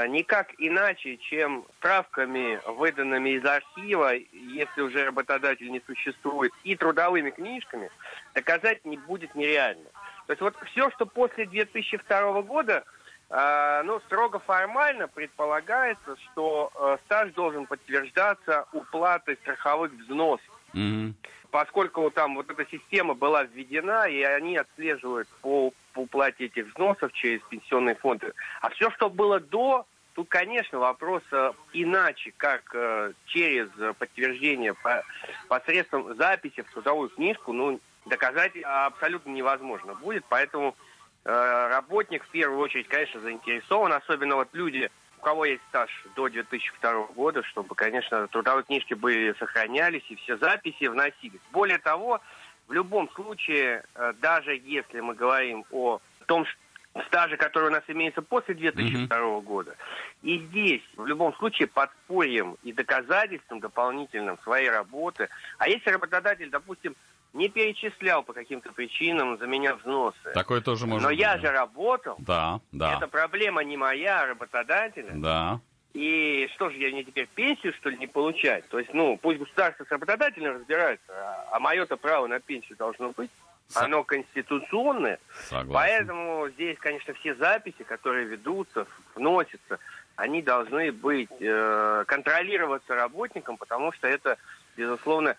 никак 0.08 0.52
иначе, 0.58 1.18
чем 1.18 1.66
справками, 1.78 2.60
выданными 2.66 3.38
из 3.38 3.46
архива, 3.46 4.14
если 4.14 4.82
уже 4.82 5.06
работодатель 5.06 5.70
не 5.72 5.82
существует, 5.86 6.52
и 6.64 6.76
трудовыми 6.76 7.30
книжками, 7.30 7.92
доказать 8.34 8.84
не 8.84 8.98
будет 8.98 9.36
нереально. 9.36 9.90
То 10.28 10.34
есть 10.34 10.42
вот 10.42 10.56
все, 10.72 10.90
что 10.92 11.06
после 11.06 11.46
2002 11.46 12.42
года, 12.42 12.84
э, 13.30 13.82
ну, 13.84 14.00
строго 14.02 14.40
формально 14.40 15.08
предполагается, 15.08 16.16
что 16.18 16.72
э, 16.74 16.98
стаж 17.06 17.32
должен 17.34 17.68
подтверждаться 17.68 18.66
уплатой 18.74 19.36
страховых 19.38 19.92
взносов. 19.92 20.46
Mm-hmm. 20.74 21.14
Поскольку 21.52 22.10
там 22.10 22.36
вот 22.36 22.50
эта 22.50 22.66
система 22.70 23.14
была 23.14 23.44
введена, 23.44 24.10
и 24.10 24.22
они 24.24 24.58
отслеживают 24.58 25.28
по, 25.42 25.72
по 25.94 26.00
уплате 26.00 26.46
этих 26.46 26.68
взносов 26.68 27.14
через 27.14 27.42
пенсионные 27.44 27.96
фонды. 27.96 28.34
А 28.62 28.70
все, 28.72 28.90
что 28.92 29.10
было 29.10 29.40
до, 29.40 29.86
тут, 30.16 30.28
конечно, 30.28 30.80
вопрос 30.80 31.22
э, 31.32 31.52
иначе, 31.74 32.34
как 32.36 32.64
э, 32.74 33.14
через 33.28 33.70
подтверждение 34.00 34.74
по, 34.74 35.04
посредством 35.48 36.16
записи 36.16 36.64
в 36.64 36.72
трудовую 36.72 37.10
книжку, 37.10 37.54
ну, 37.54 37.80
доказать 38.06 38.54
абсолютно 38.64 39.32
невозможно 39.32 39.96
будет, 39.96 40.26
поэтому 40.30 40.76
э, 41.24 41.68
работник 41.70 42.24
в 42.24 42.30
первую 42.30 42.60
очередь, 42.60 42.88
конечно, 42.88 43.20
заинтересован, 43.22 43.94
особенно 43.94 44.36
вот 44.36 44.50
люди, 44.54 44.90
у 45.18 45.22
кого 45.22 45.46
есть 45.46 45.62
стаж 45.70 45.90
до 46.16 46.30
2002 46.30 47.08
года, 47.16 47.44
чтобы, 47.44 47.76
конечно, 47.76 48.28
трудовые 48.28 48.64
книжки 48.64 48.94
были 48.94 49.34
сохранялись 49.40 50.04
и 50.10 50.16
все 50.16 50.38
записи 50.38 50.86
вносились. 50.86 51.42
Более 51.52 51.80
того, 51.80 52.22
в 52.68 52.74
любом 52.74 53.10
случае, 53.12 53.84
э, 53.96 54.14
даже 54.22 54.56
если 54.56 55.00
мы 55.00 55.16
говорим 55.16 55.66
о 55.72 56.00
том, 56.28 56.46
стаже, 57.08 57.38
который 57.38 57.70
у 57.70 57.72
нас 57.72 57.84
имеется 57.88 58.22
после 58.22 58.56
2002 58.56 59.18
mm-hmm. 59.18 59.42
года. 59.42 59.76
И 60.24 60.40
здесь, 60.40 60.82
в 60.96 61.06
любом 61.06 61.36
случае, 61.36 61.68
подспорьем 61.68 62.58
и 62.64 62.72
доказательством 62.72 63.60
дополнительным 63.60 64.40
своей 64.44 64.70
работы. 64.70 65.30
А 65.58 65.68
если 65.68 65.90
работодатель, 65.90 66.50
допустим, 66.50 66.96
не 67.36 67.50
перечислял 67.50 68.24
по 68.24 68.34
каким-то 68.34 68.72
причинам 68.72 69.38
за 69.38 69.46
меня 69.46 69.76
взносы. 69.76 70.32
Такое 70.34 70.62
тоже 70.62 70.88
может 70.88 71.04
Но 71.04 71.10
быть. 71.10 71.20
я 71.20 71.38
же 71.38 71.52
работал. 71.52 72.16
Да, 72.20 72.62
да. 72.72 72.96
Это 72.96 73.08
проблема 73.08 73.64
не 73.64 73.76
моя, 73.78 74.22
а 74.22 74.28
работодателя. 74.28 75.12
Да. 75.14 75.60
И 75.94 76.50
что 76.56 76.70
же, 76.70 76.78
я 76.78 76.90
мне 76.90 77.04
теперь 77.04 77.28
пенсию, 77.28 77.74
что 77.74 77.90
ли, 77.90 77.98
не 77.98 78.08
получать? 78.08 78.68
То 78.70 78.80
есть, 78.80 78.94
ну, 78.94 79.18
пусть 79.18 79.40
государство 79.40 79.86
с 79.86 79.92
работодателем 79.92 80.56
разбирается, 80.56 81.06
а, 81.10 81.50
а 81.52 81.60
мое-то 81.60 81.98
право 81.98 82.28
на 82.28 82.40
пенсию 82.40 82.78
должно 82.78 83.12
быть. 83.12 83.32
Оно 83.74 84.04
конституционное. 84.04 85.20
Согласен. 85.50 85.74
Поэтому 85.74 86.50
здесь, 86.50 86.78
конечно, 86.80 87.14
все 87.16 87.36
записи, 87.36 87.84
которые 87.84 88.28
ведутся, 88.28 88.88
вносятся, 89.16 89.80
они 90.16 90.42
должны 90.42 90.92
быть, 90.92 91.32
э, 91.40 92.04
контролироваться 92.08 92.94
работником, 92.94 93.58
потому 93.58 93.92
что 93.92 94.08
это, 94.08 94.38
безусловно, 94.78 95.36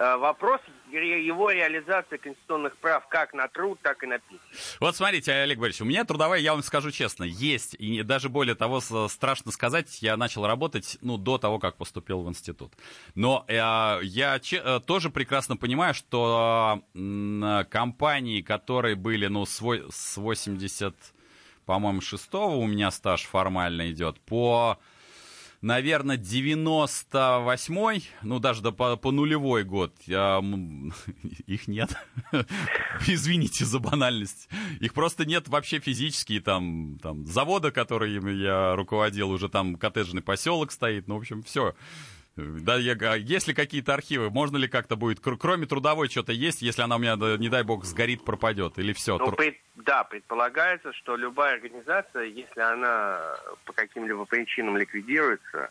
Э, 0.00 0.16
вопрос 0.16 0.62
его 0.92 1.50
реализации 1.50 2.16
конституционных 2.16 2.76
прав 2.78 3.06
как 3.08 3.32
на 3.34 3.48
труд, 3.48 3.78
так 3.82 4.02
и 4.02 4.06
на 4.06 4.18
пенсию. 4.18 4.40
Вот 4.80 4.96
смотрите, 4.96 5.32
Олег 5.32 5.58
Борисович, 5.58 5.82
у 5.82 5.84
меня 5.86 6.04
трудовая, 6.04 6.40
я 6.40 6.52
вам 6.52 6.62
скажу 6.62 6.90
честно, 6.90 7.24
есть, 7.24 7.74
и 7.74 8.02
даже 8.02 8.28
более 8.28 8.54
того, 8.54 8.80
страшно 8.80 9.52
сказать, 9.52 10.02
я 10.02 10.16
начал 10.16 10.46
работать, 10.46 10.98
ну, 11.00 11.16
до 11.16 11.38
того, 11.38 11.58
как 11.58 11.76
поступил 11.76 12.22
в 12.22 12.28
институт. 12.28 12.72
Но 13.14 13.44
э, 13.48 13.52
я 14.02 14.38
че, 14.40 14.56
э, 14.56 14.80
тоже 14.84 15.10
прекрасно 15.10 15.56
понимаю, 15.56 15.94
что 15.94 16.82
э, 16.94 17.64
компании, 17.70 18.40
которые 18.40 18.96
были, 18.96 19.26
ну, 19.26 19.46
с, 19.46 19.60
с 19.90 20.16
80, 20.16 20.94
по-моему, 21.66 22.00
6 22.00 22.34
у 22.34 22.66
меня 22.66 22.90
стаж 22.90 23.24
формально 23.24 23.90
идет, 23.90 24.20
по 24.20 24.78
наверное, 25.62 26.16
98-й, 26.16 28.04
ну, 28.22 28.38
даже 28.38 28.62
до, 28.62 28.72
по, 28.72 28.96
по 28.96 29.10
нулевой 29.10 29.64
год, 29.64 29.94
я, 30.06 30.42
их 31.46 31.68
нет. 31.68 31.96
Извините 33.06 33.64
за 33.64 33.78
банальность. 33.78 34.48
Их 34.80 34.94
просто 34.94 35.24
нет 35.26 35.48
вообще 35.48 35.78
физически, 35.78 36.40
там, 36.40 36.98
там, 37.02 37.26
завода, 37.26 37.70
которым 37.70 38.26
я 38.28 38.74
руководил, 38.76 39.30
уже 39.30 39.48
там 39.48 39.76
коттеджный 39.76 40.22
поселок 40.22 40.72
стоит, 40.72 41.08
ну, 41.08 41.16
в 41.16 41.18
общем, 41.18 41.42
все. 41.42 41.74
Да, 42.36 42.76
я, 42.76 42.94
а 43.00 43.16
есть 43.16 43.48
ли 43.48 43.54
какие-то 43.54 43.92
архивы? 43.92 44.30
Можно 44.30 44.56
ли 44.56 44.68
как-то 44.68 44.96
будет, 44.96 45.20
кроме 45.20 45.66
трудовой, 45.66 46.08
что-то 46.08 46.32
есть, 46.32 46.62
если 46.62 46.82
она 46.82 46.96
у 46.96 46.98
меня, 46.98 47.16
не 47.36 47.48
дай 47.48 47.62
бог, 47.62 47.84
сгорит, 47.84 48.24
пропадет? 48.24 48.78
Или 48.78 48.92
все? 48.92 49.18
Ну, 49.18 49.32
пред, 49.32 49.56
да, 49.76 50.04
предполагается, 50.04 50.92
что 50.92 51.16
любая 51.16 51.54
организация, 51.54 52.24
если 52.24 52.60
она 52.60 53.20
по 53.64 53.72
каким-либо 53.72 54.24
причинам 54.24 54.76
ликвидируется, 54.76 55.70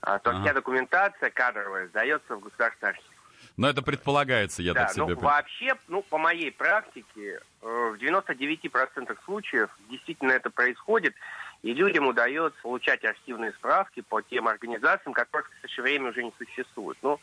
а, 0.00 0.18
то 0.18 0.30
ага. 0.30 0.42
вся 0.42 0.54
документация 0.54 1.30
кадровая 1.30 1.88
сдается 1.88 2.36
в 2.36 2.40
государственный 2.40 2.90
архив. 2.90 3.12
Но 3.56 3.68
это 3.68 3.82
предполагается, 3.82 4.62
я 4.62 4.72
да, 4.72 4.84
так 4.84 4.92
себе... 4.92 5.14
Ну, 5.14 5.20
вообще, 5.20 5.72
ну, 5.88 6.02
по 6.02 6.16
моей 6.16 6.50
практике, 6.50 7.40
э, 7.60 7.66
в 7.66 7.94
99% 7.94 9.16
случаев 9.24 9.68
действительно 9.90 10.32
это 10.32 10.48
происходит 10.48 11.14
и 11.62 11.72
людям 11.72 12.08
удается 12.08 12.60
получать 12.62 13.04
архивные 13.04 13.52
справки 13.52 14.00
по 14.00 14.20
тем 14.20 14.48
организациям, 14.48 15.14
которых 15.14 15.48
в 15.48 15.52
настоящее 15.52 15.82
время 15.84 16.10
уже 16.10 16.24
не 16.24 16.32
существует. 16.36 16.98
Ну, 17.02 17.20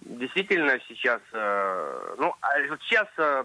действительно 0.00 0.78
сейчас, 0.88 1.20
э, 1.32 2.14
ну, 2.18 2.34
а 2.40 2.48
сейчас 2.80 3.08
э, 3.18 3.44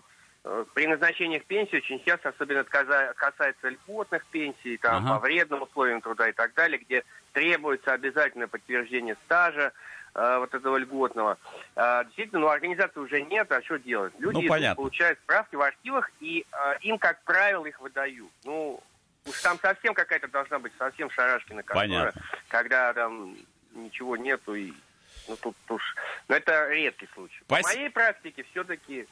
при 0.74 0.88
назначениях 0.88 1.44
пенсии 1.44 1.78
очень 1.78 2.02
часто, 2.06 2.30
особенно 2.30 2.64
касается 2.64 3.70
льготных 3.70 4.26
пенсий, 4.28 4.78
там, 4.78 5.06
ага. 5.06 5.16
по 5.16 5.20
вредным 5.26 5.62
условиям 5.62 6.02
труда 6.02 6.30
и 6.30 6.32
так 6.32 6.54
далее, 6.54 6.78
где 6.78 7.04
требуется 7.34 7.92
обязательное 7.92 8.48
подтверждение 8.48 9.18
стажа, 9.26 9.74
э, 10.16 10.38
вот 10.40 10.54
этого 10.54 10.78
льготного. 10.78 11.38
Э, 11.76 12.06
действительно, 12.06 12.42
ну, 12.42 12.48
организации 12.48 13.02
уже 13.02 13.22
нет, 13.24 13.52
а 13.52 13.62
что 13.62 13.78
делать? 13.78 14.14
Люди 14.20 14.48
ну, 14.48 14.76
получают 14.76 15.20
справки 15.20 15.56
в 15.56 15.62
архивах, 15.62 16.10
и 16.22 16.46
э, 16.50 16.78
им, 16.82 16.98
как 16.98 17.22
правило, 17.24 17.66
их 17.66 17.82
выдают. 17.82 18.32
Ну, 18.46 18.82
Уж 19.30 19.40
там 19.42 19.60
совсем 19.60 19.94
какая-то 19.94 20.28
должна 20.28 20.60
быть, 20.60 20.74
совсем 20.78 21.10
шарашкина 21.12 21.64
контора, 21.64 21.88
Понятно. 21.88 22.22
когда 22.48 22.94
там 22.94 23.38
ничего 23.74 24.18
нету 24.18 24.56
и 24.56 24.74
ну 25.28 25.38
тут 25.38 25.56
уж, 25.70 25.82
но 26.28 26.36
это 26.36 26.70
редкий 26.70 27.08
случай. 27.14 27.40
Спасибо. 27.46 27.70
В 27.70 27.76
моей 27.76 27.90
практике 27.90 28.46
все-таки 28.52 29.08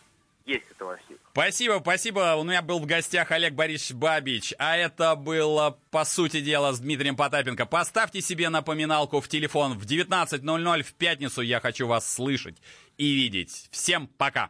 есть 0.45 0.65
это 0.72 0.91
архив. 0.91 1.18
Спасибо, 1.32 1.80
спасибо. 1.82 2.36
У 2.38 2.43
меня 2.43 2.61
был 2.61 2.80
в 2.80 2.86
гостях 2.86 3.32
Олег 3.32 3.53
Борисович 3.53 3.93
Бабич, 3.93 4.53
а 4.57 4.78
это 4.78 5.15
было, 5.15 5.78
по 5.91 6.05
сути 6.05 6.41
дела, 6.41 6.74
с 6.74 6.80
Дмитрием 6.80 7.15
Потапенко. 7.15 7.65
Поставьте 7.65 8.22
себе 8.22 8.49
напоминалку 8.49 9.22
в 9.22 9.28
телефон 9.28 9.78
в 9.78 9.86
19.00 9.86 10.84
в 10.84 10.93
пятницу. 10.93 11.41
Я 11.41 11.59
хочу 11.59 11.86
вас 11.86 12.11
слышать 12.11 12.57
и 12.97 13.13
видеть. 13.13 13.68
Всем 13.72 14.07
пока. 14.07 14.49